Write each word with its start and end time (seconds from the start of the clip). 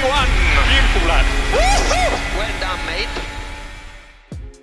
Beautiful 0.00 1.08
lad. 1.08 1.26
Woo-hoo! 1.52 2.38
Well 2.38 2.60
done, 2.60 2.80
mate. 2.86 3.39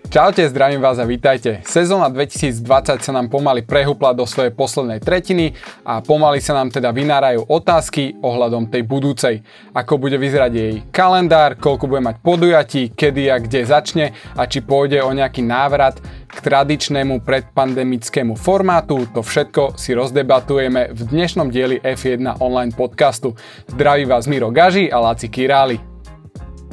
Čaute, 0.08 0.48
zdravím 0.48 0.80
vás 0.80 0.96
a 1.00 1.06
vítajte. 1.06 1.60
Sezóna 1.68 2.08
2020 2.08 2.64
sa 3.04 3.12
nám 3.12 3.28
pomaly 3.28 3.68
prehúpla 3.68 4.16
do 4.16 4.24
svojej 4.24 4.56
poslednej 4.56 5.04
tretiny 5.04 5.52
a 5.84 6.00
pomaly 6.00 6.40
sa 6.40 6.56
nám 6.56 6.72
teda 6.72 6.96
vynárajú 6.96 7.44
otázky 7.44 8.16
ohľadom 8.24 8.72
tej 8.72 8.88
budúcej. 8.88 9.44
Ako 9.76 10.00
bude 10.00 10.16
vyzerať 10.16 10.52
jej 10.56 10.74
kalendár, 10.96 11.60
koľko 11.60 11.92
bude 11.92 12.08
mať 12.08 12.24
podujatí, 12.24 12.96
kedy 12.96 13.28
a 13.28 13.36
kde 13.44 13.68
začne 13.68 14.06
a 14.40 14.48
či 14.48 14.64
pôjde 14.64 15.04
o 15.04 15.12
nejaký 15.12 15.44
návrat 15.44 16.00
k 16.32 16.38
tradičnému 16.40 17.28
predpandemickému 17.28 18.40
formátu. 18.40 19.12
To 19.12 19.20
všetko 19.20 19.76
si 19.76 19.92
rozdebatujeme 19.92 20.96
v 20.96 21.02
dnešnom 21.04 21.52
dieli 21.52 21.84
F1 21.84 22.40
online 22.40 22.72
podcastu. 22.72 23.36
Zdraví 23.68 24.08
vás 24.08 24.24
Miro 24.24 24.56
Gaži 24.56 24.88
a 24.88 25.04
Laci 25.04 25.28
Királi. 25.28 25.76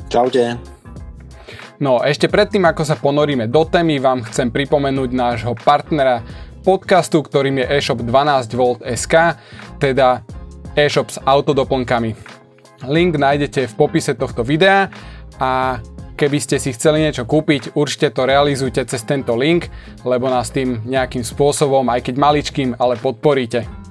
Čaute. 0.07 0.74
No 1.85 2.01
ešte 2.01 2.33
predtým, 2.33 2.65
ako 2.65 2.81
sa 2.81 2.97
ponoríme 2.97 3.45
do 3.53 3.69
témy, 3.69 4.01
vám 4.01 4.25
chcem 4.25 4.49
pripomenúť 4.49 5.13
nášho 5.13 5.53
partnera 5.53 6.25
podcastu, 6.65 7.21
ktorým 7.21 7.61
je 7.61 7.77
e-shop 7.77 8.01
12V.sk, 8.01 9.37
teda 9.77 10.25
e-shop 10.73 11.13
s 11.13 11.21
autodoplnkami. 11.21 12.17
Link 12.89 13.21
nájdete 13.21 13.69
v 13.69 13.77
popise 13.77 14.17
tohto 14.17 14.41
videa 14.41 14.89
a 15.37 15.77
keby 16.17 16.41
ste 16.41 16.57
si 16.57 16.73
chceli 16.73 17.05
niečo 17.05 17.29
kúpiť, 17.29 17.77
určite 17.77 18.17
to 18.17 18.25
realizujte 18.25 18.81
cez 18.89 19.05
tento 19.05 19.37
link, 19.37 19.69
lebo 20.09 20.33
nás 20.33 20.49
tým 20.49 20.81
nejakým 20.89 21.21
spôsobom, 21.21 21.85
aj 21.93 22.01
keď 22.01 22.15
maličkým, 22.17 22.81
ale 22.81 22.97
podporíte. 22.97 23.84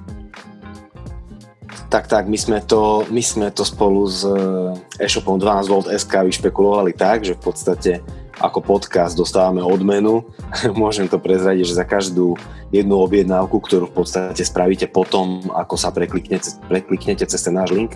Tak, 1.94 2.10
tak, 2.10 2.26
my 2.26 2.34
sme 2.34 2.58
to, 2.58 3.06
my 3.06 3.22
sme 3.22 3.54
to 3.54 3.62
spolu 3.62 4.02
s 4.10 4.26
eh, 4.26 5.06
e-shopom 5.06 5.38
12V.sk 5.38 6.10
vyšpekulovali 6.10 6.90
tak, 6.90 7.22
že 7.22 7.38
v 7.38 7.42
podstate 7.46 8.02
ako 8.42 8.66
podcast 8.66 9.14
dostávame 9.14 9.62
odmenu. 9.62 10.26
Môžem 10.74 11.06
to 11.06 11.22
prezradiť, 11.22 11.70
že 11.70 11.78
za 11.78 11.86
každú 11.86 12.34
jednu 12.74 12.98
objednávku, 12.98 13.62
ktorú 13.62 13.94
v 13.94 14.02
podstate 14.02 14.42
spravíte 14.42 14.90
potom, 14.90 15.46
ako 15.54 15.78
sa 15.78 15.94
prekliknete, 15.94 16.66
prekliknete 16.66 17.30
cez 17.30 17.46
ten 17.46 17.54
náš 17.54 17.70
link, 17.70 17.94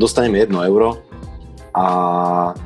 dostaneme 0.00 0.40
1 0.40 0.48
euro 0.64 1.04
a 1.76 1.86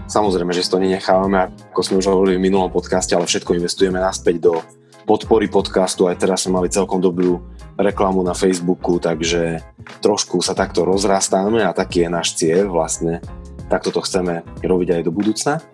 samozrejme, 0.06 0.54
že 0.54 0.62
si 0.62 0.70
to 0.70 0.78
nenechávame, 0.78 1.50
ako 1.74 1.80
sme 1.82 1.98
už 1.98 2.06
hovorili 2.06 2.38
v 2.38 2.54
minulom 2.54 2.70
podcaste, 2.70 3.18
ale 3.18 3.26
všetko 3.26 3.58
investujeme 3.58 3.98
naspäť 3.98 4.46
do 4.46 4.62
podpory 5.08 5.48
podcastu. 5.48 6.04
Aj 6.04 6.20
teraz 6.20 6.44
sme 6.44 6.60
mali 6.60 6.68
celkom 6.68 7.00
dobrú 7.00 7.40
reklamu 7.80 8.20
na 8.20 8.36
Facebooku, 8.36 9.00
takže 9.00 9.64
trošku 10.04 10.44
sa 10.44 10.52
takto 10.52 10.84
rozrastáme 10.84 11.64
a 11.64 11.72
taký 11.72 12.04
je 12.04 12.08
náš 12.12 12.28
cieľ 12.36 12.68
vlastne. 12.68 13.24
Takto 13.72 13.88
to 13.88 14.04
chceme 14.04 14.44
robiť 14.60 15.00
aj 15.00 15.02
do 15.08 15.12
budúcna. 15.12 15.64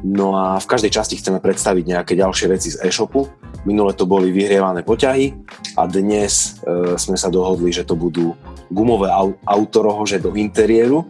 No 0.00 0.34
a 0.34 0.56
v 0.56 0.66
každej 0.66 0.88
časti 0.88 1.20
chceme 1.20 1.38
predstaviť 1.38 1.84
nejaké 1.84 2.16
ďalšie 2.16 2.46
veci 2.48 2.72
z 2.72 2.80
e-shopu. 2.80 3.28
Minule 3.68 3.92
to 3.92 4.08
boli 4.08 4.32
vyhrievané 4.32 4.82
poťahy 4.82 5.36
a 5.78 5.86
dnes 5.86 6.58
e, 6.64 6.96
sme 6.98 7.14
sa 7.14 7.30
dohodli, 7.30 7.70
že 7.70 7.86
to 7.86 7.94
budú 7.94 8.34
gumové 8.72 9.12
au- 9.12 9.38
autorohože 9.46 10.18
do 10.18 10.34
interiéru 10.34 11.06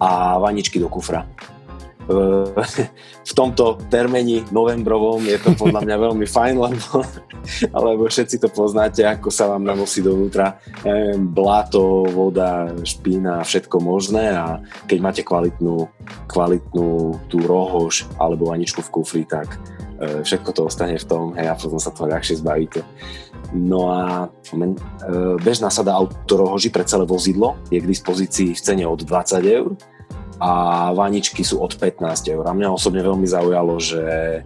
a 0.00 0.40
vaničky 0.40 0.80
do 0.80 0.88
kufra 0.88 1.28
v 3.30 3.32
tomto 3.32 3.78
termeni 3.86 4.42
novembrovom 4.50 5.22
je 5.22 5.38
to 5.38 5.54
podľa 5.54 5.86
mňa 5.86 5.96
veľmi 5.98 6.26
fajn, 6.26 6.54
lebo, 6.58 6.86
lebo 7.90 8.02
všetci 8.10 8.42
to 8.42 8.48
poznáte, 8.50 9.06
ako 9.06 9.30
sa 9.30 9.46
vám 9.50 9.62
nanosí 9.62 10.02
dovnútra 10.02 10.58
neviem, 10.82 11.30
blato, 11.30 12.06
voda, 12.10 12.70
špína, 12.82 13.46
všetko 13.46 13.76
možné 13.78 14.34
a 14.34 14.58
keď 14.90 14.98
máte 14.98 15.22
kvalitnú, 15.22 15.86
kvalitnú 16.26 17.18
tú 17.30 17.38
rohož 17.46 18.06
alebo 18.18 18.50
vaničku 18.50 18.82
v 18.82 18.92
kufri, 18.92 19.22
tak 19.22 19.58
e, 20.02 20.26
všetko 20.26 20.50
to 20.50 20.60
ostane 20.66 20.98
v 20.98 21.06
tom 21.06 21.34
hej, 21.38 21.46
a 21.46 21.54
potom 21.54 21.78
sa 21.78 21.94
to 21.94 22.10
ľahšie 22.10 22.42
zbavíte. 22.42 22.82
No 23.52 23.92
a 23.92 24.26
e, 24.26 24.56
bežná 25.38 25.68
sada 25.68 25.92
autorohoži 25.92 26.72
pre 26.72 26.82
celé 26.88 27.04
vozidlo 27.04 27.60
je 27.68 27.78
k 27.78 27.86
dispozícii 27.86 28.56
v 28.56 28.60
cene 28.60 28.84
od 28.88 29.04
20 29.04 29.44
eur 29.44 29.70
a 30.42 30.90
vaničky 30.90 31.46
sú 31.46 31.62
od 31.62 31.78
15 31.78 32.02
eur. 32.34 32.42
A 32.42 32.50
mňa 32.50 32.74
osobne 32.74 32.98
veľmi 32.98 33.30
zaujalo, 33.30 33.78
že, 33.78 34.42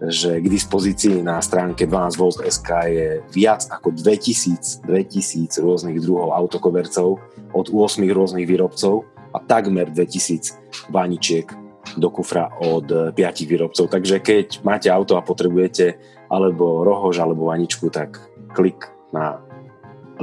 že 0.00 0.40
k 0.40 0.46
dispozícii 0.48 1.20
na 1.20 1.36
stránke 1.44 1.84
12V.sk 1.84 2.68
je 2.88 3.08
viac 3.28 3.68
ako 3.68 3.92
2000, 3.92 4.88
2000 4.88 5.60
rôznych 5.60 6.00
druhov 6.00 6.32
autokovercov 6.32 7.20
od 7.52 7.66
8 7.68 8.08
rôznych 8.08 8.48
výrobcov 8.48 9.04
a 9.36 9.38
takmer 9.44 9.92
2000 9.92 10.88
vaničiek 10.88 11.52
do 12.00 12.08
kufra 12.08 12.48
od 12.64 13.12
5 13.12 13.12
výrobcov. 13.44 13.92
Takže 13.92 14.24
keď 14.24 14.64
máte 14.64 14.88
auto 14.88 15.20
a 15.20 15.26
potrebujete 15.26 16.00
alebo 16.32 16.80
rohož 16.88 17.20
alebo 17.20 17.52
vaničku, 17.52 17.92
tak 17.92 18.16
klik 18.56 18.88
na 19.12 19.44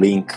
link 0.01 0.33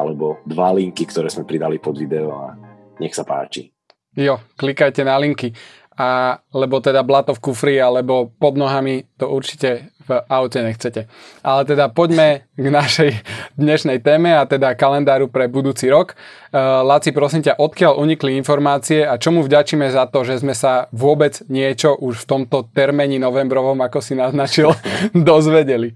alebo 0.00 0.40
dva 0.48 0.72
linky, 0.72 1.04
ktoré 1.04 1.28
sme 1.28 1.44
pridali 1.44 1.76
pod 1.76 2.00
video 2.00 2.32
a 2.32 2.56
nech 2.96 3.12
sa 3.12 3.28
páči. 3.28 3.73
Jo, 4.14 4.38
klikajte 4.56 5.02
na 5.02 5.18
linky. 5.18 5.52
A, 5.94 6.42
lebo 6.50 6.82
teda 6.82 7.06
blato 7.06 7.38
v 7.38 7.42
kufri 7.42 7.78
alebo 7.78 8.26
pod 8.26 8.58
nohami 8.58 9.06
to 9.14 9.30
určite 9.30 9.94
v 10.04 10.10
aute 10.26 10.58
nechcete. 10.58 11.06
Ale 11.40 11.62
teda 11.62 11.86
poďme 11.86 12.50
k 12.58 12.66
našej 12.66 13.10
dnešnej 13.54 14.02
téme 14.02 14.34
a 14.34 14.42
teda 14.42 14.74
kalendáru 14.74 15.30
pre 15.30 15.46
budúci 15.46 15.86
rok. 15.86 16.18
Uh, 16.50 16.82
Laci, 16.82 17.14
prosím 17.14 17.46
ťa, 17.46 17.62
odkiaľ 17.62 17.94
unikli 18.02 18.34
informácie 18.34 19.06
a 19.06 19.16
čomu 19.22 19.46
vďačíme 19.46 19.86
za 19.86 20.10
to, 20.10 20.26
že 20.26 20.42
sme 20.42 20.52
sa 20.52 20.90
vôbec 20.90 21.40
niečo 21.46 21.94
už 21.94 22.26
v 22.26 22.28
tomto 22.28 22.66
termeni 22.74 23.22
novembrovom, 23.22 23.78
ako 23.78 24.02
si 24.02 24.18
naznačil, 24.18 24.74
dozvedeli? 25.14 25.94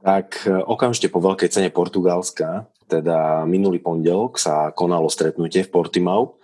Tak 0.00 0.48
e, 0.48 0.64
okamžite 0.64 1.12
po 1.12 1.20
veľkej 1.20 1.52
cene 1.52 1.68
Portugalska, 1.68 2.66
teda 2.88 3.44
minulý 3.44 3.82
pondelok 3.82 4.38
sa 4.38 4.70
konalo 4.72 5.10
stretnutie 5.10 5.66
v 5.66 5.70
Portimao 5.70 6.35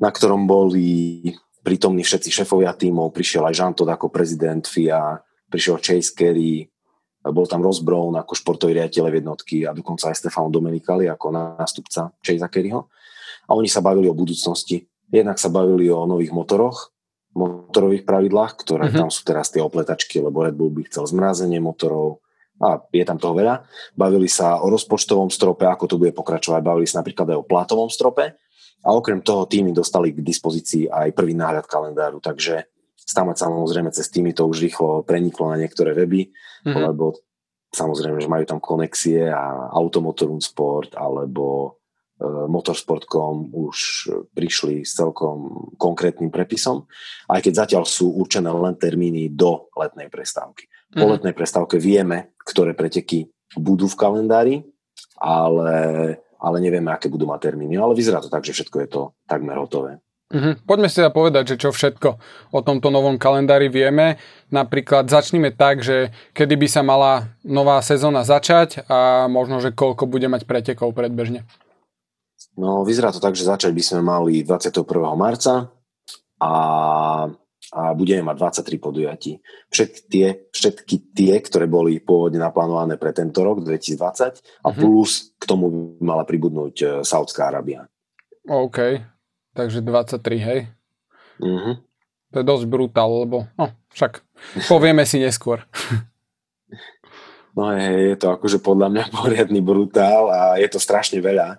na 0.00 0.10
ktorom 0.10 0.48
boli 0.48 1.20
prítomní 1.60 2.00
všetci 2.00 2.32
šefovia 2.32 2.72
tímov, 2.72 3.12
prišiel 3.12 3.44
aj 3.44 3.54
Jean 3.54 3.74
Todt 3.76 3.92
ako 3.92 4.08
prezident 4.08 4.64
FIA, 4.64 5.20
prišiel 5.52 5.76
Chase 5.76 6.16
Carey, 6.16 6.64
bol 7.20 7.44
tam 7.44 7.60
Ross 7.60 7.84
Brown 7.84 8.16
ako 8.16 8.32
športový 8.32 8.80
riaditeľ 8.80 9.12
jednotky 9.12 9.68
a 9.68 9.76
dokonca 9.76 10.08
aj 10.08 10.16
Stefano 10.16 10.48
Domenicali 10.48 11.04
ako 11.04 11.36
nástupca 11.60 12.16
Chase 12.24 12.48
Careyho. 12.48 12.88
A 13.44 13.52
oni 13.52 13.68
sa 13.68 13.84
bavili 13.84 14.08
o 14.08 14.16
budúcnosti. 14.16 14.88
Jednak 15.12 15.36
sa 15.36 15.52
bavili 15.52 15.92
o 15.92 16.08
nových 16.08 16.32
motoroch, 16.32 16.96
motorových 17.36 18.08
pravidlách, 18.08 18.56
ktoré 18.64 18.88
mm-hmm. 18.88 19.00
tam 19.04 19.10
sú 19.12 19.20
teraz 19.28 19.52
tie 19.52 19.60
opletačky, 19.60 20.22
lebo 20.22 20.48
Red 20.48 20.56
Bull 20.56 20.72
by 20.72 20.88
chcel 20.88 21.04
zmrazenie 21.04 21.60
motorov 21.60 22.24
a 22.60 22.80
je 22.88 23.04
tam 23.04 23.20
toho 23.20 23.36
veľa. 23.36 23.68
Bavili 23.92 24.28
sa 24.28 24.60
o 24.64 24.72
rozpočtovom 24.72 25.28
strope, 25.28 25.68
ako 25.68 25.84
to 25.92 25.96
bude 26.00 26.16
pokračovať. 26.16 26.60
Bavili 26.64 26.88
sa 26.88 27.04
napríklad 27.04 27.36
aj 27.36 27.38
o 27.40 27.44
plátovom 27.44 27.92
strope 27.92 28.36
a 28.80 28.88
okrem 28.96 29.20
toho 29.20 29.44
týmy 29.44 29.76
dostali 29.76 30.16
k 30.16 30.24
dispozícii 30.24 30.88
aj 30.88 31.12
prvý 31.12 31.36
náhľad 31.36 31.68
kalendáru, 31.68 32.18
takže 32.24 32.64
stále 32.96 33.36
samozrejme 33.36 33.90
cez 33.92 34.08
týmy 34.08 34.32
to 34.32 34.46
už 34.46 34.62
rýchlo 34.64 35.02
preniklo 35.02 35.50
na 35.50 35.60
niektoré 35.60 35.92
weby, 35.92 36.30
mm-hmm. 36.64 36.84
lebo 36.88 37.18
samozrejme, 37.74 38.22
že 38.22 38.30
majú 38.30 38.44
tam 38.46 38.60
konexie 38.62 39.28
a 39.28 39.74
Automotorum 39.74 40.38
Sport 40.38 40.94
alebo 40.94 41.76
e, 42.16 42.24
Motorsport.com 42.48 43.50
už 43.52 43.76
prišli 44.30 44.86
s 44.86 44.96
celkom 44.96 45.70
konkrétnym 45.76 46.32
prepisom, 46.32 46.86
aj 47.28 47.40
keď 47.44 47.52
zatiaľ 47.66 47.84
sú 47.84 48.14
určené 48.14 48.48
len 48.48 48.78
termíny 48.78 49.34
do 49.34 49.68
letnej 49.74 50.08
prestávky. 50.08 50.70
Po 50.90 51.04
mm-hmm. 51.04 51.12
letnej 51.18 51.34
prestávke 51.34 51.76
vieme, 51.76 52.34
ktoré 52.42 52.72
preteky 52.74 53.28
budú 53.58 53.90
v 53.90 53.98
kalendári, 53.98 54.56
ale 55.18 55.78
ale 56.40 56.56
nevieme, 56.58 56.88
aké 56.90 57.12
budú 57.12 57.28
mať 57.28 57.52
termíny. 57.52 57.76
Ale 57.76 57.92
vyzerá 57.92 58.24
to 58.24 58.32
tak, 58.32 58.42
že 58.42 58.56
všetko 58.56 58.76
je 58.80 58.88
to 58.88 59.00
takmer 59.28 59.60
hotové. 59.60 60.00
Mm-hmm. 60.30 60.62
Poďme 60.62 60.86
si 60.86 61.02
teda 61.02 61.10
povedať, 61.10 61.54
že 61.54 61.56
čo 61.58 61.74
všetko 61.74 62.08
o 62.54 62.60
tomto 62.62 62.94
novom 62.94 63.18
kalendári 63.18 63.66
vieme. 63.66 64.14
Napríklad 64.54 65.10
začneme 65.10 65.50
tak, 65.50 65.82
že 65.82 66.14
kedy 66.38 66.54
by 66.54 66.68
sa 66.70 66.86
mala 66.86 67.34
nová 67.42 67.82
sezóna 67.82 68.22
začať 68.22 68.86
a 68.86 69.26
možno, 69.26 69.58
že 69.58 69.74
koľko 69.74 70.06
bude 70.06 70.30
mať 70.30 70.46
pretekov 70.46 70.94
predbežne. 70.94 71.42
No, 72.54 72.86
vyzerá 72.86 73.10
to 73.10 73.18
tak, 73.18 73.34
že 73.34 73.42
začať 73.42 73.74
by 73.74 73.82
sme 73.82 74.00
mali 74.06 74.46
21. 74.46 74.86
marca 75.18 75.66
a 76.38 76.52
a 77.70 77.94
budeme 77.94 78.26
mať 78.26 78.66
23 78.66 78.82
podujatí. 78.82 79.32
Všetky 79.70 80.00
tie, 80.10 80.26
všetky 80.50 80.96
tie, 81.14 81.34
ktoré 81.38 81.70
boli 81.70 82.02
pôvodne 82.02 82.42
naplánované 82.42 82.98
pre 82.98 83.14
tento 83.14 83.46
rok 83.46 83.62
2020 83.62 83.94
a 83.96 84.30
uh-huh. 84.34 84.74
plus 84.74 85.30
k 85.38 85.44
tomu 85.46 85.94
mala 86.02 86.26
pribudnúť 86.26 86.74
e, 86.82 86.86
Saudská 87.06 87.46
Arábia. 87.46 87.86
OK, 88.50 88.98
takže 89.54 89.86
23, 89.86 90.18
hej? 90.42 90.60
Uh-huh. 91.38 91.78
To 92.34 92.36
je 92.42 92.46
dosť 92.46 92.66
brutál, 92.66 93.10
lebo 93.22 93.46
no, 93.54 93.70
však 93.94 94.22
povieme 94.66 95.06
si 95.06 95.22
neskôr. 95.22 95.62
No 97.54 97.74
je, 97.74 98.14
je 98.14 98.16
to 98.18 98.34
akože 98.34 98.62
podľa 98.62 98.88
mňa 98.90 99.04
poriadny 99.18 99.60
brutál 99.62 100.30
a 100.30 100.40
je 100.58 100.66
to 100.70 100.82
strašne 100.82 101.18
veľa. 101.22 101.58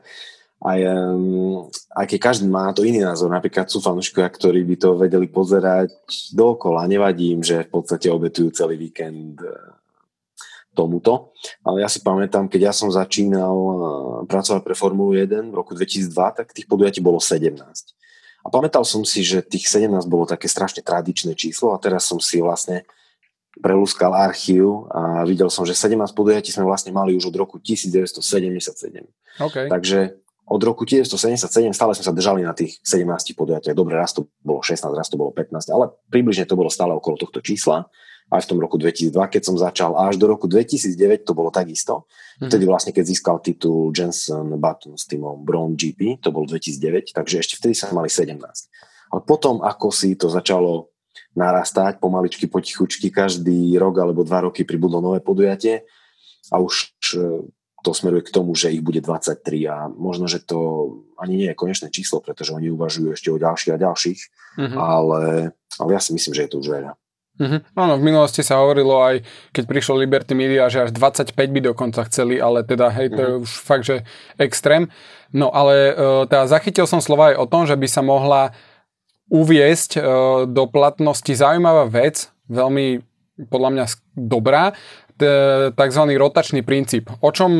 Aj, 0.61 0.79
um, 0.93 1.65
aj 1.97 2.05
keď 2.05 2.19
každý 2.21 2.45
má 2.45 2.69
na 2.69 2.73
to 2.77 2.85
iný 2.85 3.01
názor, 3.01 3.33
napríklad 3.33 3.65
sú 3.65 3.81
fanúškovia, 3.81 4.29
ktorí 4.29 4.61
by 4.61 4.75
to 4.77 4.89
vedeli 4.93 5.25
pozerať 5.25 5.89
dookola, 6.37 6.85
nevadí 6.85 7.33
im, 7.33 7.41
že 7.41 7.65
v 7.65 7.81
podstate 7.81 8.13
obetujú 8.13 8.53
celý 8.53 8.77
víkend 8.77 9.41
eh, 9.41 9.53
tomuto. 10.77 11.33
Ale 11.65 11.81
ja 11.81 11.89
si 11.89 12.05
pamätám, 12.05 12.45
keď 12.45 12.69
ja 12.69 12.73
som 12.77 12.93
začínal 12.93 13.57
eh, 13.57 13.77
pracovať 14.29 14.61
pre 14.61 14.77
Formulu 14.77 15.17
1 15.17 15.49
v 15.49 15.57
roku 15.57 15.73
2002, 15.73 16.37
tak 16.37 16.53
tých 16.53 16.69
podujatí 16.69 17.01
bolo 17.01 17.17
17. 17.17 17.57
A 18.45 18.47
pamätal 18.53 18.85
som 18.85 19.01
si, 19.01 19.25
že 19.25 19.41
tých 19.41 19.65
17 19.65 19.89
bolo 20.05 20.29
také 20.29 20.45
strašne 20.45 20.85
tradičné 20.85 21.33
číslo 21.33 21.73
a 21.73 21.81
teraz 21.81 22.05
som 22.05 22.21
si 22.21 22.37
vlastne 22.37 22.85
prelúskal 23.65 24.13
archív 24.13 24.85
a 24.93 25.25
videl 25.25 25.49
som, 25.49 25.65
že 25.65 25.73
17 25.73 25.97
podujatí 26.13 26.53
sme 26.53 26.69
vlastne 26.69 26.93
mali 26.93 27.17
už 27.17 27.33
od 27.33 27.35
roku 27.35 27.57
1977. 27.57 29.09
Okay. 29.41 29.65
Takže 29.65 30.21
od 30.51 30.61
roku 30.67 30.83
1977 30.83 31.71
stále 31.71 31.95
sme 31.95 32.05
sa 32.05 32.11
držali 32.11 32.43
na 32.43 32.51
tých 32.51 32.83
17 32.83 33.07
podujatiach. 33.39 33.71
Dobre, 33.71 33.95
raz 33.95 34.11
to 34.11 34.27
bolo 34.43 34.59
16, 34.59 34.83
raz 34.91 35.07
to 35.07 35.15
bolo 35.15 35.31
15, 35.31 35.71
ale 35.71 35.95
približne 36.11 36.43
to 36.43 36.59
bolo 36.59 36.67
stále 36.67 36.91
okolo 36.91 37.15
tohto 37.15 37.39
čísla. 37.39 37.87
Aj 38.31 38.39
v 38.43 38.47
tom 38.47 38.59
roku 38.59 38.79
2002, 38.79 39.15
keď 39.27 39.41
som 39.43 39.55
začal, 39.59 39.95
až 39.95 40.15
do 40.15 40.27
roku 40.27 40.47
2009 40.47 41.27
to 41.27 41.35
bolo 41.35 41.51
takisto. 41.51 42.07
Mm-hmm. 42.07 42.47
Vtedy 42.47 42.63
vlastne, 42.67 42.91
keď 42.95 43.03
získal 43.07 43.39
titul 43.43 43.91
Jensen 43.91 44.55
Button 44.55 44.95
s 44.95 45.07
týmom 45.07 45.43
Brown 45.43 45.75
GP, 45.75 46.19
to 46.23 46.31
bol 46.31 46.47
2009, 46.47 47.15
takže 47.15 47.43
ešte 47.43 47.55
vtedy 47.59 47.75
sa 47.75 47.91
mali 47.91 48.07
17. 48.07 48.39
Ale 49.11 49.21
potom, 49.27 49.59
ako 49.63 49.91
si 49.91 50.15
to 50.15 50.31
začalo 50.31 50.91
narastať 51.35 51.99
pomaličky, 51.99 52.47
potichučky, 52.47 53.07
každý 53.11 53.75
rok 53.79 53.99
alebo 53.99 54.23
dva 54.23 54.47
roky 54.47 54.67
pribudlo 54.67 54.99
nové 54.99 55.23
podujatie 55.23 55.87
a 56.51 56.59
už 56.59 56.91
to 57.81 57.91
smeruje 57.93 58.29
k 58.29 58.33
tomu, 58.33 58.53
že 58.53 58.69
ich 58.69 58.85
bude 58.85 59.01
23 59.01 59.41
a 59.67 59.89
možno, 59.89 60.29
že 60.29 60.41
to 60.41 60.59
ani 61.17 61.37
nie 61.37 61.49
je 61.51 61.57
konečné 61.57 61.89
číslo, 61.89 62.21
pretože 62.21 62.53
oni 62.53 62.69
uvažujú 62.69 63.13
ešte 63.13 63.29
o 63.33 63.41
ďalších 63.41 63.73
a 63.73 63.81
ďalších, 63.81 64.19
uh-huh. 64.57 64.77
ale, 64.77 65.23
ale 65.81 65.89
ja 65.89 66.01
si 66.01 66.13
myslím, 66.13 66.33
že 66.37 66.43
je 66.45 66.51
to 66.53 66.61
už 66.61 66.69
veľa. 66.69 66.91
Uh-huh. 67.41 67.59
Áno, 67.73 67.97
v 67.97 68.05
minulosti 68.05 68.45
sa 68.45 68.61
hovorilo 68.61 69.01
aj, 69.01 69.25
keď 69.49 69.63
prišlo 69.65 69.97
Liberty 69.97 70.37
Media, 70.37 70.69
že 70.69 70.85
až 70.85 70.91
25 70.93 71.33
by 71.33 71.59
dokonca 71.73 72.05
chceli, 72.05 72.37
ale 72.37 72.61
teda, 72.61 72.93
hej, 72.93 73.09
to 73.13 73.21
uh-huh. 73.21 73.31
je 73.33 73.41
už 73.41 73.51
fakt, 73.57 73.85
že 73.89 74.05
extrém. 74.37 74.93
No, 75.33 75.49
ale 75.49 75.95
uh, 75.95 76.29
teda 76.29 76.45
zachytil 76.45 76.85
som 76.85 77.01
slova 77.01 77.33
aj 77.33 77.41
o 77.41 77.49
tom, 77.49 77.65
že 77.65 77.73
by 77.73 77.87
sa 77.89 78.05
mohla 78.05 78.53
uviesť 79.31 79.91
uh, 79.97 80.03
do 80.45 80.67
platnosti 80.69 81.31
zaujímavá 81.31 81.87
vec, 81.89 82.29
veľmi 82.51 83.01
podľa 83.47 83.69
mňa 83.73 83.85
dobrá, 84.13 84.75
tzv. 85.77 86.03
rotačný 86.17 86.65
princíp. 86.65 87.13
O 87.21 87.29
čom 87.29 87.51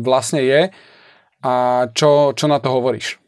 vlastne 0.00 0.40
je 0.40 0.60
a 1.40 1.54
čo, 1.92 2.32
čo 2.36 2.46
na 2.48 2.60
to 2.60 2.68
hovoríš? 2.72 3.20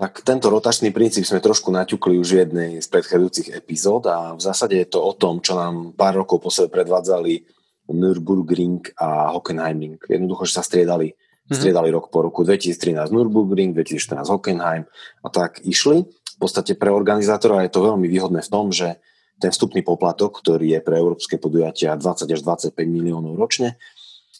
Tak 0.00 0.24
tento 0.24 0.48
rotačný 0.48 0.96
princíp 0.96 1.28
sme 1.28 1.44
trošku 1.44 1.68
naťukli 1.68 2.16
už 2.16 2.28
v 2.32 2.40
jednej 2.40 2.70
z 2.80 2.88
predchádzajúcich 2.88 3.52
epizód 3.52 4.08
a 4.08 4.32
v 4.32 4.40
zásade 4.40 4.80
je 4.80 4.88
to 4.88 4.96
o 4.96 5.12
tom, 5.12 5.44
čo 5.44 5.52
nám 5.52 5.92
pár 5.92 6.16
rokov 6.16 6.40
po 6.40 6.48
sebe 6.48 6.72
predvádzali 6.72 7.44
Nürburgring 7.92 8.96
a 8.96 9.28
Hockenheimring. 9.36 10.00
Jednoducho, 10.08 10.48
že 10.48 10.56
sa 10.56 10.64
striedali, 10.64 11.12
mm-hmm. 11.12 11.52
striedali 11.52 11.92
rok 11.92 12.08
po 12.08 12.24
roku. 12.24 12.48
2013 12.48 13.12
Nürburgring, 13.12 13.76
2014 13.76 14.24
Hockenheim 14.24 14.88
a 15.20 15.28
tak 15.28 15.60
išli. 15.68 16.08
V 16.08 16.36
podstate 16.40 16.80
pre 16.80 16.88
organizátora 16.88 17.68
je 17.68 17.72
to 17.74 17.84
veľmi 17.84 18.08
výhodné 18.08 18.40
v 18.40 18.48
tom, 18.48 18.72
že 18.72 18.96
ten 19.40 19.50
vstupný 19.50 19.80
poplatok, 19.80 20.44
ktorý 20.44 20.76
je 20.76 20.80
pre 20.84 21.00
európske 21.00 21.40
podujatia 21.40 21.96
20 21.96 22.28
až 22.28 22.40
25 22.44 22.76
miliónov 22.84 23.40
ročne, 23.40 23.80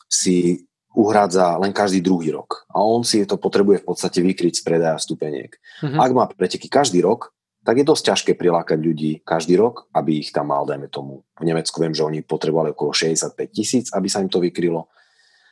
si 0.07 0.69
uhrádza 0.93 1.57
len 1.63 1.73
každý 1.73 2.03
druhý 2.05 2.35
rok. 2.35 2.67
A 2.75 2.83
on 2.83 3.07
si 3.07 3.23
to 3.25 3.39
potrebuje 3.39 3.81
v 3.81 3.87
podstate 3.89 4.21
vykryť 4.21 4.61
z 4.61 4.63
predaja 4.63 4.99
vstupeniek. 4.99 5.55
Mm-hmm. 5.81 5.99
Ak 6.03 6.11
má 6.13 6.25
preteky 6.29 6.67
každý 6.67 7.01
rok, 7.01 7.33
tak 7.61 7.77
je 7.77 7.85
dosť 7.85 8.05
ťažké 8.13 8.33
prilákať 8.41 8.79
ľudí 8.81 9.21
každý 9.21 9.55
rok, 9.61 9.87
aby 9.93 10.25
ich 10.25 10.33
tam 10.33 10.49
mal, 10.49 10.65
dajme 10.65 10.89
tomu. 10.89 11.29
V 11.37 11.45
Nemecku 11.45 11.77
viem, 11.79 11.93
že 11.93 12.03
oni 12.03 12.25
potrebovali 12.25 12.73
okolo 12.73 12.91
65 12.91 13.37
tisíc, 13.53 13.87
aby 13.93 14.09
sa 14.09 14.25
im 14.25 14.33
to 14.33 14.41
vykrylo. 14.41 14.89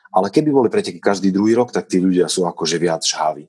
Ale 0.09 0.33
keby 0.33 0.49
boli 0.49 0.69
preteky 0.73 1.05
každý 1.05 1.29
druhý 1.29 1.53
rok, 1.53 1.69
tak 1.69 1.85
tí 1.87 2.01
ľudia 2.01 2.27
sú 2.27 2.49
akože 2.49 2.81
viac 2.81 3.05
žhaví. 3.05 3.45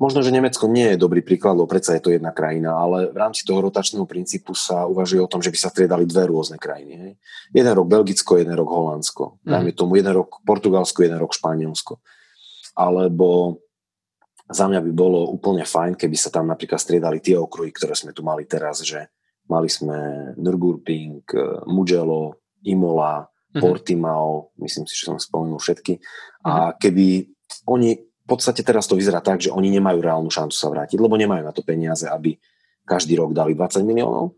Možno, 0.00 0.24
že 0.24 0.32
Nemecko 0.32 0.66
nie 0.66 0.94
je 0.94 1.00
dobrý 1.00 1.20
príklad, 1.20 1.54
lebo 1.54 1.68
predsa 1.68 1.94
je 1.94 2.02
to 2.02 2.10
jedna 2.10 2.32
krajina, 2.32 2.74
ale 2.74 3.12
v 3.12 3.16
rámci 3.16 3.44
toho 3.44 3.60
rotačného 3.60 4.08
princípu 4.08 4.56
sa 4.56 4.88
uvažuje 4.88 5.20
o 5.20 5.30
tom, 5.30 5.44
že 5.44 5.52
by 5.52 5.58
sa 5.60 5.68
striedali 5.68 6.08
dve 6.08 6.32
rôzne 6.32 6.56
krajiny. 6.56 6.94
Hej. 6.96 7.12
Jeden 7.52 7.72
rok 7.76 7.86
Belgicko, 7.86 8.40
jeden 8.40 8.56
rok 8.56 8.66
Holandsko. 8.72 9.38
Mm. 9.44 9.52
Dajme 9.52 9.70
tomu 9.76 9.92
jeden 10.00 10.12
rok 10.16 10.40
Portugalsko, 10.42 11.04
jeden 11.04 11.20
rok 11.20 11.36
Španielsko. 11.36 12.00
Alebo 12.74 13.60
za 14.48 14.64
mňa 14.66 14.80
by 14.80 14.92
bolo 14.96 15.28
úplne 15.28 15.62
fajn, 15.62 15.94
keby 15.94 16.16
sa 16.16 16.32
tam 16.32 16.48
napríklad 16.48 16.80
striedali 16.80 17.20
tie 17.20 17.36
okruhy, 17.36 17.70
ktoré 17.70 17.92
sme 17.92 18.16
tu 18.16 18.24
mali 18.24 18.48
teraz, 18.48 18.80
že 18.82 19.12
mali 19.46 19.68
sme 19.68 20.32
Nürburgring, 20.40 21.22
Mugello, 21.68 22.42
Imola, 22.64 23.28
mm. 23.54 23.60
Portimao, 23.60 24.56
myslím 24.58 24.88
si, 24.88 24.96
že 24.96 25.12
som 25.12 25.20
spomenul 25.20 25.60
všetky. 25.60 26.00
A 26.48 26.72
mhm. 26.72 26.76
keby 26.80 27.06
oni 27.68 27.90
podstate 28.32 28.64
teraz 28.64 28.88
to 28.88 28.96
vyzerá 28.96 29.20
tak, 29.20 29.44
že 29.44 29.52
oni 29.52 29.68
nemajú 29.68 29.98
reálnu 30.00 30.30
šancu 30.32 30.56
sa 30.56 30.68
vrátiť, 30.72 30.96
lebo 30.96 31.14
nemajú 31.20 31.42
na 31.44 31.52
to 31.52 31.60
peniaze, 31.60 32.08
aby 32.08 32.40
každý 32.88 33.18
rok 33.20 33.36
dali 33.36 33.52
20 33.52 33.84
miliónov. 33.84 34.34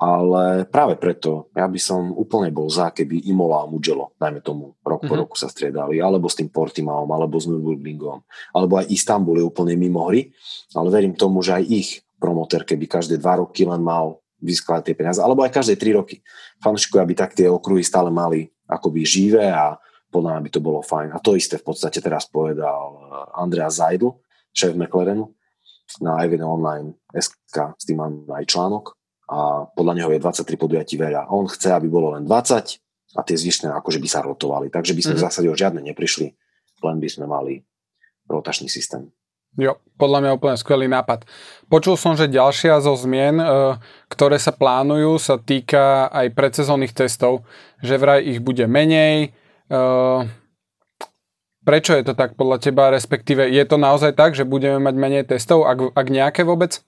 Ale 0.00 0.64
práve 0.64 0.96
preto 0.96 1.52
ja 1.52 1.68
by 1.68 1.76
som 1.76 2.16
úplne 2.16 2.48
bol 2.48 2.72
za, 2.72 2.88
keby 2.88 3.28
Imola 3.28 3.64
a 3.64 3.68
Mugello, 3.68 4.16
dajme 4.16 4.40
tomu, 4.40 4.72
rok 4.80 5.04
mm-hmm. 5.04 5.10
po 5.12 5.14
mhm. 5.16 5.20
roku 5.20 5.34
sa 5.36 5.52
striedali, 5.52 6.00
alebo 6.00 6.24
s 6.24 6.40
tým 6.40 6.48
Portimaom, 6.48 7.04
alebo 7.12 7.36
s 7.36 7.44
Nürburgringom, 7.44 8.24
alebo 8.56 8.80
aj 8.80 8.88
Istanbul 8.88 9.44
je 9.44 9.44
úplne 9.44 9.76
mimo 9.76 10.08
hry, 10.08 10.32
ale 10.72 10.88
verím 10.88 11.12
tomu, 11.12 11.44
že 11.44 11.60
aj 11.60 11.64
ich 11.68 11.88
promoter, 12.16 12.64
keby 12.64 12.88
každé 12.88 13.20
dva 13.20 13.44
roky 13.44 13.68
len 13.68 13.84
mal 13.84 14.24
vyskladať 14.40 14.82
tie 14.88 14.96
peniaze, 14.96 15.20
alebo 15.20 15.44
aj 15.44 15.52
každé 15.52 15.76
tri 15.76 15.92
roky. 15.92 16.24
Fanúšikovia 16.64 17.04
aby 17.04 17.14
tak 17.16 17.36
tie 17.36 17.52
okruhy 17.52 17.84
stále 17.84 18.08
mali 18.08 18.48
akoby 18.64 19.04
živé 19.04 19.52
a 19.52 19.76
podľa 20.10 20.36
mňa 20.36 20.42
by 20.42 20.50
to 20.50 20.60
bolo 20.60 20.80
fajn. 20.82 21.14
A 21.14 21.22
to 21.22 21.38
isté 21.38 21.56
v 21.56 21.66
podstate 21.70 22.02
teraz 22.02 22.26
povedal 22.26 22.98
Andrea 23.34 23.70
Zajdl, 23.70 24.10
šéf 24.50 24.74
McLarenu, 24.74 25.30
na 25.98 26.22
Evan 26.22 26.46
Online 26.46 26.88
SK, 27.10 27.74
s 27.74 27.82
tým 27.82 27.98
mám 27.98 28.14
aj 28.30 28.46
článok 28.46 28.94
a 29.30 29.66
podľa 29.70 29.94
neho 29.98 30.10
je 30.14 30.22
23 30.22 30.54
podujatí 30.54 30.94
veľa. 30.98 31.30
On 31.30 31.46
chce, 31.46 31.70
aby 31.70 31.86
bolo 31.90 32.14
len 32.14 32.26
20 32.26 33.18
a 33.18 33.20
tie 33.26 33.36
zvyšné 33.38 33.74
akože 33.74 33.98
by 33.98 34.08
sa 34.10 34.22
rotovali. 34.22 34.70
Takže 34.70 34.94
by 34.94 35.02
sme 35.02 35.14
mm-hmm. 35.14 35.22
v 35.22 35.24
zásade 35.26 35.46
o 35.50 35.58
žiadne 35.58 35.82
neprišli, 35.82 36.26
len 36.86 36.96
by 37.02 37.08
sme 37.10 37.26
mali 37.26 37.62
rotačný 38.30 38.70
systém. 38.70 39.10
Jo, 39.58 39.82
podľa 39.98 40.22
mňa 40.22 40.36
úplne 40.38 40.54
skvelý 40.54 40.86
nápad. 40.86 41.26
Počul 41.66 41.98
som, 41.98 42.14
že 42.14 42.30
ďalšia 42.30 42.78
zo 42.78 42.94
zmien, 42.94 43.42
e, 43.42 43.46
ktoré 44.06 44.38
sa 44.38 44.54
plánujú, 44.54 45.18
sa 45.18 45.42
týka 45.42 46.06
aj 46.06 46.30
predsezónnych 46.38 46.94
testov, 46.94 47.42
že 47.82 47.98
vraj 47.98 48.22
ich 48.22 48.38
bude 48.38 48.62
menej, 48.70 49.34
prečo 51.62 51.94
je 51.94 52.02
to 52.02 52.18
tak 52.18 52.34
podľa 52.34 52.58
teba, 52.58 52.90
respektíve 52.90 53.46
je 53.46 53.64
to 53.64 53.78
naozaj 53.78 54.18
tak, 54.18 54.34
že 54.34 54.48
budeme 54.48 54.82
mať 54.82 54.94
menej 54.98 55.24
testov, 55.30 55.70
ak, 55.70 55.94
ak 55.94 56.06
nejaké 56.10 56.42
vôbec? 56.42 56.82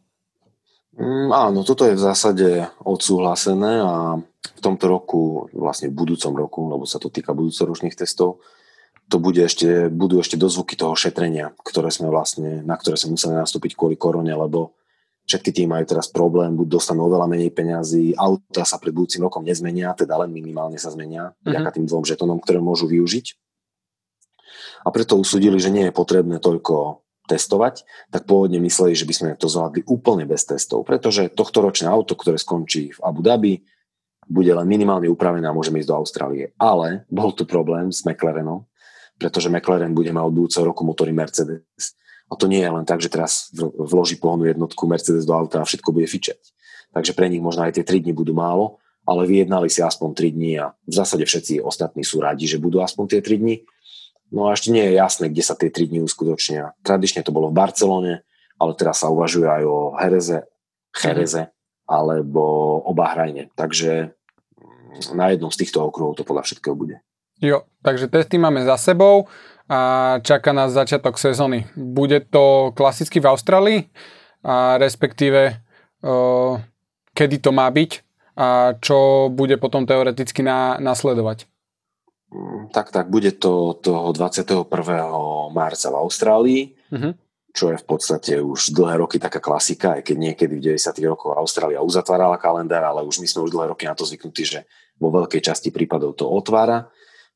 Mm, 0.98 1.32
áno, 1.32 1.64
toto 1.64 1.88
je 1.88 1.96
v 1.96 2.04
zásade 2.04 2.48
odsúhlasené 2.84 3.80
a 3.80 4.20
v 4.42 4.60
tomto 4.60 4.90
roku, 4.90 5.48
vlastne 5.54 5.88
v 5.88 5.96
budúcom 5.96 6.32
roku, 6.36 6.60
lebo 6.68 6.84
sa 6.84 7.00
to 7.00 7.08
týka 7.08 7.32
budúcoročných 7.32 7.96
testov, 7.96 8.42
to 9.08 9.16
bude 9.16 9.40
ešte, 9.40 9.88
budú 9.88 10.20
ešte 10.20 10.40
dozvuky 10.40 10.76
toho 10.76 10.96
šetrenia, 10.96 11.52
ktoré 11.64 11.88
sme 11.92 12.12
vlastne, 12.12 12.60
na 12.64 12.76
ktoré 12.76 12.96
sme 12.96 13.16
museli 13.16 13.36
nastúpiť 13.36 13.76
kvôli 13.76 13.96
korone, 13.96 14.32
lebo 14.32 14.76
všetky 15.26 15.50
tým 15.54 15.68
majú 15.70 15.84
teraz 15.86 16.10
problém, 16.10 16.54
buď 16.58 16.68
dostanú 16.78 17.06
oveľa 17.06 17.30
menej 17.30 17.50
peňazí, 17.54 18.18
auta 18.18 18.66
sa 18.66 18.76
pred 18.82 18.90
budúcim 18.90 19.22
rokom 19.22 19.46
nezmenia, 19.46 19.94
teda 19.94 20.18
len 20.22 20.34
minimálne 20.34 20.76
sa 20.76 20.90
zmenia, 20.90 21.32
mm-hmm. 21.46 21.72
tým 21.72 21.86
dvom 21.86 22.04
žetonom, 22.04 22.38
ktoré 22.42 22.58
môžu 22.58 22.90
využiť. 22.90 23.26
A 24.82 24.90
preto 24.90 25.14
usúdili, 25.14 25.62
že 25.62 25.70
nie 25.70 25.86
je 25.88 25.94
potrebné 25.94 26.42
toľko 26.42 27.06
testovať, 27.30 27.86
tak 28.10 28.26
pôvodne 28.26 28.58
mysleli, 28.66 28.98
že 28.98 29.06
by 29.06 29.14
sme 29.14 29.30
to 29.38 29.46
zvládli 29.46 29.86
úplne 29.86 30.26
bez 30.26 30.42
testov, 30.42 30.82
pretože 30.82 31.30
tohto 31.30 31.62
ročné 31.62 31.86
auto, 31.86 32.18
ktoré 32.18 32.34
skončí 32.34 32.90
v 32.90 33.00
Abu 33.06 33.22
Dhabi, 33.22 33.62
bude 34.26 34.50
len 34.50 34.66
minimálne 34.66 35.06
upravené 35.06 35.46
a 35.46 35.54
môžeme 35.54 35.78
ísť 35.78 35.90
do 35.90 35.98
Austrálie. 35.98 36.46
Ale 36.58 37.06
bol 37.10 37.30
tu 37.34 37.46
problém 37.46 37.94
s 37.94 38.02
McLarenom, 38.02 38.66
pretože 39.18 39.50
McLaren 39.50 39.94
bude 39.94 40.10
mať 40.10 40.24
od 40.26 40.34
budúceho 40.34 40.64
roku 40.66 40.82
motory 40.82 41.14
Mercedes 41.14 41.62
a 42.32 42.36
to 42.40 42.48
nie 42.48 42.64
je 42.64 42.70
len 42.72 42.88
tak, 42.88 43.04
že 43.04 43.12
teraz 43.12 43.52
vloží 43.76 44.16
pohonu 44.16 44.48
jednotku 44.48 44.88
Mercedes 44.88 45.28
do 45.28 45.36
auta 45.36 45.60
a 45.60 45.68
všetko 45.68 45.92
bude 45.92 46.08
fičať. 46.08 46.40
Takže 46.96 47.12
pre 47.12 47.28
nich 47.28 47.44
možno 47.44 47.68
aj 47.68 47.76
tie 47.76 47.84
3 47.84 48.08
dní 48.08 48.16
budú 48.16 48.32
málo, 48.32 48.80
ale 49.04 49.28
vyjednali 49.28 49.68
si 49.68 49.84
aspoň 49.84 50.16
3 50.16 50.32
dní 50.32 50.52
a 50.56 50.72
v 50.88 50.94
zásade 50.96 51.28
všetci 51.28 51.60
ostatní 51.60 52.00
sú 52.00 52.24
radi, 52.24 52.48
že 52.48 52.56
budú 52.56 52.80
aspoň 52.80 53.04
tie 53.12 53.20
3 53.20 53.36
dní. 53.36 53.56
No 54.32 54.48
a 54.48 54.56
ešte 54.56 54.72
nie 54.72 54.80
je 54.80 54.96
jasné, 54.96 55.28
kde 55.28 55.44
sa 55.44 55.52
tie 55.52 55.68
3 55.68 55.92
dní 55.92 56.00
uskutočnia. 56.00 56.72
Tradične 56.80 57.20
to 57.20 57.36
bolo 57.36 57.52
v 57.52 57.58
Barcelone, 57.60 58.24
ale 58.56 58.72
teraz 58.80 59.04
sa 59.04 59.12
uvažuje 59.12 59.44
aj 59.44 59.62
o 59.68 59.92
Hereze, 60.00 60.48
Hereze 60.96 61.52
alebo 61.84 62.80
o 62.80 62.92
Bahrajne. 62.96 63.52
Takže 63.52 64.16
na 65.12 65.28
jednom 65.28 65.52
z 65.52 65.60
týchto 65.66 65.84
okruhov 65.84 66.16
to 66.16 66.24
podľa 66.24 66.48
všetkého 66.48 66.72
bude. 66.72 67.04
Jo, 67.42 67.66
takže 67.82 68.06
testy 68.06 68.38
máme 68.38 68.62
za 68.62 68.78
sebou 68.78 69.26
a 69.70 69.78
čaká 70.22 70.50
nás 70.50 70.74
začiatok 70.74 71.18
sezóny. 71.18 71.66
Bude 71.76 72.20
to 72.22 72.74
klasicky 72.74 73.22
v 73.22 73.30
Austrálii 73.30 73.78
a 74.42 74.78
respektíve 74.78 75.62
uh, 76.02 76.58
kedy 77.14 77.36
to 77.38 77.50
má 77.54 77.70
byť 77.70 77.90
a 78.32 78.74
čo 78.80 79.28
bude 79.28 79.60
potom 79.60 79.84
teoreticky 79.84 80.40
na, 80.40 80.80
nasledovať. 80.80 81.44
Mm, 82.32 82.72
tak, 82.72 82.88
tak, 82.88 83.12
bude 83.12 83.36
to 83.36 83.76
toho 83.76 84.08
21. 84.16 84.64
marca 85.52 85.88
v 85.92 85.96
Austrálii, 86.00 86.62
uh-huh. 86.88 87.12
čo 87.52 87.68
je 87.68 87.76
v 87.76 87.84
podstate 87.84 88.40
už 88.40 88.72
dlhé 88.72 89.04
roky 89.04 89.20
taká 89.20 89.36
klasika, 89.36 90.00
aj 90.00 90.08
keď 90.08 90.16
niekedy 90.16 90.54
v 90.56 90.64
90. 90.72 90.96
rokoch 91.12 91.36
Austrália 91.36 91.84
uzatvárala 91.84 92.40
kalendár, 92.40 92.88
ale 92.88 93.04
už 93.04 93.20
my 93.20 93.28
sme 93.28 93.44
už 93.44 93.52
dlhé 93.52 93.76
roky 93.76 93.84
na 93.84 93.92
to 93.92 94.08
zvyknutí, 94.08 94.48
že 94.48 94.64
vo 94.96 95.12
veľkej 95.12 95.44
časti 95.44 95.68
prípadov 95.68 96.16
to 96.16 96.24
otvára. 96.24 96.88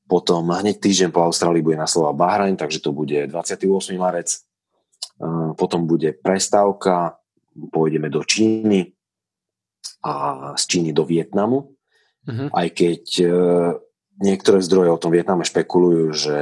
Potom 0.07 0.47
hneď 0.47 0.79
týždeň 0.79 1.11
po 1.11 1.27
Austrálii 1.27 1.67
bude 1.67 1.75
naslova 1.75 2.15
Bahrajn, 2.15 2.55
takže 2.55 2.79
to 2.79 2.95
bude 2.95 3.27
28. 3.27 3.67
marec. 3.99 4.39
Potom 5.59 5.91
bude 5.91 6.15
prestávka, 6.15 7.19
pôjdeme 7.75 8.07
do 8.07 8.23
Číny 8.23 8.95
a 10.05 10.55
z 10.55 10.63
Číny 10.67 10.91
do 10.95 11.03
Vietnamu. 11.03 11.75
Uh-huh. 12.27 12.49
Aj 12.51 12.69
keď 12.71 13.03
e, 13.23 13.27
niektoré 14.19 14.59
zdroje 14.61 14.91
o 14.91 15.01
tom 15.01 15.15
Vietname 15.15 15.47
špekulujú, 15.47 16.05
že 16.15 16.39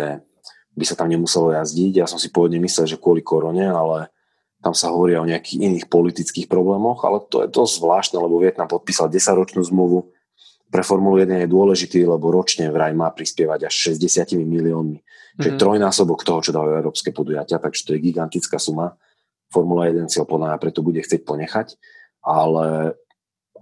by 0.74 0.84
sa 0.84 0.98
tam 0.98 1.12
nemuselo 1.12 1.54
jazdiť. 1.54 2.02
Ja 2.02 2.06
som 2.08 2.18
si 2.18 2.32
pôvodne 2.32 2.58
myslel, 2.64 2.88
že 2.88 3.00
kvôli 3.00 3.22
korone, 3.22 3.68
ale 3.68 4.10
tam 4.64 4.72
sa 4.72 4.90
hovorí 4.90 5.14
o 5.20 5.28
nejakých 5.28 5.60
iných 5.60 5.86
politických 5.92 6.48
problémoch, 6.48 7.04
ale 7.04 7.20
to 7.28 7.44
je 7.44 7.52
dosť 7.52 7.72
zvláštne, 7.78 8.16
lebo 8.16 8.40
Vietnam 8.40 8.66
podpísal 8.66 9.12
10-ročnú 9.12 9.60
zmluvu. 9.60 10.08
Pre 10.74 10.82
Formulu 10.82 11.22
1 11.22 11.46
je 11.46 11.54
dôležitý, 11.54 12.02
lebo 12.02 12.34
ročne 12.34 12.66
vraj 12.74 12.90
má 12.98 13.06
prispievať 13.14 13.70
až 13.70 13.94
60 13.94 14.42
miliónmi, 14.42 14.98
čo 15.38 15.54
mm-hmm. 15.54 15.62
trojnásobok 15.62 16.26
toho, 16.26 16.42
čo 16.42 16.50
dávajú 16.50 16.82
európske 16.82 17.14
podujatia, 17.14 17.62
takže 17.62 17.86
to 17.86 17.94
je 17.94 18.02
gigantická 18.02 18.58
suma. 18.58 18.98
Formula 19.54 19.86
1 19.86 20.10
si 20.10 20.18
ho 20.18 20.26
podľa 20.26 20.58
preto 20.58 20.82
bude 20.82 20.98
chcieť 20.98 21.22
ponechať, 21.22 21.78
ale 22.26 22.98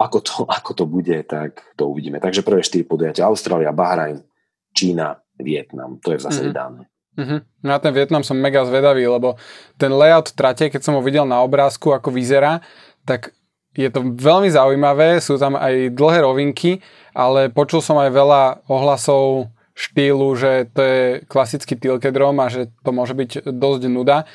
ako 0.00 0.18
to, 0.24 0.34
ako 0.56 0.70
to 0.72 0.84
bude, 0.88 1.20
tak 1.28 1.60
to 1.76 1.84
uvidíme. 1.92 2.16
Takže 2.16 2.40
prvé 2.40 2.64
4 2.64 2.80
podujatia 2.88 3.28
Austrália, 3.28 3.76
Bahrajn, 3.76 4.24
Čína, 4.72 5.20
Vietnam. 5.36 6.00
To 6.00 6.16
je 6.16 6.18
v 6.18 6.24
zásade 6.24 6.48
mm-hmm. 6.48 6.64
dané. 6.64 6.82
Mm-hmm. 7.12 7.40
Na 7.60 7.76
ten 7.76 7.92
Vietnam 7.92 8.24
som 8.24 8.40
mega 8.40 8.64
zvedavý, 8.64 9.04
lebo 9.04 9.36
ten 9.76 9.92
layout 9.92 10.32
trate, 10.32 10.72
keď 10.72 10.80
som 10.80 10.96
ho 10.96 11.04
videl 11.04 11.28
na 11.28 11.44
obrázku, 11.44 11.92
ako 11.92 12.08
vyzerá, 12.08 12.64
tak 13.04 13.36
je 13.72 13.88
to 13.88 14.12
veľmi 14.16 14.52
zaujímavé, 14.52 15.20
sú 15.20 15.40
tam 15.40 15.56
aj 15.56 15.96
dlhé 15.96 16.20
rovinky, 16.24 16.84
ale 17.16 17.48
počul 17.48 17.80
som 17.80 17.96
aj 17.96 18.10
veľa 18.12 18.42
ohlasov 18.68 19.48
štýlu, 19.72 20.36
že 20.36 20.68
to 20.76 20.80
je 20.84 21.02
klasický 21.24 21.80
tilkedrom 21.80 22.36
a 22.44 22.52
že 22.52 22.68
to 22.84 22.90
môže 22.92 23.16
byť 23.16 23.48
dosť 23.48 23.82
nuda. 23.88 24.28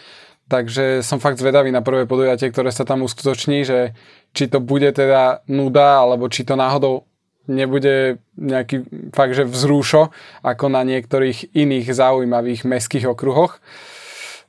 Takže 0.48 1.04
som 1.04 1.20
fakt 1.20 1.38
zvedavý 1.38 1.76
na 1.76 1.84
prvé 1.84 2.08
podujatie, 2.08 2.48
ktoré 2.50 2.72
sa 2.72 2.88
tam 2.88 3.04
uskutoční, 3.04 3.68
že 3.68 3.92
či 4.32 4.48
to 4.48 4.64
bude 4.64 4.88
teda 4.96 5.44
nuda, 5.52 6.00
alebo 6.02 6.32
či 6.32 6.48
to 6.48 6.56
náhodou 6.56 7.04
nebude 7.52 8.24
nejaký 8.40 8.88
fakt, 9.12 9.36
že 9.36 9.44
vzrúšo, 9.48 10.12
ako 10.44 10.66
na 10.72 10.88
niektorých 10.88 11.52
iných 11.52 11.88
zaujímavých 11.92 12.64
mestských 12.64 13.12
okruhoch. 13.12 13.60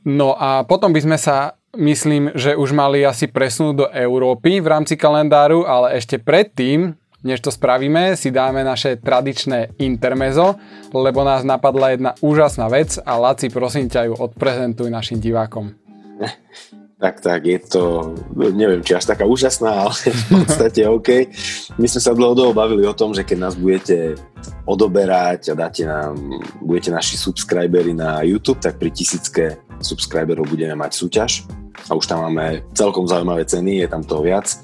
No 0.07 0.39
a 0.39 0.63
potom 0.63 0.95
by 0.95 1.01
sme 1.03 1.19
sa, 1.19 1.58
myslím, 1.77 2.33
že 2.33 2.57
už 2.57 2.73
mali 2.73 3.05
asi 3.05 3.29
presnúť 3.29 3.75
do 3.75 3.87
Európy 3.91 4.63
v 4.63 4.71
rámci 4.71 4.95
kalendáru, 4.97 5.67
ale 5.69 5.99
ešte 5.99 6.17
predtým, 6.17 6.95
než 7.27 7.43
to 7.43 7.51
spravíme, 7.51 8.15
si 8.15 8.31
dáme 8.31 8.63
naše 8.63 8.97
tradičné 8.97 9.75
intermezo, 9.83 10.55
lebo 10.95 11.27
nás 11.27 11.43
napadla 11.43 11.93
jedna 11.93 12.15
úžasná 12.23 12.71
vec 12.71 12.97
a 13.03 13.19
Laci, 13.19 13.51
prosím 13.51 13.91
ťa 13.91 14.09
ju 14.09 14.15
odprezentuj 14.15 14.89
našim 14.89 15.19
divákom. 15.19 15.75
Tak, 16.99 17.23
tak, 17.23 17.47
je 17.47 17.63
to, 17.63 18.11
neviem, 18.35 18.83
či 18.83 18.99
až 18.99 19.07
taká 19.07 19.23
úžasná, 19.23 19.87
ale 19.87 19.95
v 19.95 20.23
podstate 20.43 20.83
OK. 20.83 21.31
My 21.79 21.87
sme 21.87 22.03
sa 22.03 22.11
dlhodobo 22.11 22.51
bavili 22.51 22.83
o 22.91 22.95
tom, 22.99 23.15
že 23.15 23.23
keď 23.23 23.39
nás 23.39 23.55
budete 23.55 24.19
odoberať 24.67 25.55
a 25.55 25.59
dáte 25.59 25.87
nám, 25.87 26.19
budete 26.59 26.91
naši 26.91 27.15
subscribery 27.15 27.95
na 27.95 28.27
YouTube, 28.27 28.59
tak 28.59 28.83
pri 28.83 28.91
tisícke 28.91 29.63
subscriberov 29.79 30.51
budeme 30.51 30.75
mať 30.75 30.99
súťaž. 30.99 31.47
A 31.87 31.95
už 31.95 32.11
tam 32.11 32.27
máme 32.27 32.67
celkom 32.75 33.07
zaujímavé 33.07 33.47
ceny, 33.47 33.87
je 33.87 33.89
tam 33.89 34.03
toho 34.03 34.27
viac. 34.27 34.59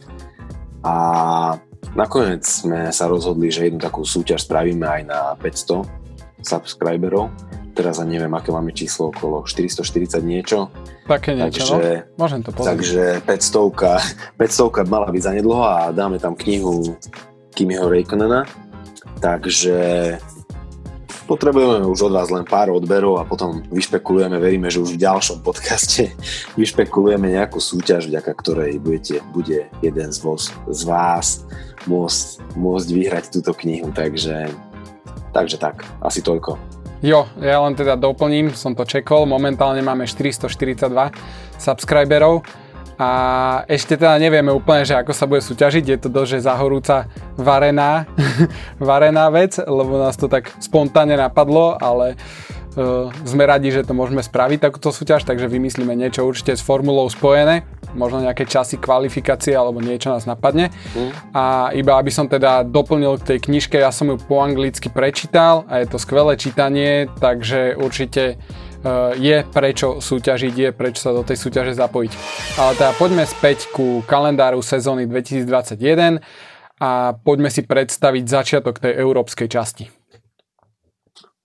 A 0.82 0.94
nakoniec 1.94 2.42
sme 2.42 2.90
sa 2.90 3.06
rozhodli, 3.06 3.54
že 3.54 3.70
jednu 3.70 3.78
takú 3.78 4.02
súťaž 4.02 4.42
spravíme 4.42 4.82
aj 4.82 5.02
na 5.06 5.38
500 5.38 5.86
subscriberov 6.42 7.30
teraz 7.74 7.98
ani 7.98 8.16
neviem, 8.16 8.32
aké 8.32 8.54
máme 8.54 8.70
číslo, 8.70 9.10
okolo 9.10 9.42
440 9.42 10.22
niečo. 10.22 10.70
Také 11.10 11.34
niečo, 11.34 11.66
takže, 11.66 11.74
no? 11.74 12.22
Môžem 12.22 12.40
to 12.46 12.50
pozrieť. 12.54 12.70
Takže 12.70 13.02
500, 13.26 14.38
500 14.38 14.86
mala 14.86 15.10
byť 15.10 15.22
zanedlho 15.26 15.62
a 15.66 15.90
dáme 15.90 16.22
tam 16.22 16.38
knihu 16.38 16.94
Kimiho 17.52 17.90
Reikkonena. 17.90 18.46
Takže 19.18 19.76
potrebujeme 21.24 21.86
už 21.88 22.10
od 22.10 22.12
vás 22.12 22.28
len 22.28 22.44
pár 22.44 22.70
odberov 22.70 23.18
a 23.20 23.24
potom 23.24 23.64
vyšpekulujeme, 23.72 24.36
veríme, 24.36 24.68
že 24.68 24.80
už 24.80 24.94
v 24.94 25.02
ďalšom 25.02 25.40
podcaste 25.40 26.12
vyšpekulujeme 26.60 27.32
nejakú 27.32 27.58
súťaž, 27.58 28.08
vďaka 28.08 28.32
ktorej 28.36 28.78
budete, 28.80 29.24
bude 29.32 29.68
jeden 29.80 30.08
z, 30.12 30.18
vás, 30.20 30.52
z 30.68 30.82
vás 30.84 31.26
môcť, 31.88 32.56
môcť 32.56 32.88
vyhrať 32.92 33.24
túto 33.32 33.52
knihu, 33.56 33.88
takže, 33.92 34.52
takže 35.32 35.56
tak, 35.56 35.84
asi 36.04 36.20
toľko. 36.20 36.73
Jo, 37.02 37.26
ja 37.42 37.58
len 37.64 37.74
teda 37.74 37.98
doplním, 37.98 38.54
som 38.54 38.76
to 38.76 38.86
čekol, 38.86 39.26
momentálne 39.26 39.82
máme 39.82 40.06
442 40.06 40.88
subscriberov 41.58 42.46
a 42.94 43.10
ešte 43.66 43.98
teda 43.98 44.14
nevieme 44.22 44.54
úplne, 44.54 44.86
že 44.86 44.94
ako 44.94 45.10
sa 45.10 45.26
bude 45.26 45.42
súťažiť, 45.42 45.84
je 45.84 45.98
to 45.98 46.08
dosť 46.08 46.46
zahorúca 46.46 47.10
varená, 47.34 48.06
varená 48.78 49.26
vec, 49.34 49.58
lebo 49.58 49.98
nás 49.98 50.14
to 50.14 50.30
tak 50.30 50.54
spontánne 50.62 51.18
napadlo, 51.18 51.74
ale 51.74 52.14
sme 53.24 53.44
radi, 53.46 53.70
že 53.70 53.86
to 53.86 53.94
môžeme 53.94 54.18
spraviť 54.18 54.58
takúto 54.58 54.90
súťaž, 54.90 55.22
takže 55.22 55.46
vymyslíme 55.46 55.94
niečo 55.94 56.26
určite 56.26 56.58
s 56.58 56.62
formulou 56.62 57.06
spojené 57.06 57.62
možno 57.94 58.20
nejaké 58.20 58.44
časy 58.44 58.76
kvalifikácie 58.76 59.54
alebo 59.54 59.78
niečo 59.78 60.10
nás 60.10 60.26
napadne. 60.26 60.74
Mm. 60.92 61.10
A 61.32 61.70
iba 61.72 61.96
aby 61.96 62.10
som 62.10 62.26
teda 62.26 62.66
doplnil 62.66 63.22
k 63.22 63.34
tej 63.34 63.38
knižke, 63.48 63.78
ja 63.78 63.94
som 63.94 64.10
ju 64.10 64.18
po 64.18 64.42
anglicky 64.42 64.90
prečítal 64.90 65.64
a 65.70 65.80
je 65.80 65.86
to 65.88 65.98
skvelé 66.02 66.34
čítanie, 66.34 67.06
takže 67.22 67.78
určite 67.78 68.36
uh, 68.36 69.14
je 69.14 69.46
prečo 69.46 70.02
súťažiť, 70.02 70.54
je 70.54 70.70
prečo 70.74 71.00
sa 71.00 71.10
do 71.14 71.22
tej 71.22 71.38
súťaže 71.38 71.72
zapojiť. 71.78 72.12
Ale 72.58 72.70
teda 72.76 72.92
poďme 72.98 73.24
späť 73.24 73.70
ku 73.70 74.02
kalendáru 74.04 74.60
sezóny 74.60 75.06
2021 75.06 76.20
a 76.82 77.14
poďme 77.14 77.48
si 77.48 77.62
predstaviť 77.62 78.24
začiatok 78.26 78.82
tej 78.82 78.98
európskej 78.98 79.46
časti. 79.46 80.03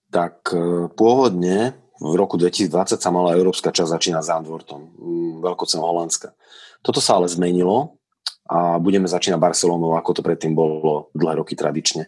Tak 0.09 0.53
e, 0.53 0.89
pôvodne 0.93 1.77
v 1.99 2.13
roku 2.15 2.39
2020 2.39 2.97
sa 2.97 3.09
mala 3.11 3.35
európska 3.35 3.69
časť 3.69 3.93
začínať 3.93 4.23
s 4.23 4.31
Antwortom, 4.31 4.81
mm, 4.95 5.33
veľkocem 5.43 5.83
Holandska. 5.83 6.33
Toto 6.79 7.03
sa 7.03 7.19
ale 7.19 7.27
zmenilo 7.27 7.99
a 8.49 8.79
budeme 8.79 9.05
začínať 9.05 9.37
Barcelonou, 9.37 9.93
ako 9.93 10.19
to 10.19 10.21
predtým 10.25 10.55
bolo 10.55 11.11
dlhé 11.13 11.43
roky 11.43 11.53
tradične. 11.53 12.07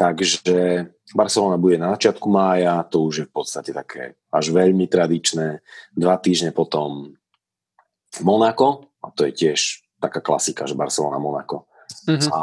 Takže 0.00 0.88
Barcelona 1.12 1.60
bude 1.60 1.76
na 1.76 1.92
začiatku 1.92 2.24
mája, 2.32 2.80
to 2.88 3.04
už 3.04 3.14
je 3.20 3.26
v 3.28 3.32
podstate 3.36 3.70
také 3.76 4.16
až 4.32 4.48
veľmi 4.48 4.88
tradičné. 4.88 5.60
Dva 5.92 6.16
týždne 6.16 6.56
potom 6.56 7.12
Monako, 8.24 8.90
a 9.04 9.12
to 9.12 9.28
je 9.28 9.32
tiež 9.32 9.84
taká 10.00 10.24
klasika, 10.24 10.64
že 10.64 10.74
Barcelona-Monako. 10.74 11.68
Mm-hmm. 12.08 12.30
A 12.32 12.42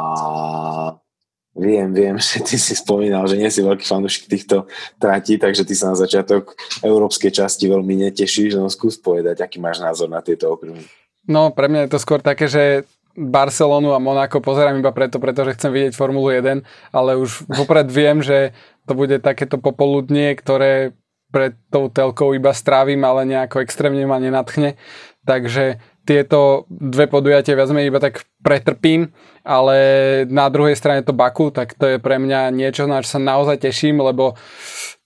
Viem, 1.58 1.90
viem, 1.90 2.16
že 2.22 2.38
ty 2.40 2.54
si 2.54 2.78
spomínal, 2.78 3.26
že 3.26 3.36
nie 3.36 3.50
si 3.50 3.60
veľký 3.60 3.82
fanúšik 3.82 4.30
týchto 4.30 4.70
tratí, 5.02 5.36
takže 5.36 5.66
ty 5.66 5.74
sa 5.74 5.92
na 5.92 5.96
začiatok 5.98 6.54
európskej 6.80 7.34
časti 7.34 7.66
veľmi 7.66 8.08
netešíš, 8.08 8.54
no 8.54 8.70
skús 8.70 8.96
povedať, 8.96 9.42
aký 9.42 9.58
máš 9.58 9.82
názor 9.82 10.06
na 10.06 10.22
tieto 10.22 10.54
okruhy. 10.54 10.86
No, 11.28 11.52
pre 11.52 11.68
mňa 11.68 11.90
je 11.90 11.92
to 11.92 12.00
skôr 12.00 12.24
také, 12.24 12.48
že 12.48 12.88
Barcelonu 13.18 13.92
a 13.92 13.98
Monako 13.98 14.38
pozerám 14.38 14.78
iba 14.78 14.94
preto, 14.94 15.18
pretože 15.18 15.58
chcem 15.58 15.74
vidieť 15.74 15.98
Formulu 15.98 16.30
1, 16.30 16.62
ale 16.94 17.18
už 17.18 17.50
vopred 17.50 17.90
viem, 17.90 18.22
že 18.22 18.54
to 18.86 18.94
bude 18.94 19.18
takéto 19.18 19.58
popoludnie, 19.58 20.38
ktoré 20.38 20.94
pred 21.28 21.58
tou 21.68 21.92
telkou 21.92 22.32
iba 22.32 22.54
strávim, 22.56 23.04
ale 23.04 23.28
nejako 23.28 23.60
extrémne 23.60 24.00
ma 24.08 24.16
nenatchne. 24.16 24.80
Takže 25.28 25.82
tieto 26.08 26.64
dve 26.72 27.04
podujatia 27.04 27.52
viac 27.52 27.68
menej 27.68 27.92
iba 27.92 28.00
tak 28.00 28.24
pretrpím, 28.40 29.12
ale 29.44 29.76
na 30.24 30.48
druhej 30.48 30.72
strane 30.72 31.04
to 31.04 31.12
Baku, 31.12 31.52
tak 31.52 31.76
to 31.76 31.84
je 31.84 31.96
pre 32.00 32.16
mňa 32.16 32.48
niečo, 32.48 32.88
na 32.88 33.04
čo 33.04 33.16
sa 33.16 33.20
naozaj 33.20 33.60
teším, 33.60 34.00
lebo 34.00 34.40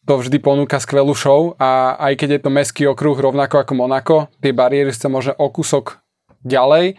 to 0.07 0.23
vždy 0.23 0.39
ponúka 0.39 0.79
skvelú 0.79 1.11
show 1.19 1.59
a 1.59 1.99
aj 1.99 2.23
keď 2.23 2.29
je 2.39 2.41
to 2.47 2.51
mestský 2.55 2.83
okruh 2.87 3.19
rovnako 3.19 3.67
ako 3.67 3.73
Monako, 3.75 4.17
tie 4.39 4.55
bariéry 4.55 4.95
sa 4.95 5.11
možno 5.11 5.35
o 5.43 5.51
kúsok 5.51 5.99
ďalej, 6.47 6.95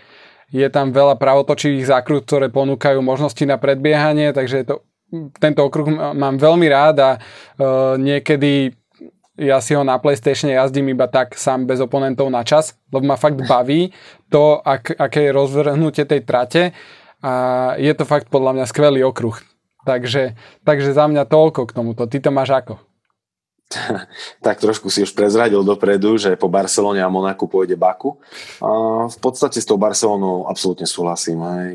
je 0.51 0.67
tam 0.67 0.91
veľa 0.91 1.15
pravotočivých 1.15 1.87
zákrut, 1.87 2.27
ktoré 2.27 2.51
ponúkajú 2.51 2.99
možnosti 2.99 3.43
na 3.47 3.55
predbiehanie, 3.55 4.35
takže 4.35 4.55
je 4.61 4.65
to, 4.67 4.75
tento 5.39 5.63
okruh 5.63 5.87
mám 6.15 6.35
veľmi 6.35 6.67
rád 6.67 6.95
a 6.99 7.11
uh, 7.15 7.95
niekedy 7.95 8.75
ja 9.37 9.57
si 9.61 9.73
ho 9.73 9.81
na 9.81 9.97
PlayStation 9.97 10.53
jazdím 10.53 10.93
iba 10.93 11.09
tak 11.09 11.33
sám 11.33 11.65
bez 11.65 11.81
oponentov 11.81 12.29
na 12.29 12.45
čas, 12.45 12.77
lebo 12.93 13.09
ma 13.09 13.17
fakt 13.17 13.41
baví 13.49 13.89
to, 14.29 14.61
ak, 14.61 14.93
aké 14.93 15.29
je 15.29 15.31
rozvrhnutie 15.33 16.05
tej 16.05 16.21
trate 16.21 16.63
a 17.23 17.33
je 17.81 17.93
to 17.97 18.05
fakt 18.05 18.29
podľa 18.29 18.61
mňa 18.61 18.65
skvelý 18.69 19.01
okruh. 19.07 19.39
Takže, 19.83 20.37
takže 20.63 20.95
za 20.95 21.05
mňa 21.11 21.27
toľko 21.27 21.67
k 21.67 21.75
tomuto. 21.75 22.07
Ty 22.07 22.17
to 22.23 22.31
máš 22.31 22.55
ako? 22.55 22.79
tak 24.45 24.61
trošku 24.61 24.87
si 24.87 25.03
už 25.03 25.11
prezradil 25.17 25.65
dopredu, 25.65 26.15
že 26.15 26.37
po 26.37 26.47
Barcelone 26.47 27.01
a 27.01 27.09
Monaku 27.09 27.49
pôjde 27.49 27.75
Baku. 27.75 28.21
A 28.61 28.69
v 29.09 29.17
podstate 29.17 29.59
s 29.59 29.67
tou 29.67 29.75
Barcelonou 29.81 30.45
absolútne 30.47 30.85
súhlasím. 30.85 31.41
Hej. 31.41 31.71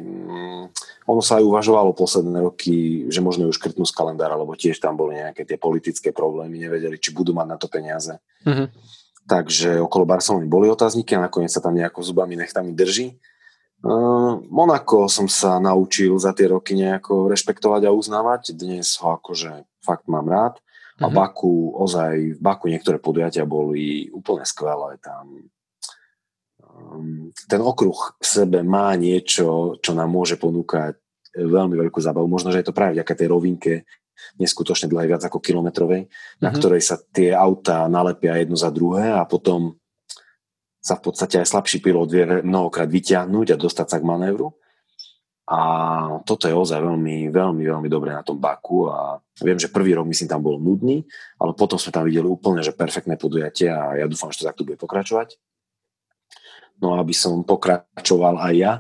Ono 1.08 1.24
sa 1.24 1.40
aj 1.40 1.44
uvažovalo 1.48 1.96
posledné 1.96 2.44
roky, 2.44 3.08
že 3.08 3.24
možno 3.24 3.48
ju 3.48 3.56
škrtnú 3.56 3.88
z 3.88 3.96
kalendára, 3.96 4.36
lebo 4.36 4.52
tiež 4.52 4.76
tam 4.76 4.92
boli 4.92 5.16
nejaké 5.16 5.48
tie 5.48 5.56
politické 5.56 6.12
problémy, 6.12 6.60
nevedeli, 6.60 7.00
či 7.00 7.16
budú 7.16 7.32
mať 7.32 7.46
na 7.48 7.56
to 7.56 7.64
peniaze. 7.64 8.12
Mm-hmm. 8.44 8.68
Takže 9.24 9.80
okolo 9.80 10.04
Barcelony 10.04 10.44
boli 10.44 10.68
otázniky 10.68 11.16
a 11.16 11.24
nakoniec 11.24 11.48
sa 11.48 11.64
tam 11.64 11.72
nejako 11.72 12.04
zubami 12.04 12.36
nechtami 12.36 12.76
drží. 12.76 13.16
Uh, 13.80 14.42
Monako 14.52 15.08
som 15.08 15.30
sa 15.30 15.56
naučil 15.56 16.12
za 16.20 16.36
tie 16.36 16.52
roky 16.52 16.76
nejako 16.76 17.32
rešpektovať 17.32 17.88
a 17.88 17.94
uznávať. 17.94 18.52
Dnes 18.52 19.00
ho 19.00 19.16
akože 19.16 19.64
fakt 19.80 20.12
mám 20.12 20.28
rád. 20.28 20.60
A 20.98 21.06
mm-hmm. 21.06 21.14
Baku, 21.14 21.78
ozaj, 21.78 22.36
v 22.36 22.40
Baku 22.42 22.68
niektoré 22.68 22.98
podujatia 22.98 23.46
boli 23.48 24.10
úplne 24.10 24.42
skvelé. 24.42 24.98
Tam 24.98 25.30
ten 27.48 27.60
okruh 27.62 28.18
v 28.18 28.26
sebe 28.26 28.60
má 28.66 28.92
niečo, 28.98 29.78
čo 29.80 29.92
nám 29.96 30.10
môže 30.12 30.36
ponúkať 30.36 30.98
veľmi 31.38 31.78
veľkú 31.78 32.00
zábavu. 32.00 32.26
Možno, 32.26 32.50
že 32.50 32.64
je 32.64 32.68
to 32.68 32.76
práve 32.76 32.98
vďaka 32.98 33.14
tej 33.14 33.28
rovinke 33.30 33.72
neskutočne 34.38 34.90
dlhej, 34.90 35.14
viac 35.14 35.22
ako 35.22 35.38
kilometrovej, 35.38 36.10
mm-hmm. 36.10 36.42
na 36.42 36.50
mhm. 36.50 36.56
ktorej 36.58 36.82
sa 36.82 36.98
tie 36.98 37.30
auta 37.30 37.86
nalepia 37.86 38.34
jedno 38.38 38.58
za 38.58 38.68
druhé 38.74 39.14
a 39.14 39.22
potom 39.24 39.78
sa 40.78 40.96
v 40.96 41.10
podstate 41.10 41.42
aj 41.42 41.50
slabší 41.50 41.78
pilot 41.82 42.08
vie 42.08 42.24
mnohokrát 42.42 42.88
vyťahnuť 42.88 43.46
a 43.54 43.60
dostať 43.60 43.86
sa 43.86 43.98
k 43.98 44.08
manévru. 44.08 44.54
A 45.48 45.60
toto 46.28 46.44
je 46.44 46.52
ozaj 46.52 46.76
veľmi, 46.76 47.32
veľmi, 47.32 47.64
veľmi 47.64 47.88
dobré 47.88 48.12
na 48.12 48.20
tom 48.20 48.36
Baku 48.36 48.84
a 48.92 49.16
viem, 49.40 49.56
že 49.56 49.72
prvý 49.72 49.96
rok 49.96 50.04
myslím 50.04 50.28
tam 50.28 50.44
bol 50.44 50.60
nudný, 50.60 51.08
ale 51.40 51.56
potom 51.56 51.80
sme 51.80 51.88
tam 51.88 52.04
videli 52.04 52.28
úplne, 52.28 52.60
že 52.60 52.76
perfektné 52.76 53.16
podujatie 53.16 53.72
a 53.72 53.96
ja 53.96 54.04
dúfam, 54.04 54.28
že 54.28 54.44
to 54.44 54.48
takto 54.48 54.68
bude 54.68 54.76
pokračovať. 54.76 55.40
No 56.78 56.94
aby 56.94 57.10
som 57.10 57.42
pokračoval 57.42 58.38
aj 58.38 58.54
ja, 58.54 58.72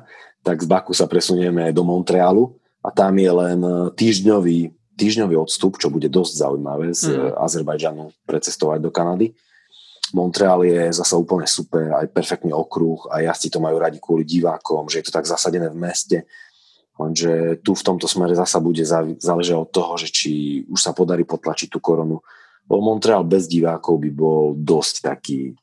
tak 0.46 0.62
z 0.62 0.66
Baku 0.70 0.94
sa 0.94 1.10
presunieme 1.10 1.74
do 1.74 1.82
Montrealu 1.82 2.54
a 2.82 2.94
tam 2.94 3.18
je 3.18 3.30
len 3.30 3.58
týždňový, 3.98 4.58
týždňový 4.94 5.34
odstup, 5.34 5.76
čo 5.82 5.90
bude 5.90 6.06
dosť 6.06 6.32
zaujímavé 6.46 6.94
z 6.94 7.10
mm. 7.10 7.34
Azerbajdžanu 7.42 8.14
precestovať 8.22 8.78
do 8.78 8.90
Kanady. 8.94 9.34
Montreal 10.14 10.64
je 10.64 10.88
zasa 10.94 11.20
úplne 11.20 11.44
super, 11.44 11.92
aj 11.92 12.08
perfektný 12.14 12.54
okruh 12.54 13.10
a 13.12 13.20
jazdci 13.20 13.52
to 13.52 13.60
majú 13.60 13.76
radi 13.76 14.00
kvôli 14.00 14.24
divákom, 14.24 14.88
že 14.88 15.02
je 15.02 15.10
to 15.10 15.12
tak 15.12 15.28
zasadené 15.28 15.68
v 15.68 15.76
meste 15.76 16.18
Lenže 16.98 17.62
tu 17.62 17.78
v 17.78 17.86
tomto 17.86 18.10
smere 18.10 18.34
zasa 18.34 18.58
bude 18.58 18.82
záležať 19.22 19.54
od 19.54 19.70
toho, 19.70 19.94
že 19.94 20.10
či 20.10 20.32
už 20.66 20.82
sa 20.82 20.90
podarí 20.90 21.22
potlačiť 21.22 21.70
tú 21.70 21.78
koronu. 21.78 22.18
Lebo 22.66 22.82
Montreal 22.82 23.22
bez 23.22 23.46
divákov 23.46 24.02
by 24.02 24.10
bol 24.10 24.58
dosť 24.58 25.06
taký 25.06 25.54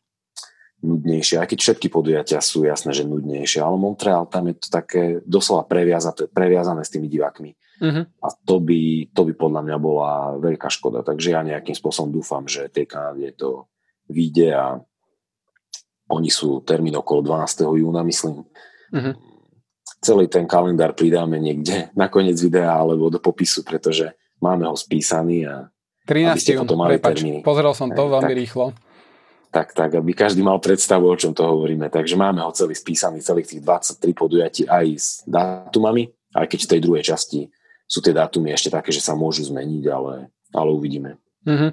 nudnejšie, 0.86 1.42
aj 1.42 1.50
keď 1.50 1.60
všetky 1.60 1.88
podujatia 1.89 2.39
sú 2.39 2.70
jasné, 2.70 2.94
že 2.94 3.10
nudnejšie, 3.10 3.60
ale 3.60 3.75
Montreal 3.75 4.30
tam 4.30 4.54
je 4.54 4.56
to 4.62 4.68
také 4.70 5.20
doslova 5.25 5.65
previazané, 5.65 6.30
previazané 6.30 6.86
s 6.86 6.94
tými 6.94 7.10
divákmi. 7.10 7.51
Uh-huh. 7.82 8.06
A 8.08 8.27
to 8.46 8.62
by, 8.62 9.10
to 9.12 9.22
by 9.27 9.34
podľa 9.36 9.62
mňa 9.65 9.77
bola 9.82 10.12
veľká 10.39 10.70
škoda. 10.70 11.04
Takže 11.04 11.34
ja 11.34 11.42
nejakým 11.44 11.75
spôsobom 11.75 12.13
dúfam, 12.13 12.46
že 12.46 12.72
tej 12.72 12.86
Kanade 12.88 13.34
to 13.36 13.68
vyjde 14.08 14.54
a 14.54 14.65
oni 16.06 16.30
sú 16.30 16.62
termín 16.62 16.94
okolo 16.96 17.25
12. 17.25 17.82
júna, 17.82 18.06
myslím. 18.06 18.46
Uh-huh 18.94 19.15
celý 20.06 20.30
ten 20.30 20.46
kalendár 20.46 20.94
pridáme 20.94 21.42
niekde 21.42 21.89
na 21.98 22.06
koniec 22.06 22.38
videa 22.38 22.78
alebo 22.78 23.10
do 23.10 23.17
popisu, 23.17 23.65
pretože 23.65 24.13
máme 24.38 24.69
ho 24.69 24.78
spísaný 24.78 25.50
a 25.50 25.69
13. 26.06 26.62
jún, 26.62 26.69
prepač, 26.69 27.26
pozrel 27.41 27.74
som 27.74 27.89
to 27.89 28.06
veľmi 28.06 28.34
tak, 28.34 28.38
rýchlo. 28.38 28.65
Tak, 29.56 29.72
tak, 29.72 29.96
aby 29.96 30.12
každý 30.12 30.44
mal 30.44 30.60
predstavu, 30.60 31.08
o 31.08 31.15
čom 31.15 31.32
to 31.32 31.48
hovoríme. 31.48 31.88
Takže 31.88 32.20
máme 32.20 32.44
ho 32.44 32.52
celý 32.52 32.76
spísaný, 32.76 33.24
celých 33.24 33.56
tých 33.56 33.62
23 33.63 34.12
podujatí 34.12 34.63
aj 34.68 34.86
s 35.00 35.08
dátumami, 35.24 36.12
aj 36.36 36.52
keď 36.52 36.60
v 36.60 36.72
tej 36.76 36.80
druhej 36.84 37.04
časti 37.08 37.48
sú 37.88 38.04
tie 38.04 38.12
dátumy 38.12 38.52
ešte 38.52 38.68
také, 38.68 38.91
že 38.91 39.00
sa 39.00 39.15
môžu 39.15 39.48
zmeniť, 39.48 39.84
ale, 39.88 40.28
ale 40.52 40.70
uvidíme. 40.76 41.15
Mm-hmm. 41.48 41.72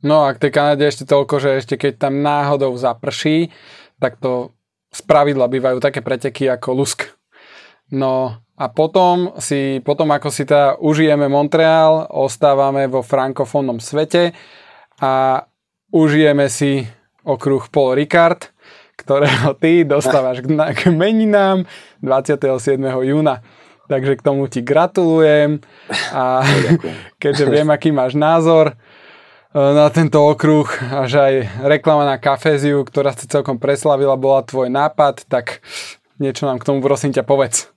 No 0.00 0.24
a 0.24 0.32
k 0.32 0.48
tej 0.48 0.52
Kanade 0.56 0.88
ešte 0.88 1.04
toľko, 1.04 1.44
že 1.44 1.50
ešte 1.60 1.74
keď 1.76 2.08
tam 2.08 2.24
náhodou 2.24 2.72
zaprší, 2.72 3.52
tak 4.00 4.16
to 4.16 4.56
z 4.88 5.04
pravidla 5.04 5.44
bývajú 5.44 5.84
také 5.84 6.00
preteky 6.00 6.48
ako 6.48 6.72
lusk 6.72 7.12
No 7.92 8.40
a 8.56 8.64
potom 8.70 9.36
si, 9.42 9.82
potom 9.84 10.08
ako 10.14 10.28
si 10.32 10.48
teda 10.48 10.80
užijeme 10.80 11.28
Montreal, 11.28 12.08
ostávame 12.08 12.88
vo 12.88 13.04
frankofónnom 13.04 13.82
svete 13.82 14.32
a 15.02 15.44
užijeme 15.94 16.50
si 16.50 16.82
okruh 17.22 17.70
Paul 17.70 17.94
Ricard, 17.94 18.50
ktorého 18.98 19.54
ty 19.54 19.86
dostávaš 19.86 20.42
k, 20.42 20.50
k 20.50 20.80
meninám 20.90 21.62
27. 22.02 22.82
júna. 22.82 23.38
Takže 23.84 24.16
k 24.16 24.24
tomu 24.24 24.48
ti 24.48 24.64
gratulujem 24.64 25.60
a 26.10 26.40
keďže 27.22 27.44
viem, 27.46 27.68
aký 27.68 27.92
máš 27.92 28.16
názor 28.16 28.72
e, 28.72 28.74
na 29.60 29.92
tento 29.92 30.24
okruh 30.24 30.66
a 30.88 31.04
že 31.04 31.20
aj 31.20 31.34
reklama 31.68 32.08
na 32.08 32.16
kaféziu, 32.16 32.80
ktorá 32.80 33.12
sa 33.12 33.28
celkom 33.28 33.60
preslavila, 33.60 34.16
bola 34.16 34.40
tvoj 34.40 34.72
nápad, 34.72 35.28
tak 35.28 35.60
niečo 36.16 36.48
nám 36.48 36.64
k 36.64 36.66
tomu 36.72 36.80
prosím 36.80 37.12
ťa 37.12 37.28
povedz. 37.28 37.68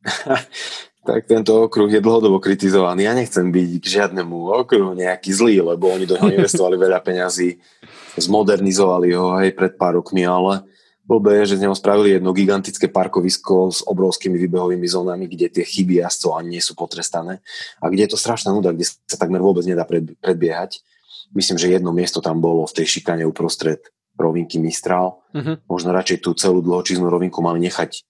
tak 1.04 1.28
tento 1.28 1.68
okruh 1.68 1.92
je 1.92 2.00
dlhodobo 2.00 2.40
kritizovaný. 2.40 3.04
Ja 3.04 3.12
nechcem 3.12 3.52
byť 3.52 3.70
k 3.78 3.86
žiadnemu 3.86 4.64
okruhu 4.64 4.96
nejaký 4.96 5.30
zlý, 5.36 5.60
lebo 5.60 5.92
oni 5.92 6.08
do 6.08 6.16
neho 6.16 6.32
investovali 6.32 6.80
veľa 6.80 7.04
peňazí, 7.04 7.60
zmodernizovali 8.16 9.12
ho 9.12 9.36
aj 9.36 9.52
pred 9.52 9.72
pár 9.76 10.00
rokmi, 10.00 10.24
ale 10.24 10.64
blbé 11.04 11.44
je, 11.44 11.54
že 11.54 11.60
z 11.60 11.68
neho 11.68 11.76
spravili 11.76 12.16
jedno 12.16 12.32
gigantické 12.32 12.88
parkovisko 12.88 13.68
s 13.68 13.84
obrovskými 13.84 14.40
výbehovými 14.40 14.88
zónami, 14.88 15.28
kde 15.28 15.60
tie 15.60 15.64
chyby 15.68 16.00
jazdcov 16.00 16.40
ani 16.40 16.56
nie 16.56 16.62
sú 16.64 16.72
potrestané 16.72 17.44
a 17.78 17.92
kde 17.92 18.08
je 18.08 18.10
to 18.16 18.18
strašná 18.18 18.56
nuda, 18.56 18.72
kde 18.72 18.88
sa 18.88 19.20
takmer 19.20 19.44
vôbec 19.44 19.68
nedá 19.68 19.84
predbiehať. 19.84 20.80
Myslím, 21.36 21.60
že 21.60 21.68
jedno 21.68 21.92
miesto 21.92 22.24
tam 22.24 22.40
bolo 22.40 22.64
v 22.64 22.80
tej 22.80 22.86
šikane 22.98 23.28
uprostred 23.28 23.84
rovinky 24.14 24.62
Mistral. 24.62 25.20
Uh-huh. 25.34 25.58
Možno 25.66 25.90
radšej 25.90 26.22
tú 26.22 26.32
celú 26.38 26.62
dlhočíznú 26.62 27.10
rovinku 27.10 27.42
mali 27.42 27.60
nechať 27.66 28.06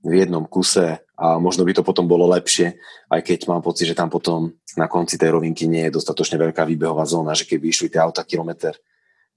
v 0.00 0.12
jednom 0.16 0.46
kuse 0.48 1.04
a 1.20 1.36
možno 1.36 1.68
by 1.68 1.76
to 1.76 1.84
potom 1.84 2.08
bolo 2.08 2.24
lepšie, 2.32 2.80
aj 3.12 3.20
keď 3.20 3.52
mám 3.52 3.60
pocit, 3.60 3.84
že 3.84 3.98
tam 3.98 4.08
potom 4.08 4.56
na 4.72 4.88
konci 4.88 5.20
tej 5.20 5.36
rovinky 5.36 5.68
nie 5.68 5.84
je 5.84 6.00
dostatočne 6.00 6.40
veľká 6.40 6.64
výbehová 6.64 7.04
zóna, 7.04 7.36
že 7.36 7.44
keby 7.44 7.68
išli 7.68 7.92
tie 7.92 8.00
auta 8.00 8.24
kilometr 8.24 8.80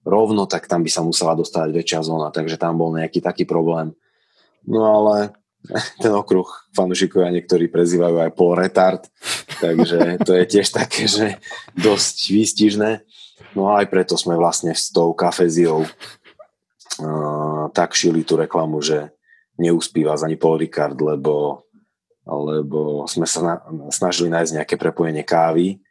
rovno, 0.07 0.47
tak 0.47 0.71
tam 0.71 0.79
by 0.79 0.87
sa 0.87 1.03
musela 1.03 1.35
dostať 1.35 1.75
väčšia 1.75 2.07
zóna, 2.07 2.31
takže 2.31 2.55
tam 2.55 2.79
bol 2.79 2.95
nejaký 2.95 3.19
taký 3.19 3.43
problém. 3.43 3.91
No 4.63 4.87
ale 4.87 5.35
ten 6.03 6.15
okruh 6.15 6.47
fanúšikovia 6.71 7.35
niektorí 7.35 7.67
prezývajú 7.67 8.15
aj 8.23 8.31
pol 8.31 8.55
retard, 8.55 9.03
takže 9.59 10.23
to 10.23 10.39
je 10.39 10.43
tiež 10.47 10.71
také, 10.71 11.03
že 11.03 11.35
dosť 11.75 12.15
výstižné. 12.31 12.91
No 13.59 13.75
a 13.75 13.83
aj 13.83 13.91
preto 13.91 14.15
sme 14.15 14.39
vlastne 14.39 14.71
s 14.71 14.87
tou 14.87 15.11
kafeziou 15.11 15.83
uh, 15.83 17.67
tak 17.75 17.91
šili 17.91 18.23
tú 18.23 18.39
reklamu, 18.39 18.79
že 18.79 19.11
neúspíva 19.59 20.15
ani 20.15 20.39
Paul 20.39 20.63
Ricard, 20.63 20.97
lebo 20.97 21.63
lebo 22.23 23.03
sme 23.05 23.27
sa 23.27 23.39
na, 23.43 23.55
snažili 23.91 24.31
nájsť 24.31 24.51
nejaké 24.59 24.75
prepojenie 24.79 25.23
kávy, 25.27 25.83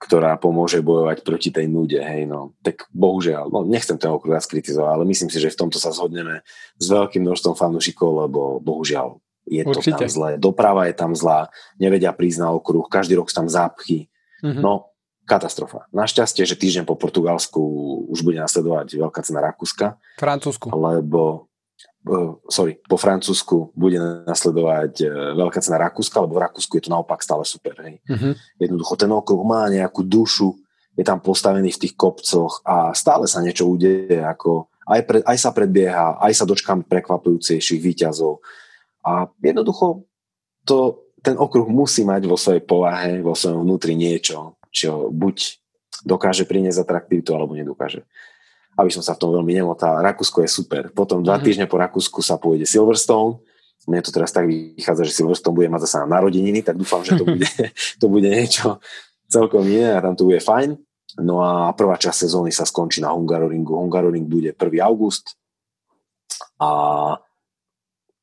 ktorá 0.00 0.32
pomôže 0.40 0.80
bojovať 0.80 1.20
proti 1.20 1.52
tej 1.52 1.68
nude, 1.68 2.00
hej, 2.00 2.24
no. 2.24 2.56
Tak 2.64 2.88
bohužiaľ, 2.88 3.52
no 3.52 3.68
nechcem 3.68 4.00
ten 4.00 4.08
okruh 4.08 4.40
skritizovať, 4.40 4.88
ale 4.96 5.04
myslím 5.04 5.28
si, 5.28 5.36
že 5.36 5.52
v 5.52 5.60
tomto 5.60 5.76
sa 5.76 5.92
zhodneme 5.92 6.40
s 6.80 6.86
veľkým 6.88 7.20
množstvom 7.20 7.52
fanúšikov, 7.52 8.24
lebo 8.28 8.64
bohužiaľ 8.64 9.20
je 9.44 9.60
Určite. 9.60 9.92
to 9.92 10.06
tam 10.06 10.08
zlé. 10.08 10.30
Doprava 10.40 10.88
je 10.88 10.94
tam 10.96 11.12
zlá, 11.12 11.52
nevedia 11.76 12.16
prísť 12.16 12.38
na 12.40 12.48
okruh, 12.54 12.88
každý 12.88 13.20
rok 13.20 13.28
sú 13.28 13.44
tam 13.44 13.48
zápchy. 13.52 14.08
Mm-hmm. 14.40 14.62
No, 14.64 14.88
katastrofa. 15.28 15.84
Našťastie, 15.92 16.48
že 16.48 16.56
týždeň 16.56 16.88
po 16.88 16.96
Portugalsku 16.96 17.60
už 18.08 18.24
bude 18.24 18.40
nasledovať 18.40 18.96
veľká 18.96 19.20
cena 19.20 19.44
Rakúska. 19.44 20.00
Francúzsku. 20.16 20.72
Lebo 20.72 21.49
sorry, 22.48 22.80
po 22.88 22.96
Francúzsku 22.96 23.76
bude 23.76 24.00
nasledovať 24.24 24.92
e, 25.04 25.06
veľká 25.36 25.60
cena 25.60 25.76
Rakúska, 25.84 26.24
lebo 26.24 26.40
v 26.40 26.44
Rakúsku 26.48 26.72
je 26.80 26.88
to 26.88 26.94
naopak 26.94 27.20
stále 27.20 27.44
super. 27.44 27.76
Hej. 27.84 28.00
Uh-huh. 28.08 28.32
Jednoducho 28.56 28.96
ten 28.96 29.12
okruh 29.12 29.44
má 29.44 29.68
nejakú 29.68 30.00
dušu, 30.00 30.56
je 30.96 31.04
tam 31.04 31.20
postavený 31.20 31.76
v 31.76 31.80
tých 31.86 31.94
kopcoch 31.94 32.64
a 32.64 32.96
stále 32.96 33.28
sa 33.28 33.44
niečo 33.44 33.68
udeje, 33.68 34.16
ako 34.16 34.72
aj, 34.88 35.00
pre, 35.06 35.18
aj 35.22 35.36
sa 35.38 35.50
predbieha, 35.52 36.18
aj 36.18 36.32
sa 36.34 36.44
dočkám 36.48 36.88
prekvapujúcejších 36.88 37.80
výťazov. 37.80 38.42
A 39.06 39.28
jednoducho 39.38 40.08
to, 40.64 41.08
ten 41.20 41.36
okruh 41.36 41.68
musí 41.68 42.02
mať 42.02 42.26
vo 42.26 42.36
svojej 42.36 42.64
povahe, 42.64 43.20
vo 43.20 43.36
svojom 43.36 43.64
vnútri 43.64 43.92
niečo, 43.92 44.56
čo 44.72 45.12
buď 45.12 45.36
dokáže 46.04 46.48
priniesť 46.48 46.80
atraktivitu 46.80 47.36
alebo 47.36 47.52
nedokáže. 47.52 48.08
Aby 48.80 48.90
som 48.96 49.04
sa 49.04 49.12
v 49.12 49.20
tom 49.20 49.36
veľmi 49.36 49.52
nemotal. 49.52 50.00
Rakúsko 50.00 50.40
je 50.40 50.48
super. 50.48 50.88
Potom 50.96 51.20
dva 51.20 51.36
mm-hmm. 51.36 51.44
týždne 51.44 51.66
po 51.68 51.76
Rakúsku 51.76 52.24
sa 52.24 52.40
pôjde 52.40 52.64
Silverstone. 52.64 53.44
Mne 53.84 54.00
to 54.00 54.12
teraz 54.12 54.32
tak 54.32 54.48
vychádza, 54.48 55.04
že 55.04 55.12
Silverstone 55.20 55.56
bude 55.56 55.68
mať 55.68 55.84
zase 55.84 55.96
na 56.04 56.20
narodeniny, 56.20 56.64
tak 56.64 56.80
dúfam, 56.80 57.04
že 57.04 57.16
to 57.16 57.28
bude, 57.28 57.44
to 58.00 58.06
bude 58.08 58.28
niečo 58.28 58.80
celkom 59.28 59.68
iné 59.68 59.94
a 59.96 60.00
tam 60.00 60.16
to 60.16 60.24
bude 60.24 60.40
fajn. 60.40 60.80
No 61.20 61.42
a 61.42 61.74
prvá 61.74 61.98
časť 61.98 62.28
sezóny 62.28 62.54
sa 62.54 62.64
skončí 62.64 63.02
na 63.02 63.10
Hungaroringu. 63.12 63.74
Hungaroring 63.74 64.30
bude 64.30 64.54
1. 64.54 64.58
august 64.86 65.34
a, 66.62 66.72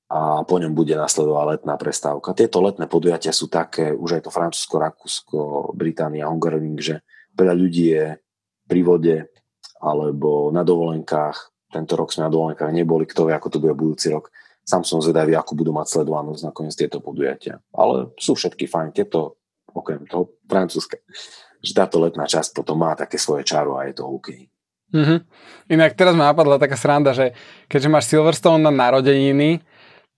a 0.08 0.20
po 0.48 0.56
ňom 0.56 0.72
bude 0.72 0.96
nasledovať 0.96 1.46
letná 1.60 1.76
prestávka. 1.76 2.38
Tieto 2.38 2.64
letné 2.64 2.88
podujatia 2.88 3.36
sú 3.36 3.52
také, 3.52 3.92
už 3.92 4.20
aj 4.20 4.22
to 4.28 4.32
Francúzsko, 4.32 4.76
Rakúsko, 4.80 5.38
Británia, 5.76 6.32
Hungaroring, 6.32 6.80
že 6.80 7.04
veľa 7.36 7.54
ľudí 7.54 7.92
je 7.92 8.06
pri 8.68 8.82
vode 8.84 9.16
alebo 9.82 10.50
na 10.54 10.62
dovolenkách. 10.66 11.70
Tento 11.72 11.94
rok 12.00 12.16
sme 12.16 12.28
na 12.28 12.32
dovolenkách 12.32 12.72
neboli, 12.72 13.04
kto 13.06 13.28
vie, 13.28 13.34
ako 13.36 13.50
to 13.52 13.62
bude 13.62 13.76
budúci 13.76 14.10
rok. 14.12 14.32
Sám 14.68 14.84
som 14.84 15.00
zvedavý, 15.00 15.36
ako 15.36 15.56
budú 15.56 15.72
mať 15.72 16.00
sledovanosť 16.00 16.42
nakoniec 16.44 16.76
tieto 16.76 17.00
podujatia. 17.00 17.64
Ale 17.72 18.12
sú 18.20 18.36
všetky 18.36 18.68
fajn. 18.68 18.92
Tieto, 18.92 19.40
okrem 19.72 20.04
toho 20.08 20.36
francúzske 20.48 21.00
že 21.62 21.74
táto 21.74 21.98
letná 22.02 22.30
časť 22.30 22.54
potom 22.54 22.78
má 22.78 22.94
také 22.94 23.18
svoje 23.18 23.44
čaro 23.44 23.78
a 23.78 23.90
je 23.90 23.98
to 23.98 24.06
OK. 24.06 24.28
Mm-hmm. 24.88 25.20
Inak 25.76 26.00
teraz 26.00 26.16
ma 26.16 26.32
napadla 26.32 26.56
taká 26.56 26.80
sranda, 26.80 27.12
že 27.12 27.36
keďže 27.68 27.92
máš 27.92 28.08
Silverstone 28.08 28.64
na 28.64 28.72
narodeniny, 28.72 29.60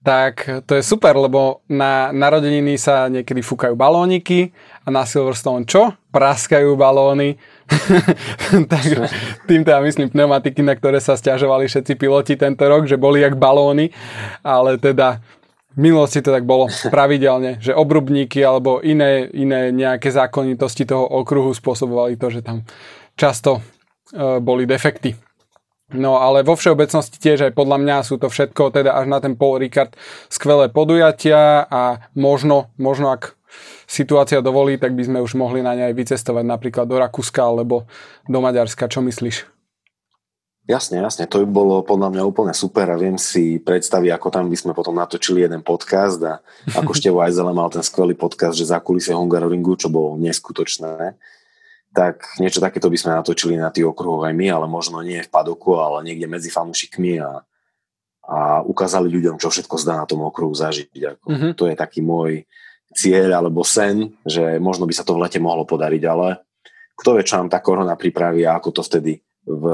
tak 0.00 0.48
to 0.64 0.80
je 0.80 0.82
super, 0.82 1.12
lebo 1.12 1.60
na 1.68 2.08
narodeniny 2.08 2.80
sa 2.80 3.12
niekedy 3.12 3.44
fúkajú 3.44 3.76
balóniky 3.76 4.48
a 4.84 4.88
na 4.88 5.04
Silverstone 5.04 5.68
čo? 5.68 5.92
Praskajú 6.08 6.72
balóny. 6.72 7.36
tak 8.72 8.84
tým 9.44 9.60
teda 9.60 9.84
myslím 9.84 10.08
pneumatiky, 10.08 10.64
na 10.64 10.72
ktoré 10.72 11.04
sa 11.04 11.20
stiažovali 11.20 11.68
všetci 11.68 12.00
piloti 12.00 12.40
tento 12.40 12.64
rok, 12.64 12.88
že 12.88 12.96
boli 12.96 13.20
jak 13.20 13.36
balóny, 13.36 13.92
ale 14.40 14.80
teda 14.80 15.20
v 15.76 15.78
minulosti 15.78 16.24
to 16.24 16.32
tak 16.32 16.48
bolo 16.48 16.72
pravidelne, 16.88 17.60
že 17.60 17.76
obrubníky 17.76 18.40
alebo 18.40 18.80
iné, 18.80 19.28
iné 19.36 19.68
nejaké 19.70 20.08
zákonitosti 20.10 20.88
toho 20.88 21.04
okruhu 21.06 21.52
spôsobovali 21.52 22.16
to, 22.16 22.32
že 22.32 22.40
tam 22.40 22.64
často 23.14 23.60
e, 24.10 24.40
boli 24.42 24.66
defekty. 24.66 25.29
No 25.90 26.22
ale 26.22 26.46
vo 26.46 26.54
všeobecnosti 26.54 27.18
tiež 27.18 27.50
aj 27.50 27.52
podľa 27.58 27.78
mňa 27.82 27.96
sú 28.06 28.18
to 28.20 28.30
všetko, 28.30 28.70
teda 28.70 28.94
až 28.94 29.10
na 29.10 29.18
ten 29.18 29.34
Paul 29.34 29.58
Ricard, 29.58 29.98
skvelé 30.30 30.70
podujatia 30.70 31.66
a 31.66 32.10
možno, 32.14 32.70
možno 32.78 33.10
ak 33.10 33.34
situácia 33.90 34.38
dovolí, 34.38 34.78
tak 34.78 34.94
by 34.94 35.02
sme 35.02 35.18
už 35.18 35.34
mohli 35.34 35.66
na 35.66 35.74
ne 35.74 35.90
aj 35.90 35.94
vycestovať 35.98 36.46
napríklad 36.46 36.86
do 36.86 36.94
Rakúska 37.02 37.42
alebo 37.42 37.90
do 38.30 38.38
Maďarska. 38.38 38.86
Čo 38.86 39.02
myslíš? 39.02 39.50
Jasne, 40.70 41.02
jasne, 41.02 41.26
to 41.26 41.42
by 41.42 41.48
bolo 41.50 41.82
podľa 41.82 42.14
mňa 42.14 42.22
úplne 42.22 42.54
super 42.54 42.86
a 42.86 42.94
viem 42.94 43.18
si 43.18 43.58
predstaviť, 43.58 44.14
ako 44.14 44.28
tam 44.30 44.46
by 44.46 44.54
sme 44.54 44.70
potom 44.70 44.94
natočili 44.94 45.42
jeden 45.42 45.66
podcast 45.66 46.22
a 46.22 46.38
ako 46.78 46.94
Števo 46.98 47.18
Ajzele 47.18 47.50
mal 47.50 47.74
ten 47.74 47.82
skvelý 47.82 48.14
podcast, 48.14 48.54
že 48.54 48.70
za 48.70 48.78
kulisie 48.78 49.10
Hungaroringu, 49.10 49.74
čo 49.74 49.90
bolo 49.90 50.14
neskutočné, 50.22 51.18
tak 51.90 52.38
niečo 52.38 52.62
takéto 52.62 52.86
by 52.86 52.98
sme 52.98 53.18
natočili 53.18 53.58
na 53.58 53.74
tých 53.74 53.86
okruhoch 53.90 54.22
aj 54.22 54.34
my, 54.34 54.46
ale 54.46 54.66
možno 54.70 55.02
nie 55.02 55.22
v 55.22 55.32
padoku, 55.32 55.74
ale 55.74 56.06
niekde 56.06 56.30
medzi 56.30 56.46
fanúšikmi 56.46 57.18
a, 57.18 57.42
a 58.30 58.38
ukázali 58.62 59.10
ľuďom, 59.10 59.42
čo 59.42 59.50
všetko 59.50 59.74
zdá 59.74 59.98
na 59.98 60.06
tom 60.06 60.22
okruhu 60.22 60.54
zažiť. 60.54 61.18
Ako. 61.18 61.26
Mm-hmm. 61.26 61.52
To 61.58 61.64
je 61.66 61.74
taký 61.74 62.00
môj 62.02 62.46
cieľ 62.94 63.42
alebo 63.42 63.66
sen, 63.66 64.14
že 64.22 64.58
možno 64.62 64.86
by 64.86 64.94
sa 64.94 65.06
to 65.06 65.14
v 65.18 65.22
lete 65.26 65.38
mohlo 65.42 65.66
podariť, 65.66 66.02
ale 66.06 66.42
kto 66.94 67.16
vie, 67.16 67.26
čo 67.26 67.38
nám 67.38 67.50
tá 67.50 67.58
korona 67.62 67.94
pripraví 67.98 68.46
a 68.46 68.58
ako 68.58 68.70
to 68.76 68.82
vtedy 68.86 69.22
v 69.46 69.64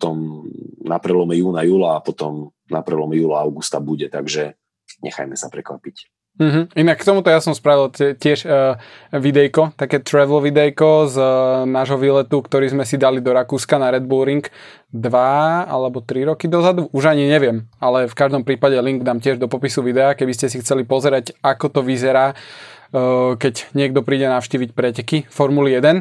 tom 0.00 0.46
na 0.82 0.96
prelome 0.98 1.36
júna, 1.36 1.62
júla 1.62 2.00
a 2.00 2.04
potom 2.04 2.50
na 2.72 2.80
prelome 2.80 3.20
júla, 3.20 3.44
augusta 3.44 3.78
bude, 3.78 4.08
takže 4.08 4.56
nechajme 5.04 5.36
sa 5.36 5.52
prekvapiť. 5.52 6.08
Mm-hmm. 6.40 6.64
Inak 6.80 6.96
k 6.96 7.04
tomuto 7.04 7.28
ja 7.28 7.44
som 7.44 7.52
spravil 7.52 7.92
tiež 7.92 8.48
uh, 8.48 8.80
videjko, 9.12 9.76
také 9.76 10.00
travel 10.00 10.40
videjko 10.40 11.04
z 11.12 11.20
uh, 11.20 11.68
nášho 11.68 12.00
výletu, 12.00 12.40
ktorý 12.40 12.72
sme 12.72 12.88
si 12.88 12.96
dali 12.96 13.20
do 13.20 13.36
Rakúska 13.36 13.76
na 13.76 13.92
Red 13.92 14.08
Bull 14.08 14.24
Ring 14.24 14.40
dva 14.88 15.68
alebo 15.68 16.00
tri 16.00 16.24
roky 16.24 16.48
dozadu, 16.48 16.88
už 16.88 17.12
ani 17.12 17.28
neviem, 17.28 17.68
ale 17.76 18.08
v 18.08 18.16
každom 18.16 18.48
prípade 18.48 18.80
link 18.80 19.04
dám 19.04 19.20
tiež 19.20 19.36
do 19.36 19.44
popisu 19.44 19.84
videa, 19.84 20.16
keby 20.16 20.32
ste 20.32 20.48
si 20.48 20.64
chceli 20.64 20.88
pozerať, 20.88 21.36
ako 21.44 21.68
to 21.68 21.80
vyzerá, 21.84 22.32
uh, 22.32 23.36
keď 23.36 23.68
niekto 23.76 24.00
príde 24.00 24.24
navštíviť 24.24 24.72
preteky 24.72 25.28
Formuly 25.28 25.76
1. 25.84 26.00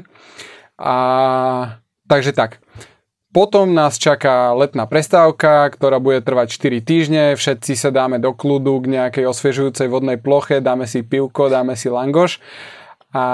A 0.79 0.95
takže 2.07 2.31
tak. 2.31 2.63
Potom 3.31 3.71
nás 3.71 3.95
čaká 3.95 4.51
letná 4.51 4.83
prestávka, 4.91 5.71
ktorá 5.71 6.03
bude 6.03 6.19
trvať 6.19 6.51
4 6.51 6.83
týždne. 6.83 7.23
Všetci 7.39 7.79
sa 7.79 7.87
dáme 7.87 8.19
do 8.19 8.35
kľudu 8.35 8.83
k 8.83 8.91
nejakej 8.99 9.23
osviežujúcej 9.31 9.87
vodnej 9.87 10.19
ploche, 10.19 10.59
dáme 10.59 10.83
si 10.83 10.99
pivko, 10.99 11.47
dáme 11.47 11.79
si 11.79 11.87
langoš 11.87 12.43
a 13.15 13.25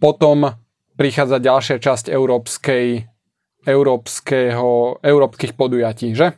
potom 0.00 0.56
prichádza 0.96 1.44
ďalšia 1.44 1.76
časť 1.76 2.08
európskej, 2.08 3.04
európskeho, 3.68 5.04
európskych 5.04 5.52
podujatí, 5.52 6.16
že? 6.16 6.32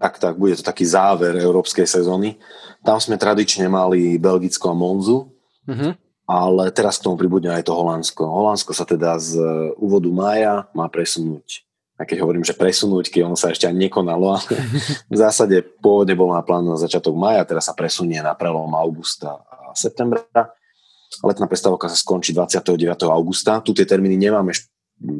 Tak, 0.00 0.16
tak, 0.16 0.40
bude 0.40 0.56
to 0.56 0.64
taký 0.64 0.88
záver 0.88 1.36
európskej 1.36 1.84
sezóny. 1.84 2.40
Tam 2.88 2.96
sme 2.96 3.20
tradične 3.20 3.68
mali 3.68 4.16
Belgicko 4.16 4.72
a 4.72 4.76
Monzu, 4.76 5.28
uh-huh. 5.68 5.92
ale 6.24 6.72
teraz 6.72 6.96
k 6.96 7.04
tomu 7.04 7.20
pribudne 7.20 7.52
aj 7.52 7.68
to 7.68 7.76
Holandsko. 7.76 8.24
Holandsko 8.24 8.72
sa 8.72 8.88
teda 8.88 9.20
z 9.20 9.40
úvodu 9.76 10.08
mája 10.08 10.68
má 10.72 10.88
presunúť 10.88 11.65
a 11.96 12.04
keď 12.04 12.20
hovorím, 12.20 12.44
že 12.44 12.52
presunúť, 12.52 13.08
keď 13.08 13.20
ono 13.24 13.36
sa 13.40 13.48
ešte 13.48 13.64
ani 13.64 13.88
nekonalo, 13.88 14.36
ale 14.36 14.52
v 15.12 15.16
zásade 15.16 15.64
pôvodne 15.80 16.12
bol 16.12 16.28
na 16.28 16.44
plán 16.44 16.68
na 16.68 16.76
začiatok 16.76 17.16
maja, 17.16 17.48
teraz 17.48 17.72
sa 17.72 17.74
presunie 17.74 18.20
na 18.20 18.36
prelom 18.36 18.68
augusta 18.76 19.40
a 19.48 19.72
septembra. 19.72 20.20
Letná 21.24 21.48
prestávka 21.48 21.88
sa 21.88 21.96
skončí 21.96 22.36
29. 22.36 23.08
augusta. 23.08 23.64
Tu 23.64 23.72
tie 23.72 23.88
termíny 23.88 24.20
nemáme 24.20 24.52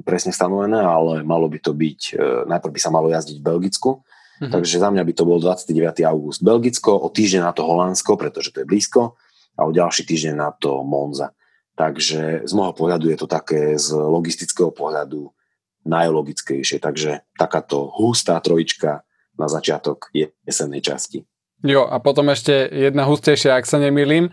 presne 0.04 0.32
stanovené, 0.36 0.76
ale 0.76 1.24
malo 1.24 1.48
by 1.48 1.58
to 1.60 1.72
byť, 1.72 2.00
e, 2.12 2.48
najprv 2.48 2.72
by 2.72 2.80
sa 2.80 2.90
malo 2.92 3.08
jazdiť 3.12 3.40
v 3.40 3.44
Belgicku, 3.44 3.90
mm-hmm. 4.00 4.52
takže 4.52 4.80
za 4.80 4.88
mňa 4.88 5.02
by 5.04 5.12
to 5.16 5.24
bol 5.24 5.38
29. 5.40 6.00
august 6.04 6.40
Belgicko, 6.40 6.92
o 6.96 7.08
týždeň 7.08 7.44
na 7.44 7.52
to 7.52 7.64
Holandsko, 7.64 8.16
pretože 8.16 8.52
to 8.52 8.64
je 8.64 8.68
blízko, 8.68 9.16
a 9.56 9.64
o 9.64 9.72
ďalší 9.72 10.04
týždeň 10.04 10.34
na 10.36 10.52
to 10.52 10.84
Monza. 10.84 11.32
Takže 11.76 12.48
z 12.48 12.52
môjho 12.56 12.72
pohľadu 12.72 13.12
je 13.12 13.18
to 13.20 13.28
také 13.28 13.76
z 13.76 13.92
logistického 13.92 14.72
pohľadu 14.72 15.28
najlogickejšie. 15.86 16.82
Takže 16.82 17.24
takáto 17.38 17.88
hustá 17.94 18.36
trojička 18.42 19.06
na 19.36 19.46
začiatok 19.46 20.10
jesennej 20.44 20.82
časti. 20.82 21.24
Jo, 21.64 21.88
a 21.88 21.96
potom 22.02 22.28
ešte 22.28 22.68
jedna 22.68 23.08
hustejšia, 23.08 23.56
ak 23.56 23.64
sa 23.64 23.80
nemýlim, 23.80 24.28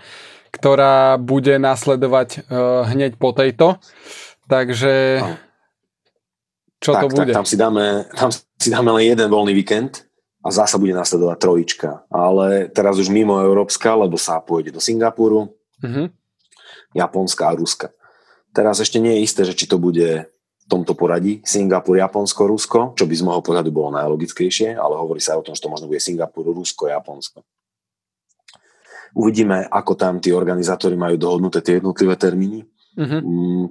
ktorá 0.52 1.16
bude 1.18 1.56
nasledovať 1.58 2.46
uh, 2.46 2.86
hneď 2.92 3.16
po 3.16 3.32
tejto. 3.32 3.80
Takže 4.52 5.24
čo 6.84 6.92
tak, 6.92 7.02
to 7.02 7.08
bude? 7.16 7.32
Tak, 7.32 7.42
tam, 7.42 7.48
si 7.48 7.56
dáme, 7.56 8.06
tam 8.12 8.30
si 8.36 8.70
dáme 8.70 8.92
len 9.00 9.16
jeden 9.16 9.28
voľný 9.32 9.56
víkend 9.56 10.04
a 10.44 10.52
zasa 10.52 10.76
bude 10.76 10.92
nasledovať 10.92 11.38
trojička. 11.40 11.90
Ale 12.12 12.68
teraz 12.76 13.00
už 13.00 13.08
mimo 13.08 13.40
Európska, 13.40 13.96
lebo 13.96 14.20
sa 14.20 14.44
pôjde 14.44 14.76
do 14.76 14.84
Singapuru, 14.84 15.48
uh-huh. 15.80 16.12
Japonska 16.92 17.48
a 17.48 17.56
Ruska. 17.56 17.96
Teraz 18.52 18.84
ešte 18.84 19.00
nie 19.00 19.18
je 19.18 19.26
isté, 19.26 19.42
že 19.48 19.56
či 19.56 19.66
to 19.66 19.80
bude 19.80 20.28
tomto 20.70 20.96
poradí 20.96 21.44
Singapur, 21.44 22.00
Japonsko, 22.00 22.48
Rusko, 22.48 22.80
čo 22.96 23.04
by 23.04 23.14
z 23.14 23.24
môjho 23.26 23.44
pohľadu 23.44 23.70
bolo 23.70 23.94
najlogickejšie, 24.00 24.80
ale 24.80 24.96
hovorí 24.96 25.20
sa 25.20 25.36
o 25.36 25.44
tom, 25.44 25.54
že 25.54 25.64
to 25.64 25.72
možno 25.72 25.92
bude 25.92 26.00
Singapur, 26.00 26.48
Rusko, 26.48 26.88
Japonsko. 26.88 27.44
Uvidíme, 29.14 29.70
ako 29.70 29.94
tam 29.94 30.18
tí 30.18 30.34
organizátori 30.34 30.98
majú 30.98 31.20
dohodnuté 31.20 31.62
tie 31.62 31.78
jednotlivé 31.78 32.18
termíny. 32.18 32.66
Uh-huh. 32.94 33.22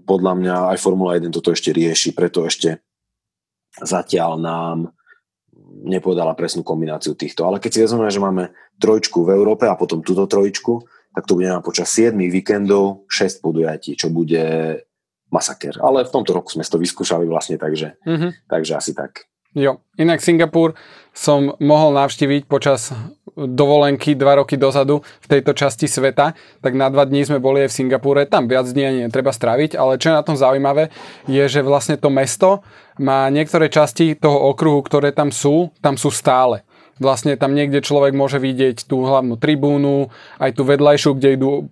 Podľa 0.07 0.33
mňa 0.39 0.55
aj 0.75 0.79
Formula 0.79 1.19
1 1.19 1.35
toto 1.35 1.51
ešte 1.51 1.75
rieši, 1.75 2.15
preto 2.15 2.47
ešte 2.47 2.79
zatiaľ 3.83 4.39
nám 4.39 4.79
nepovedala 5.83 6.39
presnú 6.39 6.63
kombináciu 6.63 7.19
týchto. 7.19 7.43
Ale 7.49 7.59
keď 7.59 7.71
si 7.73 7.83
vezmeme, 7.83 8.13
že 8.13 8.23
máme 8.23 8.55
trojčku 8.79 9.27
v 9.27 9.35
Európe 9.35 9.67
a 9.67 9.75
potom 9.75 10.05
túto 10.05 10.29
trojčku, 10.31 10.85
tak 11.13 11.27
to 11.27 11.37
bude 11.37 11.49
počas 11.67 11.91
7 11.91 12.15
víkendov 12.15 13.05
6 13.11 13.43
podujatí, 13.43 13.99
čo 13.99 14.09
bude 14.15 14.79
masaker. 15.33 15.81
Ale 15.81 16.05
v 16.05 16.13
tomto 16.13 16.37
roku 16.37 16.53
sme 16.53 16.63
to 16.63 16.77
vyskúšali 16.77 17.25
vlastne, 17.25 17.57
takže, 17.57 17.99
mm-hmm. 18.05 18.31
takže 18.47 18.73
asi 18.77 18.93
tak. 18.93 19.27
Jo, 19.53 19.85
inak 20.01 20.25
Singapur 20.25 20.73
som 21.13 21.53
mohol 21.61 21.93
navštíviť 21.93 22.49
počas 22.49 22.89
dovolenky 23.37 24.17
dva 24.17 24.41
roky 24.41 24.57
dozadu 24.57 25.05
v 25.21 25.27
tejto 25.29 25.53
časti 25.53 25.85
sveta, 25.85 26.33
tak 26.61 26.73
na 26.73 26.89
dva 26.89 27.05
dní 27.05 27.25
sme 27.25 27.37
boli 27.37 27.65
aj 27.65 27.73
v 27.73 27.77
Singapúre, 27.85 28.25
tam 28.25 28.49
viac 28.49 28.65
dní 28.65 28.85
ani 28.85 29.01
netreba 29.09 29.29
stráviť, 29.29 29.77
ale 29.77 30.01
čo 30.01 30.13
je 30.13 30.19
na 30.21 30.25
tom 30.25 30.41
zaujímavé, 30.41 30.89
je, 31.29 31.45
že 31.49 31.61
vlastne 31.61 32.01
to 32.01 32.09
mesto 32.09 32.65
má 32.97 33.29
niektoré 33.29 33.69
časti 33.69 34.17
toho 34.17 34.53
okruhu, 34.53 34.81
ktoré 34.85 35.13
tam 35.13 35.29
sú, 35.29 35.69
tam 35.85 36.01
sú 36.01 36.09
stále. 36.09 36.65
Vlastne 37.03 37.35
tam 37.35 37.59
niekde 37.59 37.83
človek 37.83 38.15
môže 38.15 38.39
vidieť 38.39 38.87
tú 38.87 39.03
hlavnú 39.03 39.35
tribúnu, 39.35 40.15
aj 40.39 40.55
tú 40.55 40.63
vedľajšiu, 40.63 41.11
kde 41.19 41.29
idú 41.35 41.51
e, 41.51 41.63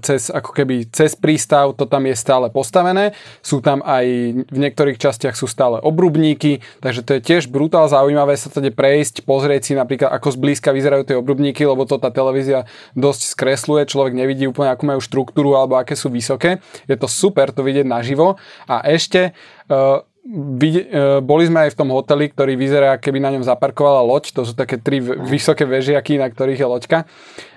cez, 0.00 0.32
ako 0.32 0.50
keby 0.56 0.88
cez 0.88 1.12
prístav, 1.14 1.76
to 1.76 1.84
tam 1.84 2.08
je 2.08 2.16
stále 2.16 2.48
postavené. 2.48 3.12
Sú 3.44 3.60
tam 3.60 3.84
aj, 3.84 4.06
v 4.48 4.58
niektorých 4.58 4.96
častiach 4.96 5.36
sú 5.36 5.44
stále 5.44 5.78
obrubníky, 5.84 6.64
takže 6.80 7.04
to 7.04 7.20
je 7.20 7.20
tiež 7.20 7.52
brutál 7.52 7.86
zaujímavé 7.86 8.34
sa 8.40 8.48
tady 8.48 8.72
prejsť, 8.72 9.28
pozrieť 9.28 9.62
si 9.68 9.72
napríklad, 9.76 10.08
ako 10.08 10.32
zblízka 10.32 10.72
vyzerajú 10.72 11.04
tie 11.04 11.20
obrubníky, 11.20 11.62
lebo 11.68 11.84
to 11.84 12.00
tá 12.00 12.08
televízia 12.08 12.64
dosť 12.96 13.36
skresluje, 13.36 13.84
človek 13.84 14.16
nevidí 14.16 14.48
úplne, 14.48 14.72
akú 14.72 14.88
majú 14.88 15.04
štruktúru 15.04 15.54
alebo 15.54 15.76
aké 15.76 15.92
sú 15.92 16.08
vysoké. 16.08 16.64
Je 16.88 16.96
to 16.96 17.04
super 17.10 17.52
to 17.52 17.60
vidieť 17.60 17.84
naživo. 17.84 18.40
A 18.64 18.80
ešte 18.88 19.30
e, 19.68 19.80
boli 21.20 21.44
sme 21.50 21.66
aj 21.66 21.74
v 21.74 21.78
tom 21.78 21.90
hoteli, 21.90 22.30
ktorý 22.30 22.54
vyzerá, 22.54 23.02
keby 23.02 23.18
na 23.18 23.34
ňom 23.34 23.42
zaparkovala 23.42 24.06
loď. 24.06 24.30
To 24.38 24.46
sú 24.46 24.54
také 24.54 24.78
tri 24.78 25.02
vysoké 25.02 25.66
vežiaky, 25.66 26.22
na 26.22 26.30
ktorých 26.30 26.60
je 26.62 26.68
loďka. 26.70 26.98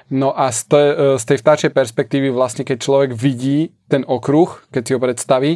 No 0.09 0.33
a 0.33 0.49
z, 0.49 0.61
te, 0.67 0.81
e, 0.81 0.93
z 1.17 1.23
tej 1.25 1.37
vtáčej 1.41 1.71
perspektívy 1.71 2.33
vlastne, 2.33 2.65
keď 2.65 2.77
človek 2.81 3.11
vidí 3.13 3.73
ten 3.87 4.03
okruh, 4.05 4.49
keď 4.73 4.81
si 4.83 4.91
ho 4.93 4.99
predstaví, 4.99 5.51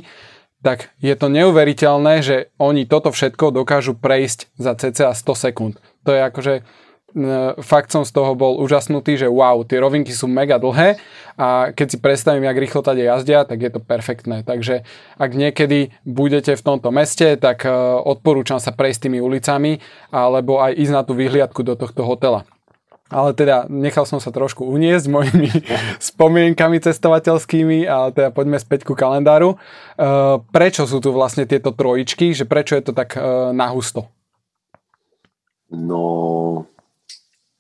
tak 0.66 0.90
je 0.98 1.14
to 1.14 1.30
neuveriteľné, 1.30 2.26
že 2.26 2.38
oni 2.58 2.90
toto 2.90 3.14
všetko 3.14 3.54
dokážu 3.54 3.94
prejsť 3.94 4.50
za 4.58 4.74
cca 4.74 5.14
100 5.14 5.44
sekúnd. 5.50 5.74
To 6.06 6.14
je 6.14 6.22
akože 6.22 6.54
fakt 7.66 7.90
som 7.90 8.06
z 8.06 8.12
toho 8.14 8.38
bol 8.38 8.62
úžasnutý, 8.62 9.18
že 9.18 9.28
wow, 9.28 9.66
tie 9.66 9.82
rovinky 9.82 10.14
sú 10.14 10.30
mega 10.30 10.62
dlhé 10.62 11.02
a 11.38 11.74
keď 11.74 11.88
si 11.90 11.98
predstavím, 11.98 12.46
jak 12.46 12.58
rýchlo 12.58 12.82
tady 12.82 13.06
jazdia, 13.06 13.46
tak 13.46 13.62
je 13.62 13.72
to 13.74 13.80
perfektné. 13.82 14.42
Takže 14.42 14.86
ak 15.18 15.32
niekedy 15.34 15.94
budete 16.06 16.54
v 16.58 16.66
tomto 16.66 16.90
meste, 16.94 17.38
tak 17.38 17.66
e, 17.66 17.70
odporúčam 18.02 18.62
sa 18.62 18.74
prejsť 18.74 19.10
tými 19.10 19.20
ulicami 19.22 19.82
alebo 20.14 20.62
aj 20.62 20.78
ísť 20.78 20.94
na 20.94 21.02
tú 21.06 21.14
vyhliadku 21.18 21.62
do 21.62 21.78
tohto 21.78 22.06
hotela. 22.06 22.46
Ale 23.08 23.32
teda 23.32 23.72
nechal 23.72 24.04
som 24.04 24.20
sa 24.20 24.36
trošku 24.36 24.68
uniesť 24.68 25.08
mojimi 25.08 25.48
spomienkami 26.12 26.84
cestovateľskými, 26.84 27.88
ale 27.88 28.12
teda 28.12 28.30
poďme 28.36 28.60
späť 28.60 28.86
ku 28.86 28.94
kalendáru. 28.94 29.56
E, 29.56 29.58
prečo 30.42 30.86
sú 30.86 31.02
tu 31.02 31.14
vlastne 31.14 31.50
tieto 31.50 31.74
trojičky, 31.74 32.34
že 32.38 32.46
prečo 32.46 32.78
je 32.78 32.84
to 32.84 32.94
tak 32.94 33.16
e, 33.16 33.54
nahusto? 33.54 34.12
No, 35.68 36.64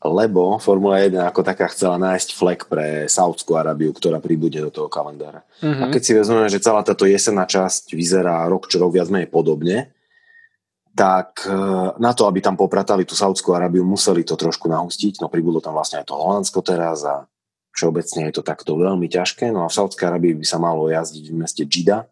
lebo 0.10 0.58
Formula 0.58 1.04
1 1.04 1.17
ako 1.28 1.41
taká 1.43 1.67
chcela 1.72 2.00
nájsť 2.00 2.30
flek 2.36 2.60
pre 2.67 3.06
Saudskú 3.08 3.56
Arabiu, 3.56 3.91
ktorá 3.91 4.17
príbude 4.24 4.60
do 4.60 4.72
toho 4.72 4.88
kalendára. 4.88 5.46
Mm-hmm. 5.60 5.84
A 5.84 5.86
keď 5.91 6.02
si 6.02 6.12
vezmeme, 6.15 6.48
že 6.48 6.63
celá 6.63 6.82
táto 6.82 7.08
jesenná 7.08 7.48
časť 7.48 7.96
vyzerá 7.96 8.48
rok 8.48 8.72
čo 8.72 8.82
rok 8.82 8.96
viac 8.96 9.08
menej 9.08 9.30
podobne, 9.30 9.91
tak 10.98 11.46
e, 11.46 11.54
na 12.02 12.12
to, 12.17 12.26
aby 12.26 12.41
tam 12.41 12.58
popratali 12.58 13.06
tú 13.06 13.13
Saudskú 13.13 13.54
Arabiu, 13.54 13.86
museli 13.86 14.26
to 14.26 14.34
trošku 14.34 14.65
nahustiť. 14.65 15.22
No 15.22 15.30
pribudlo 15.30 15.62
tam 15.62 15.78
vlastne 15.78 16.02
aj 16.02 16.10
to 16.10 16.17
Holandsko 16.17 16.65
teraz 16.65 17.06
a 17.06 17.30
všeobecne 17.78 18.28
je 18.28 18.34
to 18.34 18.41
takto 18.41 18.74
veľmi 18.74 19.06
ťažké. 19.06 19.54
No 19.54 19.63
a 19.63 19.70
v 19.70 19.78
Saudskej 19.78 20.10
Arabii 20.10 20.34
by 20.41 20.46
sa 20.50 20.58
malo 20.58 20.89
jazdiť 20.89 21.26
v 21.30 21.38
meste 21.38 21.63
Džida, 21.70 22.10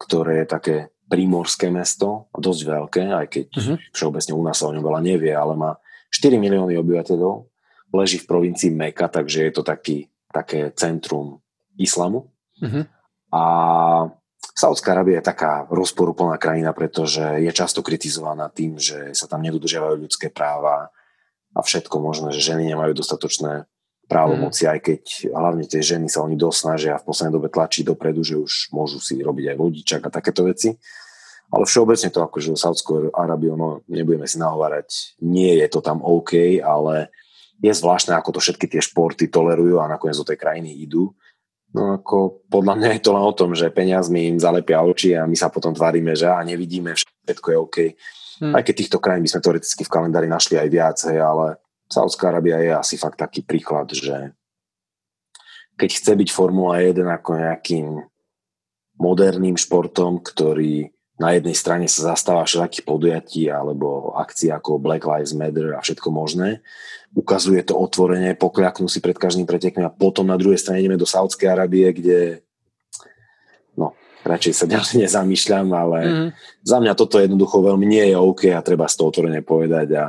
ktoré 0.00 0.42
je 0.42 0.46
také 0.48 0.76
prímorské 1.08 1.68
mesto, 1.68 2.32
dosť 2.36 2.62
veľké, 2.64 3.02
aj 3.12 3.26
keď 3.28 3.46
mm-hmm. 3.52 3.76
všeobecne 3.92 4.32
u 4.36 4.42
nás 4.44 4.56
sa 4.60 4.68
o 4.68 4.74
ňom 4.76 4.84
veľa 4.84 5.00
nevie, 5.04 5.32
ale 5.32 5.56
má 5.56 5.72
4 6.10 6.40
milióny 6.40 6.74
obyvateľov, 6.80 7.48
leží 7.94 8.20
v 8.20 8.28
provincii 8.28 8.70
Meka, 8.72 9.08
takže 9.08 9.48
je 9.48 9.52
to 9.52 9.62
taký, 9.64 10.08
také 10.28 10.72
centrum 10.76 11.40
islamu. 11.78 12.28
Uh-huh. 12.60 12.84
A 13.32 13.42
Saudská 14.58 14.90
Arábia 14.90 15.22
je 15.22 15.30
taká 15.30 15.70
rozporuplná 15.70 16.34
krajina, 16.34 16.74
pretože 16.74 17.22
je 17.38 17.52
často 17.54 17.78
kritizovaná 17.78 18.50
tým, 18.50 18.74
že 18.74 19.14
sa 19.14 19.30
tam 19.30 19.46
nedodržiavajú 19.46 19.94
ľudské 20.02 20.34
práva 20.34 20.90
a 21.54 21.60
všetko 21.62 22.02
možné, 22.02 22.34
že 22.34 22.52
ženy 22.52 22.74
nemajú 22.74 22.98
dostatočné 22.98 23.70
právomoci, 24.10 24.66
mm. 24.66 24.70
aj 24.72 24.78
keď 24.82 25.02
hlavne 25.30 25.64
tie 25.68 25.84
ženy 25.84 26.08
sa 26.10 26.24
oni 26.24 26.34
dosť 26.34 26.58
snažia 26.58 26.98
v 26.98 27.06
poslednej 27.06 27.34
dobe 27.38 27.48
tlačiť 27.52 27.84
dopredu, 27.86 28.24
že 28.24 28.34
už 28.40 28.74
môžu 28.74 28.98
si 28.98 29.20
robiť 29.20 29.54
aj 29.54 29.56
vodičak 29.60 30.00
a 30.08 30.10
takéto 30.10 30.48
veci. 30.48 30.74
Ale 31.48 31.64
všeobecne 31.64 32.12
to 32.12 32.20
akože 32.20 32.60
Saudskou 32.60 33.08
Arábiou, 33.16 33.56
no 33.56 33.80
nebudeme 33.88 34.28
si 34.28 34.36
nahovárať, 34.36 35.16
nie 35.24 35.56
je 35.56 35.66
to 35.72 35.80
tam 35.80 36.04
OK, 36.04 36.60
ale 36.60 37.08
je 37.58 37.72
zvláštne, 37.72 38.14
ako 38.14 38.36
to 38.36 38.40
všetky 38.44 38.68
tie 38.68 38.84
športy 38.84 39.32
tolerujú 39.32 39.80
a 39.80 39.90
nakoniec 39.90 40.14
do 40.14 40.28
tej 40.28 40.38
krajiny 40.38 40.76
idú. 40.84 41.10
No 41.72 41.96
ako 42.00 42.46
podľa 42.48 42.74
mňa 42.80 42.88
je 42.96 43.02
to 43.04 43.10
len 43.12 43.24
o 43.24 43.36
tom, 43.36 43.52
že 43.52 43.72
peniazmi 43.72 44.28
im 44.28 44.38
zalepia 44.40 44.80
oči 44.80 45.16
a 45.16 45.28
my 45.28 45.36
sa 45.36 45.52
potom 45.52 45.72
tvárime, 45.72 46.16
že 46.16 46.28
a 46.28 46.40
nevidíme, 46.40 46.96
všetko 46.96 47.48
je 47.48 47.58
OK. 47.58 47.76
Hmm. 48.38 48.54
Aj 48.54 48.62
keď 48.62 48.74
týchto 48.84 48.98
krajín 49.02 49.26
by 49.26 49.30
sme 49.32 49.44
teoreticky 49.44 49.82
v 49.84 49.92
kalendári 49.92 50.28
našli 50.30 50.56
aj 50.56 50.68
viacej, 50.68 51.16
ale 51.18 51.60
Saudská 51.88 52.28
Arábia 52.28 52.60
je 52.60 52.72
asi 52.72 52.94
fakt 53.00 53.20
taký 53.20 53.40
príklad, 53.44 53.88
že 53.92 54.36
keď 55.80 55.90
chce 55.96 56.12
byť 56.12 56.28
Formula 56.28 56.84
1 56.84 57.04
ako 57.04 57.30
nejakým 57.36 57.86
moderným 58.98 59.56
športom, 59.56 60.20
ktorý 60.20 60.90
na 61.18 61.34
jednej 61.34 61.54
strane 61.58 61.86
sa 61.90 62.14
zastáva 62.14 62.46
všetkých 62.46 62.86
podujatí 62.86 63.50
alebo 63.50 64.14
akcií 64.14 64.54
ako 64.54 64.78
Black 64.78 65.02
Lives 65.02 65.34
Matter 65.34 65.74
a 65.74 65.82
všetko 65.82 66.14
možné. 66.14 66.62
Ukazuje 67.10 67.58
to 67.66 67.74
otvorenie, 67.74 68.38
pokľaknú 68.38 68.86
si 68.86 69.02
pred 69.02 69.18
každým 69.18 69.42
pretekom 69.42 69.82
a 69.82 69.90
potom 69.90 70.30
na 70.30 70.38
druhej 70.38 70.62
strane 70.62 70.78
ideme 70.78 70.94
do 70.94 71.08
Saudskej 71.08 71.50
Arábie, 71.50 71.90
kde 71.90 72.46
no, 73.74 73.98
radšej 74.22 74.54
sa 74.54 74.66
ďalej 74.72 75.10
nezamýšľam, 75.10 75.66
ale 75.74 75.98
mm. 76.06 76.28
za 76.62 76.78
mňa 76.78 76.94
toto 76.94 77.18
jednoducho 77.18 77.66
veľmi 77.66 77.84
nie 77.84 78.14
je 78.14 78.16
OK 78.16 78.54
a 78.54 78.62
treba 78.62 78.86
z 78.86 78.94
toho 78.94 79.10
otvorene 79.10 79.42
povedať 79.42 79.88
a 79.98 80.04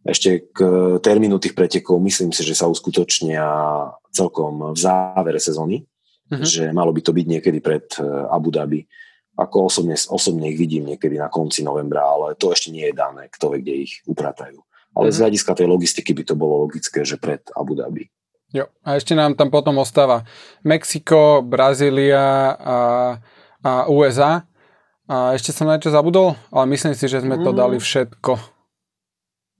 ešte 0.00 0.50
k 0.50 0.58
termínu 0.98 1.36
tých 1.38 1.52
pretekov 1.52 2.00
myslím 2.00 2.32
si, 2.32 2.40
že 2.40 2.56
sa 2.56 2.66
uskutočnia 2.66 3.44
celkom 4.08 4.72
v 4.72 4.78
závere 4.80 5.36
sezóny, 5.36 5.84
mm-hmm. 6.32 6.42
že 6.42 6.72
malo 6.72 6.90
by 6.90 7.04
to 7.04 7.12
byť 7.12 7.26
niekedy 7.28 7.60
pred 7.62 7.84
eh, 8.00 8.08
Abu 8.32 8.50
Dhabi 8.50 8.82
ako 9.38 9.70
osobne, 9.70 9.96
osobne 9.96 10.50
ich 10.50 10.58
vidím 10.58 10.90
niekedy 10.90 11.16
na 11.16 11.30
konci 11.30 11.62
novembra, 11.62 12.02
ale 12.04 12.34
to 12.36 12.52
ešte 12.52 12.74
nie 12.74 12.88
je 12.90 12.94
dané, 12.94 13.30
kto 13.30 13.54
vie, 13.54 13.58
kde 13.62 13.74
ich 13.88 13.92
upratajú. 14.04 14.58
Ale 14.90 15.08
mm-hmm. 15.08 15.16
z 15.16 15.20
hľadiska 15.22 15.52
tej 15.54 15.66
logistiky 15.70 16.10
by 16.12 16.22
to 16.26 16.34
bolo 16.34 16.66
logické, 16.66 17.06
že 17.06 17.16
pred 17.16 17.40
Abu 17.54 17.78
Dhabi. 17.78 18.10
Jo. 18.50 18.66
A 18.82 18.98
ešte 18.98 19.14
nám 19.14 19.38
tam 19.38 19.46
potom 19.46 19.78
ostáva 19.78 20.26
Mexiko, 20.66 21.38
Brazília 21.46 22.58
a, 22.58 22.78
a 23.62 23.72
USA. 23.86 24.42
A 25.10 25.34
ešte 25.34 25.54
som 25.54 25.66
na 25.66 25.78
niečo 25.78 25.94
zabudol, 25.94 26.34
ale 26.50 26.70
myslím 26.74 26.94
si, 26.94 27.06
že 27.06 27.22
sme 27.22 27.38
to 27.38 27.50
mm. 27.54 27.58
dali 27.58 27.78
všetko. 27.78 28.32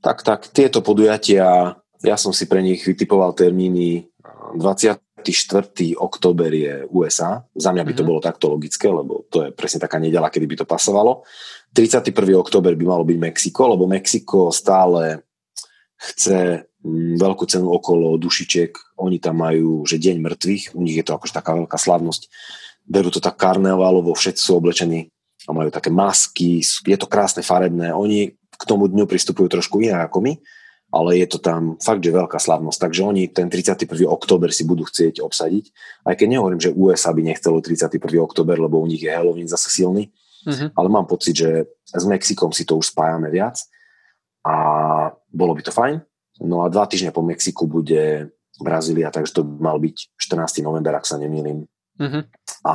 Tak, 0.03 0.23
tak, 0.27 0.41
tieto 0.51 0.83
podujatia, 0.83 1.75
ja 2.03 2.17
som 2.19 2.35
si 2.35 2.47
pre 2.47 2.63
nich 2.63 2.83
vytipoval 2.83 3.35
termíny 3.35 4.11
20. 4.55 4.99
4. 5.29 6.01
október 6.01 6.49
je 6.49 6.89
USA. 6.89 7.45
Za 7.53 7.71
mňa 7.77 7.85
by 7.85 7.93
to 7.93 8.01
mm-hmm. 8.01 8.09
bolo 8.09 8.21
takto 8.25 8.49
logické, 8.49 8.89
lebo 8.89 9.29
to 9.29 9.45
je 9.45 9.51
presne 9.53 9.85
taká 9.85 10.01
nedela, 10.01 10.33
kedy 10.33 10.49
by 10.49 10.57
to 10.65 10.67
pasovalo. 10.67 11.29
31. 11.77 12.17
október 12.41 12.73
by 12.75 12.85
malo 12.89 13.05
byť 13.05 13.19
Mexiko, 13.21 13.69
lebo 13.69 13.85
Mexiko 13.85 14.49
stále 14.51 15.23
chce 16.01 16.65
mm, 16.81 17.21
veľkú 17.21 17.45
cenu 17.45 17.69
okolo 17.69 18.17
dušičiek. 18.17 18.99
Oni 19.05 19.21
tam 19.21 19.45
majú, 19.45 19.85
že 19.85 20.01
deň 20.01 20.17
mŕtvych, 20.25 20.65
u 20.75 20.81
nich 20.81 20.97
je 20.97 21.05
to 21.05 21.15
akože 21.15 21.37
taká 21.37 21.53
veľká 21.55 21.77
slavnosť. 21.77 22.27
Berú 22.89 23.13
to 23.13 23.21
tak 23.21 23.37
karnevalovo, 23.37 24.17
všetci 24.17 24.41
sú 24.41 24.59
oblečení 24.59 25.13
a 25.47 25.55
majú 25.55 25.69
také 25.69 25.93
masky, 25.93 26.65
je 26.65 26.97
to 26.99 27.07
krásne, 27.07 27.45
farebné. 27.45 27.93
Oni 27.93 28.35
k 28.35 28.63
tomu 28.65 28.89
dňu 28.89 29.05
pristupujú 29.05 29.47
trošku 29.47 29.81
inak 29.85 30.11
ako 30.11 30.25
my 30.25 30.33
ale 30.91 31.23
je 31.23 31.27
to 31.31 31.39
tam 31.39 31.79
fakt, 31.79 32.03
že 32.03 32.11
veľká 32.11 32.37
slavnosť. 32.43 32.79
Takže 32.91 33.01
oni 33.07 33.31
ten 33.31 33.47
31. 33.47 33.87
október 34.11 34.51
si 34.51 34.67
budú 34.67 34.83
chcieť 34.83 35.23
obsadiť. 35.23 35.71
Aj 36.03 36.15
keď 36.19 36.27
nehovorím, 36.37 36.61
že 36.61 36.75
USA 36.75 37.15
by 37.15 37.23
nechcelo 37.23 37.63
31. 37.63 38.03
október, 38.19 38.59
lebo 38.59 38.83
u 38.83 38.87
nich 38.91 39.01
je 39.01 39.15
Halloween 39.15 39.47
zase 39.47 39.71
silný, 39.71 40.11
uh-huh. 40.45 40.75
ale 40.75 40.89
mám 40.91 41.07
pocit, 41.07 41.39
že 41.39 41.71
s 41.87 42.05
Mexikom 42.05 42.51
si 42.51 42.67
to 42.67 42.75
už 42.75 42.91
spájame 42.91 43.31
viac 43.31 43.63
a 44.43 44.55
bolo 45.31 45.55
by 45.55 45.63
to 45.63 45.71
fajn. 45.71 46.03
No 46.43 46.67
a 46.67 46.73
dva 46.73 46.91
týždne 46.91 47.15
po 47.15 47.23
Mexiku 47.23 47.71
bude 47.71 48.35
Brazília, 48.59 49.15
takže 49.15 49.41
to 49.41 49.43
mal 49.47 49.79
byť 49.79 50.19
14. 50.19 50.67
november, 50.67 50.99
ak 50.99 51.07
sa 51.07 51.23
nemýlim. 51.23 51.71
Uh-huh. 52.03 52.23
A 52.67 52.75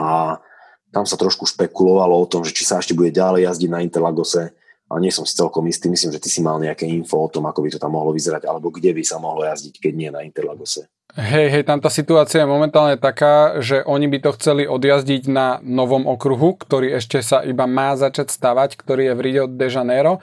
tam 0.96 1.04
sa 1.04 1.20
trošku 1.20 1.44
špekulovalo 1.44 2.16
o 2.16 2.30
tom, 2.30 2.48
že 2.48 2.56
či 2.56 2.64
sa 2.64 2.80
ešte 2.80 2.96
bude 2.96 3.12
ďalej 3.12 3.52
jazdiť 3.52 3.70
na 3.70 3.84
Interlagose, 3.84 4.56
ale 4.86 5.00
nie 5.02 5.14
som 5.14 5.26
celkom 5.26 5.66
istý. 5.66 5.90
Myslím, 5.90 6.14
že 6.14 6.22
ty 6.22 6.30
si 6.30 6.46
mal 6.46 6.62
nejaké 6.62 6.86
info 6.86 7.26
o 7.26 7.32
tom, 7.32 7.50
ako 7.50 7.66
by 7.66 7.70
to 7.74 7.82
tam 7.82 7.98
mohlo 7.98 8.14
vyzerať, 8.14 8.46
alebo 8.46 8.70
kde 8.70 8.94
by 8.94 9.04
sa 9.04 9.18
mohlo 9.18 9.42
jazdiť, 9.46 9.82
keď 9.82 9.94
nie 9.98 10.10
na 10.14 10.22
Interlagose. 10.22 10.86
Hej, 11.16 11.48
hej, 11.48 11.64
tam 11.64 11.80
tá 11.80 11.88
situácia 11.88 12.44
je 12.44 12.50
momentálne 12.50 13.00
taká, 13.00 13.64
že 13.64 13.80
oni 13.88 14.12
by 14.12 14.18
to 14.20 14.36
chceli 14.36 14.68
odjazdiť 14.68 15.32
na 15.32 15.64
novom 15.64 16.04
okruhu, 16.12 16.60
ktorý 16.60 17.00
ešte 17.00 17.24
sa 17.24 17.40
iba 17.40 17.64
má 17.64 17.96
začať 17.96 18.36
stavať, 18.36 18.76
ktorý 18.76 19.10
je 19.10 19.14
v 19.16 19.24
Rio 19.24 19.46
de 19.48 19.68
Janeiro, 19.72 20.20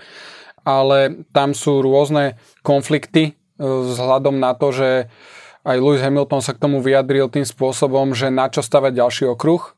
ale 0.69 1.25
tam 1.33 1.57
sú 1.57 1.81
rôzne 1.81 2.37
konflikty 2.61 3.33
e, 3.33 3.65
vzhľadom 3.65 4.37
na 4.37 4.53
to, 4.53 4.69
že 4.69 4.91
aj 5.65 5.81
Lewis 5.81 6.05
Hamilton 6.05 6.45
sa 6.45 6.53
k 6.53 6.61
tomu 6.61 6.85
vyjadril 6.85 7.33
tým 7.33 7.49
spôsobom, 7.49 8.13
že 8.13 8.29
na 8.29 8.53
čo 8.53 8.61
stavať 8.61 8.93
ďalší 8.93 9.25
okruh, 9.33 9.73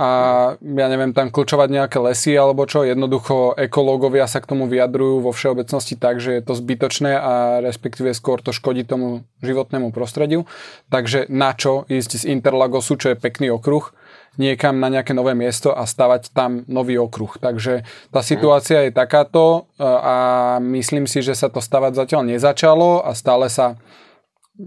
a 0.00 0.08
ja 0.56 0.86
neviem, 0.88 1.12
tam 1.12 1.28
kľúčovať 1.28 1.68
nejaké 1.68 2.00
lesy 2.00 2.32
alebo 2.32 2.64
čo, 2.64 2.88
jednoducho 2.88 3.52
ekológovia 3.52 4.24
sa 4.24 4.40
k 4.40 4.48
tomu 4.48 4.64
vyjadrujú 4.64 5.20
vo 5.20 5.36
všeobecnosti 5.36 6.00
tak, 6.00 6.24
že 6.24 6.40
je 6.40 6.42
to 6.48 6.56
zbytočné 6.56 7.12
a 7.20 7.60
respektíve 7.60 8.16
skôr 8.16 8.40
to 8.40 8.56
škodí 8.56 8.88
tomu 8.88 9.28
životnému 9.44 9.92
prostrediu. 9.92 10.48
Takže 10.88 11.28
na 11.28 11.52
čo 11.52 11.84
ísť 11.84 12.24
z 12.24 12.32
Interlagosu, 12.32 12.96
čo 12.96 13.12
je 13.12 13.20
pekný 13.20 13.52
okruh, 13.52 13.92
niekam 14.40 14.80
na 14.80 14.88
nejaké 14.88 15.12
nové 15.12 15.36
miesto 15.36 15.76
a 15.76 15.84
stavať 15.84 16.32
tam 16.32 16.64
nový 16.64 16.96
okruh. 16.96 17.36
Takže 17.36 17.84
tá 18.08 18.24
situácia 18.24 18.88
je 18.88 18.96
takáto 18.96 19.68
a 19.76 20.56
myslím 20.64 21.04
si, 21.04 21.20
že 21.20 21.36
sa 21.36 21.52
to 21.52 21.60
stavať 21.60 21.92
zatiaľ 21.92 22.24
nezačalo 22.24 23.04
a 23.04 23.12
stále 23.12 23.52
sa 23.52 23.76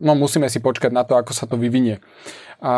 no 0.01 0.17
musíme 0.17 0.49
si 0.49 0.57
počkať 0.57 0.89
na 0.89 1.05
to, 1.05 1.13
ako 1.13 1.35
sa 1.35 1.45
to 1.45 1.59
vyvinie. 1.59 2.01
A 2.63 2.73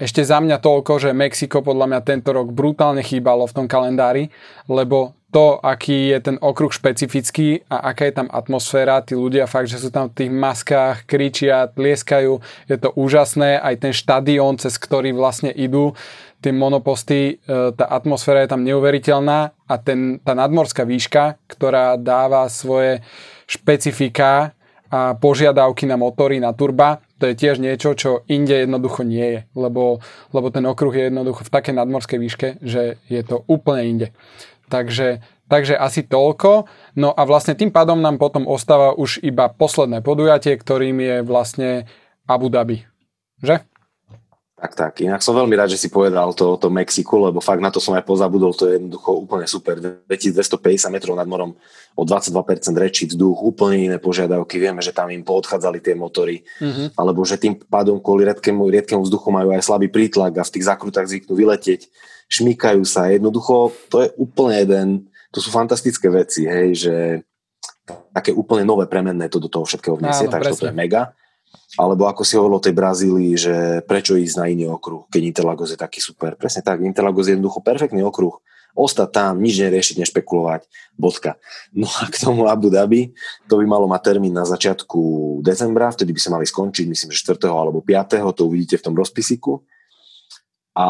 ešte 0.00 0.24
za 0.24 0.40
mňa 0.40 0.56
toľko, 0.64 0.96
že 0.96 1.12
Mexiko 1.12 1.60
podľa 1.60 1.92
mňa 1.92 2.00
tento 2.08 2.32
rok 2.32 2.56
brutálne 2.56 3.04
chýbalo 3.04 3.44
v 3.44 3.54
tom 3.54 3.66
kalendári, 3.68 4.32
lebo 4.64 5.12
to, 5.28 5.60
aký 5.60 6.16
je 6.16 6.32
ten 6.32 6.36
okruh 6.40 6.72
špecifický 6.72 7.60
a 7.68 7.92
aká 7.92 8.08
je 8.08 8.14
tam 8.16 8.32
atmosféra, 8.32 9.04
tí 9.04 9.12
ľudia 9.12 9.44
fakt, 9.44 9.68
že 9.68 9.76
sú 9.76 9.92
tam 9.92 10.08
v 10.08 10.24
tých 10.24 10.32
maskách, 10.32 11.04
kričia, 11.04 11.68
tlieskajú, 11.68 12.40
je 12.64 12.76
to 12.80 12.88
úžasné, 12.96 13.60
aj 13.60 13.74
ten 13.84 13.92
štadión, 13.92 14.56
cez 14.56 14.80
ktorý 14.80 15.12
vlastne 15.12 15.52
idú, 15.52 15.92
tie 16.40 16.56
monoposty, 16.56 17.36
e, 17.36 17.74
tá 17.76 17.84
atmosféra 17.84 18.48
je 18.48 18.56
tam 18.56 18.64
neuveriteľná 18.64 19.52
a 19.52 19.74
ten, 19.76 20.24
tá 20.24 20.32
nadmorská 20.32 20.88
výška, 20.88 21.36
ktorá 21.44 22.00
dáva 22.00 22.48
svoje 22.48 23.04
špecifika 23.44 24.55
a 24.90 25.18
požiadavky 25.18 25.84
na 25.86 25.98
motory, 25.98 26.38
na 26.38 26.54
turba, 26.54 27.02
to 27.18 27.30
je 27.30 27.34
tiež 27.34 27.58
niečo, 27.58 27.96
čo 27.96 28.22
inde 28.28 28.66
jednoducho 28.66 29.02
nie 29.02 29.26
je, 29.26 29.40
lebo, 29.56 30.04
lebo 30.30 30.48
ten 30.52 30.62
okruh 30.68 30.92
je 30.92 31.04
jednoducho 31.08 31.42
v 31.48 31.54
takej 31.54 31.74
nadmorskej 31.74 32.18
výške, 32.20 32.48
že 32.60 33.00
je 33.08 33.22
to 33.24 33.42
úplne 33.48 33.82
inde. 33.88 34.08
Takže, 34.66 35.22
takže 35.46 35.78
asi 35.78 36.02
toľko. 36.02 36.66
No 36.98 37.14
a 37.14 37.22
vlastne 37.22 37.54
tým 37.54 37.70
pádom 37.70 38.02
nám 38.02 38.18
potom 38.18 38.50
ostáva 38.50 38.92
už 38.92 39.22
iba 39.22 39.46
posledné 39.46 40.02
podujatie, 40.02 40.58
ktorým 40.58 40.98
je 40.98 41.16
vlastne 41.22 41.70
Abu 42.26 42.50
Dhabi. 42.50 42.82
Že? 43.42 43.62
Tak, 44.56 44.72
tak. 44.72 45.04
Inak 45.04 45.20
som 45.20 45.36
veľmi 45.36 45.52
rád, 45.52 45.76
že 45.76 45.76
si 45.76 45.92
povedal 45.92 46.32
to, 46.32 46.56
to 46.56 46.72
Mexiku, 46.72 47.20
lebo 47.20 47.44
fakt 47.44 47.60
na 47.60 47.68
to 47.68 47.76
som 47.76 47.92
aj 47.92 48.08
pozabudol, 48.08 48.56
to 48.56 48.72
je 48.72 48.80
jednoducho 48.80 49.28
úplne 49.28 49.44
super. 49.44 49.76
2250 50.08 50.88
metrov 50.88 51.12
nad 51.12 51.28
morom, 51.28 51.52
o 51.92 52.02
22% 52.08 52.32
rečí 52.80 53.04
vzduch, 53.04 53.36
úplne 53.44 53.92
iné 53.92 53.96
požiadavky. 54.00 54.56
Vieme, 54.56 54.80
že 54.80 54.96
tam 54.96 55.12
im 55.12 55.20
poodchádzali 55.20 55.84
tie 55.84 55.92
motory, 55.92 56.40
mm-hmm. 56.56 56.96
alebo 56.96 57.20
že 57.28 57.36
tým 57.36 57.60
pádom 57.68 58.00
kvôli 58.00 58.24
riedkému, 58.24 58.64
riedkému 58.72 59.04
vzduchu 59.04 59.28
majú 59.28 59.52
aj 59.52 59.60
slabý 59.60 59.92
prítlak 59.92 60.32
a 60.40 60.48
v 60.48 60.52
tých 60.56 60.64
zakrutách 60.72 61.04
zvyknú 61.12 61.36
vyletieť, 61.36 61.92
šmýkajú 62.32 62.80
sa. 62.88 63.12
Jednoducho, 63.12 63.76
to 63.92 64.08
je 64.08 64.16
úplne 64.16 64.56
jeden, 64.56 64.88
to 65.36 65.44
sú 65.44 65.52
fantastické 65.52 66.08
veci, 66.08 66.48
hej, 66.48 66.68
že 66.72 66.94
také 68.16 68.32
úplne 68.32 68.64
nové 68.64 68.88
premenné 68.88 69.28
to 69.28 69.36
do 69.36 69.52
toho 69.52 69.68
všetkého 69.68 70.00
vniesie, 70.00 70.32
takže 70.32 70.56
to 70.56 70.72
je 70.72 70.74
mega. 70.74 71.12
Alebo 71.76 72.08
ako 72.08 72.24
si 72.24 72.40
hovoril 72.40 72.56
o 72.56 72.64
tej 72.64 72.72
Brazílii, 72.72 73.32
že 73.36 73.54
prečo 73.84 74.16
ísť 74.16 74.36
na 74.40 74.48
iný 74.48 74.72
okruh, 74.72 75.04
keď 75.12 75.22
Interlagos 75.28 75.72
je 75.72 75.78
taký 75.78 76.00
super. 76.00 76.32
Presne 76.32 76.64
tak, 76.64 76.80
Interlagos 76.80 77.28
je 77.28 77.36
jednoducho 77.36 77.60
perfektný 77.60 78.00
okruh. 78.00 78.40
Ostať 78.76 79.08
tam, 79.08 79.40
nič 79.40 79.56
neriešiť, 79.56 80.04
nešpekulovať, 80.04 80.68
bodka. 81.00 81.40
No 81.72 81.88
a 81.88 82.12
k 82.12 82.16
tomu 82.20 82.44
Abu 82.44 82.68
Dhabi, 82.68 83.16
to 83.48 83.56
by 83.56 83.64
malo 83.64 83.88
mať 83.88 84.12
termín 84.12 84.36
na 84.36 84.44
začiatku 84.44 85.00
decembra, 85.40 85.88
vtedy 85.88 86.12
by 86.12 86.20
sa 86.20 86.32
mali 86.36 86.44
skončiť, 86.44 86.84
myslím, 86.84 87.08
že 87.08 87.24
4. 87.24 87.48
alebo 87.48 87.80
5. 87.80 88.20
to 88.36 88.44
uvidíte 88.44 88.76
v 88.76 88.84
tom 88.84 88.92
rozpisiku. 88.92 89.64
A 90.76 90.86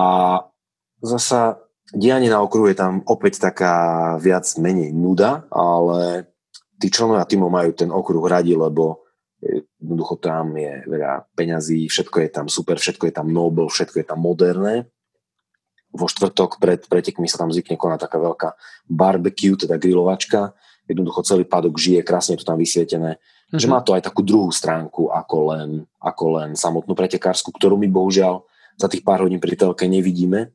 zasa 0.98 1.62
dianie 1.94 2.26
na 2.26 2.42
okruhu 2.42 2.66
je 2.66 2.74
tam 2.74 3.06
opäť 3.06 3.38
taká 3.38 4.18
viac 4.18 4.50
menej 4.58 4.90
nuda, 4.90 5.46
ale 5.54 6.26
tí 6.82 6.90
členovia 6.90 7.22
týmov 7.22 7.54
majú 7.54 7.70
ten 7.70 7.94
okruh 7.94 8.26
radi, 8.26 8.58
lebo 8.58 9.05
Jednoducho 9.76 10.18
tam 10.18 10.56
je 10.56 10.82
veľa 10.88 11.30
peňazí, 11.36 11.86
všetko 11.86 12.16
je 12.26 12.28
tam 12.32 12.46
super, 12.50 12.80
všetko 12.80 13.06
je 13.06 13.14
tam 13.14 13.28
nobel, 13.30 13.70
všetko 13.70 13.96
je 14.02 14.06
tam 14.06 14.18
moderné. 14.24 14.88
Vo 15.94 16.10
štvrtok 16.10 16.58
pred 16.60 16.80
pretekmi 16.84 17.30
sa 17.30 17.40
tam 17.40 17.54
zvykne 17.54 17.78
konať 17.78 18.08
taká 18.08 18.18
veľká 18.18 18.48
barbecue, 18.90 19.56
teda 19.56 19.78
grilovačka. 19.80 20.52
Jednoducho 20.86 21.24
celý 21.24 21.44
padok 21.46 21.78
žije, 21.78 22.02
krásne 22.02 22.36
je 22.36 22.44
to 22.44 22.50
tam 22.50 22.58
vysvietené. 22.60 23.16
Mm-hmm. 23.16 23.60
Že 23.62 23.66
má 23.70 23.78
to 23.80 23.94
aj 23.94 24.02
takú 24.10 24.26
druhú 24.26 24.50
stránku 24.50 25.08
ako 25.10 25.36
len, 25.54 25.70
ako 26.02 26.24
len 26.42 26.48
samotnú 26.58 26.98
pretekárskú, 26.98 27.54
ktorú 27.54 27.78
my 27.78 27.86
bohužiaľ 27.86 28.42
za 28.76 28.90
tých 28.90 29.06
pár 29.06 29.24
hodín 29.24 29.40
pri 29.40 29.56
telke 29.56 29.88
nevidíme, 29.88 30.52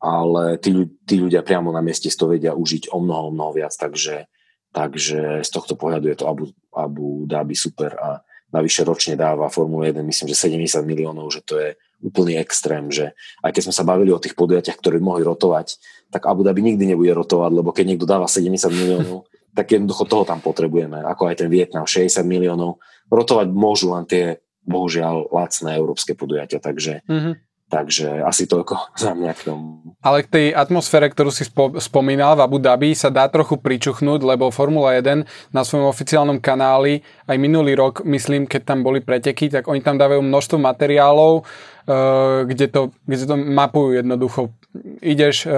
ale 0.00 0.56
tí, 0.60 0.72
tí 1.04 1.20
ľudia 1.20 1.44
priamo 1.44 1.72
na 1.72 1.84
mieste 1.84 2.08
si 2.08 2.16
to 2.16 2.28
vedia 2.28 2.56
užiť 2.56 2.92
o 2.92 3.00
mnoho, 3.00 3.32
mnoho 3.32 3.52
viac, 3.56 3.72
takže 3.76 4.28
Takže 4.74 5.46
z 5.46 5.50
tohto 5.54 5.78
pohľadu 5.78 6.10
je 6.10 6.16
to 6.18 6.26
Abu, 6.26 6.50
Abu 6.74 7.30
Dhabi 7.30 7.54
super 7.54 7.94
a 7.94 8.26
navyše 8.50 8.82
ročne 8.82 9.14
dáva 9.14 9.46
Formule 9.46 9.94
1, 9.94 10.02
myslím, 10.02 10.26
že 10.34 10.50
70 10.50 10.82
miliónov, 10.82 11.30
že 11.30 11.46
to 11.46 11.54
je 11.62 11.78
úplný 12.02 12.34
extrém, 12.38 12.90
že 12.90 13.14
aj 13.46 13.54
keď 13.54 13.62
sme 13.70 13.74
sa 13.74 13.86
bavili 13.86 14.10
o 14.10 14.18
tých 14.18 14.34
podujatiach, 14.34 14.78
ktoré 14.78 14.98
by 14.98 15.04
mohli 15.06 15.22
rotovať, 15.22 15.78
tak 16.10 16.26
Abu 16.26 16.42
Dhabi 16.42 16.62
nikdy 16.62 16.90
nebude 16.90 17.14
rotovať, 17.14 17.50
lebo 17.54 17.70
keď 17.70 17.84
niekto 17.94 18.06
dáva 18.06 18.26
70 18.26 18.66
miliónov, 18.74 19.30
tak 19.58 19.70
jednoducho 19.70 20.04
toho 20.10 20.24
tam 20.26 20.42
potrebujeme, 20.42 21.06
ako 21.06 21.30
aj 21.30 21.46
ten 21.46 21.48
Vietnam, 21.50 21.86
60 21.86 22.22
miliónov. 22.26 22.82
Rotovať 23.06 23.46
môžu 23.54 23.94
len 23.94 24.02
tie, 24.10 24.42
bohužiaľ, 24.66 25.30
lacné 25.30 25.78
európske 25.78 26.18
podujatia, 26.18 26.58
takže 26.58 27.06
mm-hmm. 27.06 27.34
Takže 27.72 28.20
asi 28.22 28.44
toľko 28.44 28.74
za 29.02 29.16
mňa 29.16 29.32
k 29.34 29.42
tomu. 29.48 29.80
Ale 30.04 30.20
k 30.22 30.28
tej 30.28 30.46
atmosfére, 30.52 31.08
ktorú 31.08 31.32
si 31.32 31.48
spo- 31.48 31.80
spomínal 31.80 32.36
v 32.36 32.44
Abu 32.44 32.58
Dhabi, 32.60 32.92
sa 32.92 33.08
dá 33.08 33.24
trochu 33.32 33.56
pričuchnúť, 33.56 34.20
lebo 34.20 34.52
Formula 34.52 34.92
1 35.00 35.24
na 35.50 35.62
svojom 35.64 35.88
oficiálnom 35.88 36.38
kanáli 36.44 37.00
aj 37.24 37.36
minulý 37.40 37.72
rok, 37.72 38.04
myslím, 38.04 38.44
keď 38.44 38.68
tam 38.68 38.84
boli 38.84 39.00
preteky, 39.00 39.48
tak 39.48 39.64
oni 39.64 39.80
tam 39.80 39.96
dávajú 39.96 40.20
množstvo 40.20 40.60
materiálov, 40.60 41.40
uh, 41.40 42.44
kde, 42.44 42.68
to, 42.68 42.92
kde 43.08 43.24
to 43.24 43.36
mapujú 43.40 43.96
jednoducho. 43.96 44.52
Ideš 45.00 45.48
uh, 45.48 45.54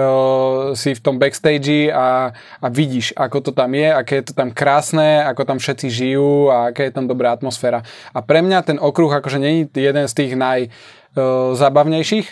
si 0.79 0.95
v 0.95 1.03
tom 1.03 1.19
backstage 1.19 1.91
a, 1.91 2.31
a 2.63 2.67
vidíš, 2.71 3.19
ako 3.19 3.49
to 3.49 3.51
tam 3.51 3.75
je, 3.75 3.89
aké 3.91 4.23
je 4.23 4.31
to 4.31 4.33
tam 4.37 4.55
krásne, 4.55 5.27
ako 5.27 5.43
tam 5.43 5.57
všetci 5.59 5.87
žijú 5.91 6.47
a 6.47 6.71
aká 6.71 6.87
je 6.87 6.93
tam 6.95 7.03
dobrá 7.03 7.35
atmosféra. 7.35 7.83
A 8.15 8.23
pre 8.23 8.39
mňa 8.39 8.63
ten 8.63 8.77
okruh 8.79 9.11
akože 9.11 9.43
je 9.43 9.67
jeden 9.75 10.05
z 10.07 10.13
tých 10.15 10.39
naj 10.39 10.71
zábavnejších, 11.55 12.27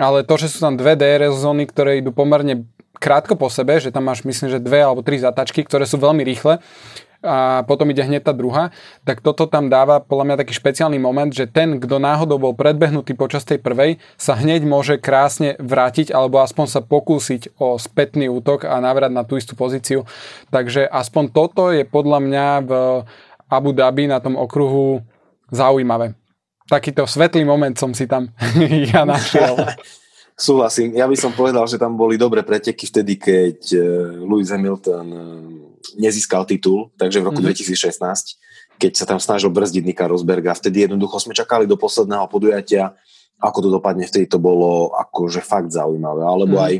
ale 0.00 0.24
to, 0.24 0.34
že 0.40 0.52
sú 0.52 0.58
tam 0.64 0.76
dve 0.76 0.96
DRS 0.96 1.40
zóny, 1.40 1.68
ktoré 1.68 2.00
idú 2.00 2.14
pomerne 2.14 2.68
krátko 3.00 3.34
po 3.34 3.48
sebe, 3.48 3.80
že 3.80 3.90
tam 3.90 4.06
máš 4.06 4.22
myslím, 4.28 4.52
že 4.52 4.60
dve 4.60 4.84
alebo 4.84 5.00
tri 5.00 5.16
zatačky, 5.16 5.64
ktoré 5.64 5.88
sú 5.88 5.96
veľmi 5.96 6.20
rýchle 6.20 6.60
a 7.20 7.68
potom 7.68 7.84
ide 7.92 8.00
hneď 8.00 8.24
tá 8.24 8.32
druhá, 8.32 8.72
tak 9.04 9.20
toto 9.20 9.44
tam 9.44 9.68
dáva 9.68 10.00
podľa 10.00 10.24
mňa 10.24 10.36
taký 10.40 10.56
špeciálny 10.56 10.96
moment, 10.96 11.28
že 11.28 11.44
ten, 11.44 11.76
kto 11.76 12.00
náhodou 12.00 12.40
bol 12.40 12.56
predbehnutý 12.56 13.12
počas 13.12 13.44
tej 13.44 13.60
prvej, 13.60 14.00
sa 14.16 14.40
hneď 14.40 14.64
môže 14.64 14.96
krásne 14.96 15.56
vrátiť 15.60 16.16
alebo 16.16 16.40
aspoň 16.40 16.66
sa 16.68 16.80
pokúsiť 16.80 17.60
o 17.60 17.76
spätný 17.76 18.32
útok 18.32 18.64
a 18.64 18.80
navrať 18.80 19.12
na 19.12 19.22
tú 19.28 19.36
istú 19.36 19.52
pozíciu. 19.52 20.08
Takže 20.48 20.88
aspoň 20.88 21.24
toto 21.28 21.68
je 21.68 21.84
podľa 21.84 22.18
mňa 22.24 22.46
v 22.64 22.72
Abu 23.52 23.70
Dhabi 23.76 24.08
na 24.08 24.24
tom 24.24 24.40
okruhu 24.40 25.04
zaujímavé 25.52 26.19
takýto 26.70 27.02
svetlý 27.04 27.42
moment 27.42 27.74
som 27.74 27.90
si 27.90 28.06
tam 28.06 28.30
ja 28.94 29.02
našiel. 29.02 29.58
Súhlasím. 30.40 30.96
Ja 30.96 31.04
by 31.04 31.16
som 31.20 31.36
povedal, 31.36 31.68
že 31.68 31.76
tam 31.76 32.00
boli 32.00 32.16
dobré 32.16 32.40
preteky 32.40 32.88
vtedy, 32.88 33.20
keď 33.20 33.58
eh, 33.76 33.82
Lewis 34.24 34.48
Hamilton 34.48 35.06
eh, 35.12 35.20
nezískal 36.00 36.48
titul, 36.48 36.88
takže 36.96 37.20
v 37.20 37.28
roku 37.28 37.44
mm-hmm. 37.44 37.60
2016, 37.60 38.80
keď 38.80 38.92
sa 38.96 39.04
tam 39.04 39.20
snažil 39.20 39.52
brzdiť 39.52 39.84
Nika 39.84 40.08
Rosberga. 40.08 40.56
Vtedy 40.56 40.88
jednoducho 40.88 41.20
sme 41.20 41.36
čakali 41.36 41.68
do 41.68 41.76
posledného 41.76 42.24
podujatia, 42.32 42.96
ako 43.36 43.58
to 43.60 43.68
dopadne. 43.68 44.08
Vtedy 44.08 44.32
to 44.32 44.40
bolo 44.40 44.96
akože 44.96 45.44
fakt 45.44 45.76
zaujímavé. 45.76 46.24
Alebo 46.24 46.56
mm-hmm. 46.56 46.68
aj 46.72 46.74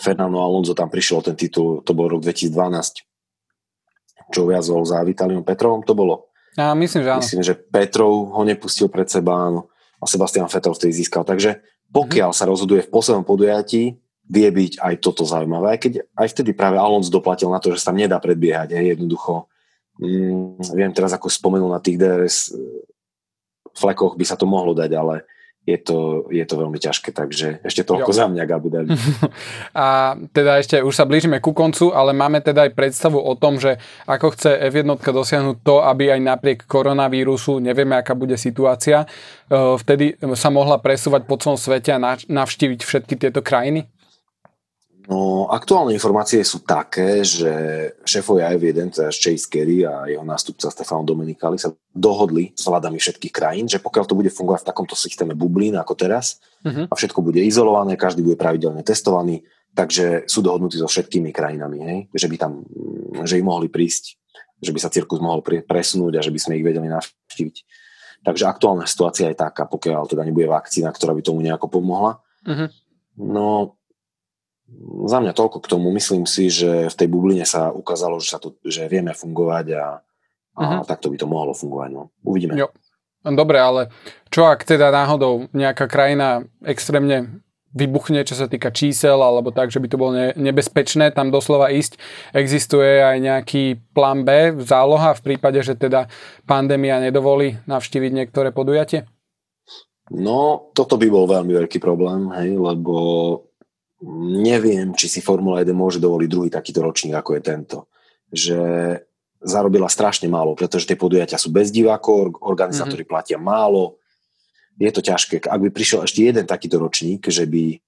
Fernando 0.00 0.40
Alonso 0.40 0.72
tam 0.72 0.88
prišiel 0.88 1.20
ten 1.20 1.36
titul, 1.36 1.84
to 1.84 1.92
bol 1.92 2.08
rok 2.08 2.24
2012, 2.24 3.04
čo 4.32 4.40
viazol 4.48 4.82
za 4.88 5.04
Vitaliom 5.04 5.44
Petrovom, 5.44 5.84
to 5.84 5.92
bolo. 5.92 6.33
Ja 6.54 6.70
myslím, 6.74 7.02
že 7.02 7.10
áno. 7.10 7.22
Myslím, 7.22 7.42
že 7.42 7.54
Petrov 7.58 8.30
ho 8.30 8.42
nepustil 8.46 8.86
pred 8.86 9.10
seba 9.10 9.50
áno, 9.50 9.70
a 9.98 10.04
Sebastian 10.06 10.46
Vettel 10.46 10.74
vtedy 10.74 10.92
získal. 10.94 11.26
Takže 11.26 11.64
pokiaľ 11.90 12.30
mm-hmm. 12.30 12.46
sa 12.46 12.50
rozhoduje 12.50 12.86
v 12.86 12.92
poslednom 12.92 13.26
podujatí, 13.26 13.98
vie 14.24 14.48
byť 14.48 14.80
aj 14.80 14.94
toto 15.04 15.28
zaujímavé. 15.28 15.76
Aj 15.76 15.80
keď 15.80 15.92
aj 16.16 16.28
vtedy 16.32 16.56
práve 16.56 16.80
Alonso 16.80 17.12
doplatil 17.12 17.52
na 17.52 17.60
to, 17.60 17.72
že 17.74 17.84
sa 17.84 17.92
tam 17.92 18.00
nedá 18.00 18.16
predbiehať. 18.16 18.72
Hej, 18.72 18.96
jednoducho, 18.96 19.52
mm, 20.00 20.64
viem 20.72 20.92
teraz, 20.96 21.12
ako 21.12 21.28
spomenul 21.28 21.68
na 21.68 21.80
tých 21.82 22.00
DRS 22.00 22.52
eh, 22.52 22.58
flekoch 23.76 24.16
by 24.16 24.24
sa 24.24 24.38
to 24.38 24.48
mohlo 24.48 24.72
dať, 24.72 24.90
ale 24.96 25.28
je 25.64 25.80
to, 25.80 26.28
je 26.28 26.44
to 26.44 26.54
veľmi 26.60 26.76
ťažké, 26.76 27.08
takže 27.16 27.64
ešte 27.64 27.88
toľko 27.88 28.12
jo. 28.12 28.16
za 28.16 28.26
mňa, 28.28 28.42
Abu 28.52 28.68
Dhabi. 28.68 28.92
A 29.72 30.12
teda 30.28 30.60
ešte 30.60 30.84
už 30.84 30.92
sa 30.92 31.08
blížime 31.08 31.40
ku 31.40 31.56
koncu, 31.56 31.88
ale 31.96 32.12
máme 32.12 32.44
teda 32.44 32.68
aj 32.68 32.76
predstavu 32.76 33.16
o 33.16 33.32
tom, 33.32 33.56
že 33.56 33.80
ako 34.04 34.36
chce 34.36 34.60
F1 34.68 34.84
dosiahnuť 35.00 35.56
to, 35.64 35.80
aby 35.80 36.12
aj 36.12 36.20
napriek 36.20 36.58
koronavírusu, 36.68 37.64
nevieme 37.64 37.96
aká 37.96 38.12
bude 38.12 38.36
situácia, 38.36 39.08
e, 39.48 39.76
vtedy 39.80 40.20
sa 40.36 40.52
mohla 40.52 40.76
presúvať 40.76 41.24
po 41.24 41.40
celom 41.40 41.56
svete 41.56 41.96
a 41.96 41.98
navštíviť 42.20 42.80
všetky 42.84 43.14
tieto 43.16 43.40
krajiny? 43.40 43.88
No, 45.04 45.52
aktuálne 45.52 45.92
informácie 45.92 46.40
sú 46.40 46.64
také, 46.64 47.20
že 47.20 47.52
šéfovia 48.08 48.56
F1, 48.56 48.88
teda 48.88 49.12
Chase 49.12 49.44
Carey 49.52 49.84
a 49.84 50.08
jeho 50.08 50.24
nástupca 50.24 50.72
Stefano 50.72 51.04
Domenicali 51.04 51.60
sa 51.60 51.76
dohodli 51.92 52.56
s 52.56 52.64
vládami 52.64 52.96
všetkých 52.96 53.28
krajín, 53.28 53.68
že 53.68 53.84
pokiaľ 53.84 54.04
to 54.08 54.16
bude 54.16 54.32
fungovať 54.32 54.64
v 54.64 54.68
takomto 54.72 54.96
systéme 54.96 55.36
bublín 55.36 55.76
ako 55.76 55.92
teraz 55.92 56.40
uh-huh. 56.64 56.88
a 56.88 56.94
všetko 56.96 57.20
bude 57.20 57.36
izolované, 57.44 58.00
každý 58.00 58.24
bude 58.24 58.40
pravidelne 58.40 58.80
testovaný, 58.80 59.44
takže 59.76 60.24
sú 60.24 60.40
dohodnutí 60.40 60.80
so 60.80 60.88
všetkými 60.88 61.36
krajinami, 61.36 61.78
hej? 61.84 61.98
že 62.16 62.24
by 62.24 62.36
tam, 62.40 62.64
že 63.28 63.36
im 63.36 63.44
mohli 63.44 63.68
prísť, 63.68 64.16
že 64.56 64.72
by 64.72 64.80
sa 64.80 64.88
cirkus 64.88 65.20
mohol 65.20 65.44
presunúť 65.44 66.16
a 66.16 66.24
že 66.24 66.32
by 66.32 66.40
sme 66.40 66.56
ich 66.56 66.64
vedeli 66.64 66.88
navštíviť. 66.88 67.56
Takže 68.24 68.48
aktuálna 68.48 68.88
situácia 68.88 69.28
je 69.28 69.36
taká, 69.36 69.68
pokiaľ 69.68 70.08
teda 70.08 70.24
nebude 70.24 70.48
vakcína, 70.48 70.88
ktorá 70.96 71.12
by 71.12 71.20
tomu 71.20 71.44
nejako 71.44 71.68
pomohla. 71.68 72.24
Uh-huh. 72.48 72.72
No, 73.20 73.76
za 75.06 75.18
mňa 75.20 75.32
toľko 75.36 75.58
k 75.62 75.70
tomu. 75.70 75.92
Myslím 75.94 76.24
si, 76.24 76.48
že 76.48 76.88
v 76.90 76.98
tej 76.98 77.08
bubline 77.10 77.46
sa 77.46 77.70
ukázalo, 77.70 78.18
že, 78.18 78.34
sa 78.34 78.38
to, 78.40 78.56
že 78.64 78.88
vieme 78.88 79.12
fungovať 79.12 79.66
a, 79.76 79.84
a 80.54 80.60
uh-huh. 80.60 80.82
takto 80.86 81.10
by 81.12 81.16
to 81.18 81.26
mohlo 81.28 81.52
fungovať. 81.52 81.90
No. 81.92 82.02
Uvidíme. 82.24 82.56
Jo. 82.56 82.68
Dobre, 83.24 83.56
ale 83.56 83.88
čo 84.28 84.44
ak 84.44 84.68
teda 84.68 84.92
náhodou 84.92 85.48
nejaká 85.56 85.88
krajina 85.88 86.44
extrémne 86.60 87.40
vybuchne, 87.74 88.22
čo 88.22 88.38
sa 88.38 88.46
týka 88.46 88.70
čísel, 88.70 89.18
alebo 89.18 89.50
tak, 89.50 89.74
že 89.74 89.82
by 89.82 89.88
to 89.90 89.98
bolo 89.98 90.12
nebezpečné 90.38 91.10
tam 91.10 91.34
doslova 91.34 91.74
ísť. 91.74 91.98
Existuje 92.30 93.02
aj 93.02 93.16
nejaký 93.18 93.82
plán 93.92 94.22
B, 94.22 94.54
záloha 94.62 95.16
v 95.18 95.34
prípade, 95.34 95.58
že 95.64 95.74
teda 95.74 96.06
pandémia 96.46 97.02
nedovolí 97.02 97.58
navštíviť 97.66 98.10
niektoré 98.14 98.54
podujatie? 98.54 99.10
No, 100.12 100.70
toto 100.76 101.00
by 101.00 101.08
bol 101.10 101.26
veľmi 101.26 101.64
veľký 101.64 101.80
problém, 101.80 102.30
hej, 102.36 102.60
lebo 102.60 102.94
neviem, 104.44 104.92
či 104.92 105.08
si 105.08 105.20
Formula 105.24 105.64
1 105.64 105.72
môže 105.72 105.98
dovoliť 106.02 106.28
druhý 106.28 106.50
takýto 106.52 106.84
ročník, 106.84 107.16
ako 107.16 107.30
je 107.36 107.42
tento. 107.42 107.78
Že 108.28 108.60
zarobila 109.44 109.88
strašne 109.92 110.26
málo, 110.26 110.56
pretože 110.56 110.88
tie 110.88 110.96
podujatia 110.96 111.36
sú 111.36 111.52
bez 111.52 111.68
divákov, 111.68 112.40
organizátori 112.40 113.04
mm-hmm. 113.04 113.12
platia 113.12 113.36
málo. 113.36 114.00
Je 114.80 114.90
to 114.90 115.04
ťažké. 115.04 115.44
Ak 115.46 115.60
by 115.60 115.70
prišiel 115.70 116.02
ešte 116.02 116.24
jeden 116.24 116.48
takýto 116.48 116.80
ročník, 116.80 117.28
že 117.28 117.44
by 117.44 117.78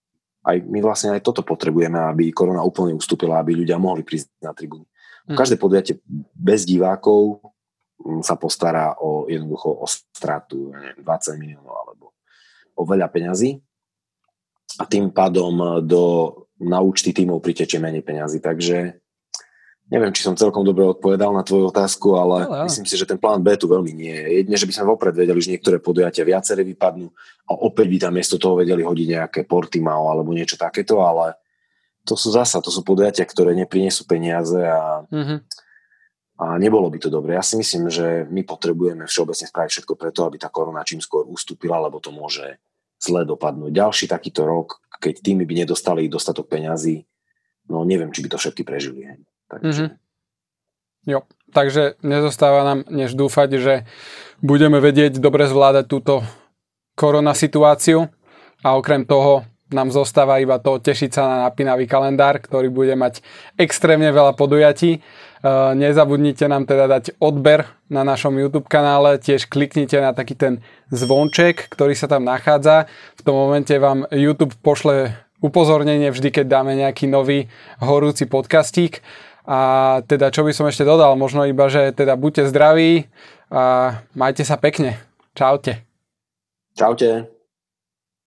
aj 0.46 0.56
my 0.62 0.78
vlastne 0.78 1.18
aj 1.18 1.26
toto 1.26 1.42
potrebujeme, 1.42 1.98
aby 1.98 2.30
korona 2.30 2.62
úplne 2.62 2.94
ustúpila, 2.94 3.42
aby 3.42 3.58
ľudia 3.58 3.82
mohli 3.82 4.06
prísť 4.06 4.30
na 4.38 4.54
tribúny. 4.54 4.86
Mm. 5.26 5.34
Každé 5.34 5.58
podujatie 5.58 5.98
bez 6.38 6.62
divákov 6.62 7.42
mm, 7.98 8.22
sa 8.22 8.38
postará 8.38 8.94
o 9.02 9.26
jednoducho 9.26 9.74
o 9.74 9.86
stratu 9.90 10.70
neviem, 10.70 11.02
20 11.02 11.42
miliónov 11.42 11.74
alebo 11.74 12.14
o 12.78 12.82
veľa 12.86 13.10
peňazí 13.10 13.58
a 14.80 14.84
tým 14.84 15.12
pádom 15.12 15.54
eh, 15.56 15.70
do, 15.84 16.04
na 16.60 16.80
účty 16.80 17.12
tímov 17.12 17.44
pritečie 17.44 17.80
menej 17.80 18.04
peňazí. 18.04 18.40
Takže 18.40 18.96
neviem, 19.92 20.10
či 20.10 20.26
som 20.26 20.34
celkom 20.34 20.66
dobre 20.66 20.82
odpovedal 20.82 21.30
na 21.30 21.46
tvoju 21.46 21.70
otázku, 21.70 22.18
ale, 22.18 22.48
ale 22.48 22.66
myslím 22.66 22.86
si, 22.86 22.98
že 22.98 23.06
ten 23.06 23.18
plán 23.20 23.42
B 23.42 23.54
tu 23.54 23.70
veľmi 23.70 23.92
nie 23.94 24.14
je. 24.14 24.26
Jedne, 24.42 24.56
že 24.58 24.66
by 24.66 24.72
sme 24.74 24.90
vopred 24.90 25.14
vedeli, 25.14 25.38
že 25.38 25.52
niektoré 25.54 25.78
podujatia 25.78 26.26
viaceré 26.26 26.66
vypadnú 26.66 27.06
a 27.46 27.52
opäť 27.54 27.86
by 27.86 27.96
tam 28.02 28.12
miesto 28.18 28.36
toho 28.36 28.58
vedeli 28.58 28.82
hodiť 28.82 29.08
nejaké 29.14 29.40
Portimao 29.46 30.10
alebo 30.10 30.34
niečo 30.34 30.58
takéto, 30.58 31.06
ale 31.06 31.38
to 32.06 32.14
sú 32.14 32.30
zasa, 32.34 32.62
to 32.62 32.70
sú 32.70 32.86
podujatia, 32.86 33.26
ktoré 33.26 33.54
neprinesú 33.54 34.06
peniaze 34.06 34.58
a, 34.62 35.02
mm-hmm. 35.06 35.38
a 36.38 36.44
nebolo 36.58 36.86
by 36.90 36.98
to 37.02 37.10
dobre. 37.10 37.34
Ja 37.34 37.42
si 37.42 37.58
myslím, 37.58 37.90
že 37.90 38.26
my 38.30 38.46
potrebujeme 38.46 39.06
všeobecne 39.06 39.46
spraviť 39.50 39.70
všetko 39.70 39.94
preto, 39.98 40.26
aby 40.26 40.38
tá 40.38 40.50
korona 40.50 40.86
čím 40.86 41.02
skôr 41.02 41.26
ustúpila, 41.26 41.82
lebo 41.82 41.98
to 41.98 42.14
môže 42.14 42.58
zle 43.00 43.28
dopadnúť. 43.28 43.72
Ďalší 43.72 44.06
takýto 44.08 44.48
rok, 44.48 44.80
keď 45.00 45.20
týmy 45.20 45.44
by 45.44 45.54
nedostali 45.66 46.08
dostatok 46.08 46.48
peňazí, 46.48 47.04
no 47.68 47.84
neviem, 47.84 48.12
či 48.12 48.24
by 48.24 48.28
to 48.32 48.38
všetky 48.40 48.62
prežili. 48.64 49.06
Takže... 49.48 49.66
Mm-hmm. 49.66 49.90
Jo, 51.06 51.22
takže 51.54 51.94
nezostáva 52.02 52.66
nám 52.66 52.80
než 52.90 53.14
dúfať, 53.14 53.62
že 53.62 53.74
budeme 54.42 54.82
vedieť 54.82 55.22
dobre 55.22 55.46
zvládať 55.46 55.86
túto 55.86 56.26
korona 56.98 57.30
situáciu 57.30 58.10
a 58.66 58.74
okrem 58.74 59.06
toho 59.06 59.46
nám 59.70 59.90
zostáva 59.90 60.38
iba 60.38 60.62
to 60.62 60.78
tešiť 60.78 61.10
sa 61.10 61.22
na 61.26 61.36
napínavý 61.50 61.90
kalendár, 61.90 62.38
ktorý 62.38 62.70
bude 62.70 62.94
mať 62.94 63.18
extrémne 63.58 64.06
veľa 64.14 64.38
podujatí. 64.38 64.90
E, 64.96 65.00
nezabudnite 65.74 66.46
nám 66.46 66.70
teda 66.70 66.86
dať 66.86 67.18
odber 67.18 67.66
na 67.90 68.06
našom 68.06 68.38
YouTube 68.38 68.70
kanále, 68.70 69.18
tiež 69.18 69.50
kliknite 69.50 69.98
na 69.98 70.14
taký 70.14 70.38
ten 70.38 70.62
zvonček, 70.94 71.66
ktorý 71.66 71.98
sa 71.98 72.06
tam 72.06 72.22
nachádza. 72.22 72.86
V 73.18 73.22
tom 73.26 73.34
momente 73.34 73.74
vám 73.74 74.06
YouTube 74.14 74.54
pošle 74.62 75.18
upozornenie 75.42 76.14
vždy, 76.14 76.30
keď 76.30 76.46
dáme 76.46 76.78
nejaký 76.78 77.10
nový 77.10 77.50
horúci 77.82 78.30
podcastík. 78.30 79.02
A 79.46 80.02
teda 80.10 80.34
čo 80.34 80.42
by 80.42 80.50
som 80.50 80.66
ešte 80.66 80.82
dodal, 80.82 81.14
možno 81.14 81.46
iba, 81.46 81.70
že 81.70 81.94
teda 81.94 82.18
buďte 82.18 82.50
zdraví 82.50 83.06
a 83.50 83.98
majte 84.18 84.42
sa 84.42 84.58
pekne. 84.58 84.98
Čaute. 85.38 85.86
Čaute. 86.74 87.35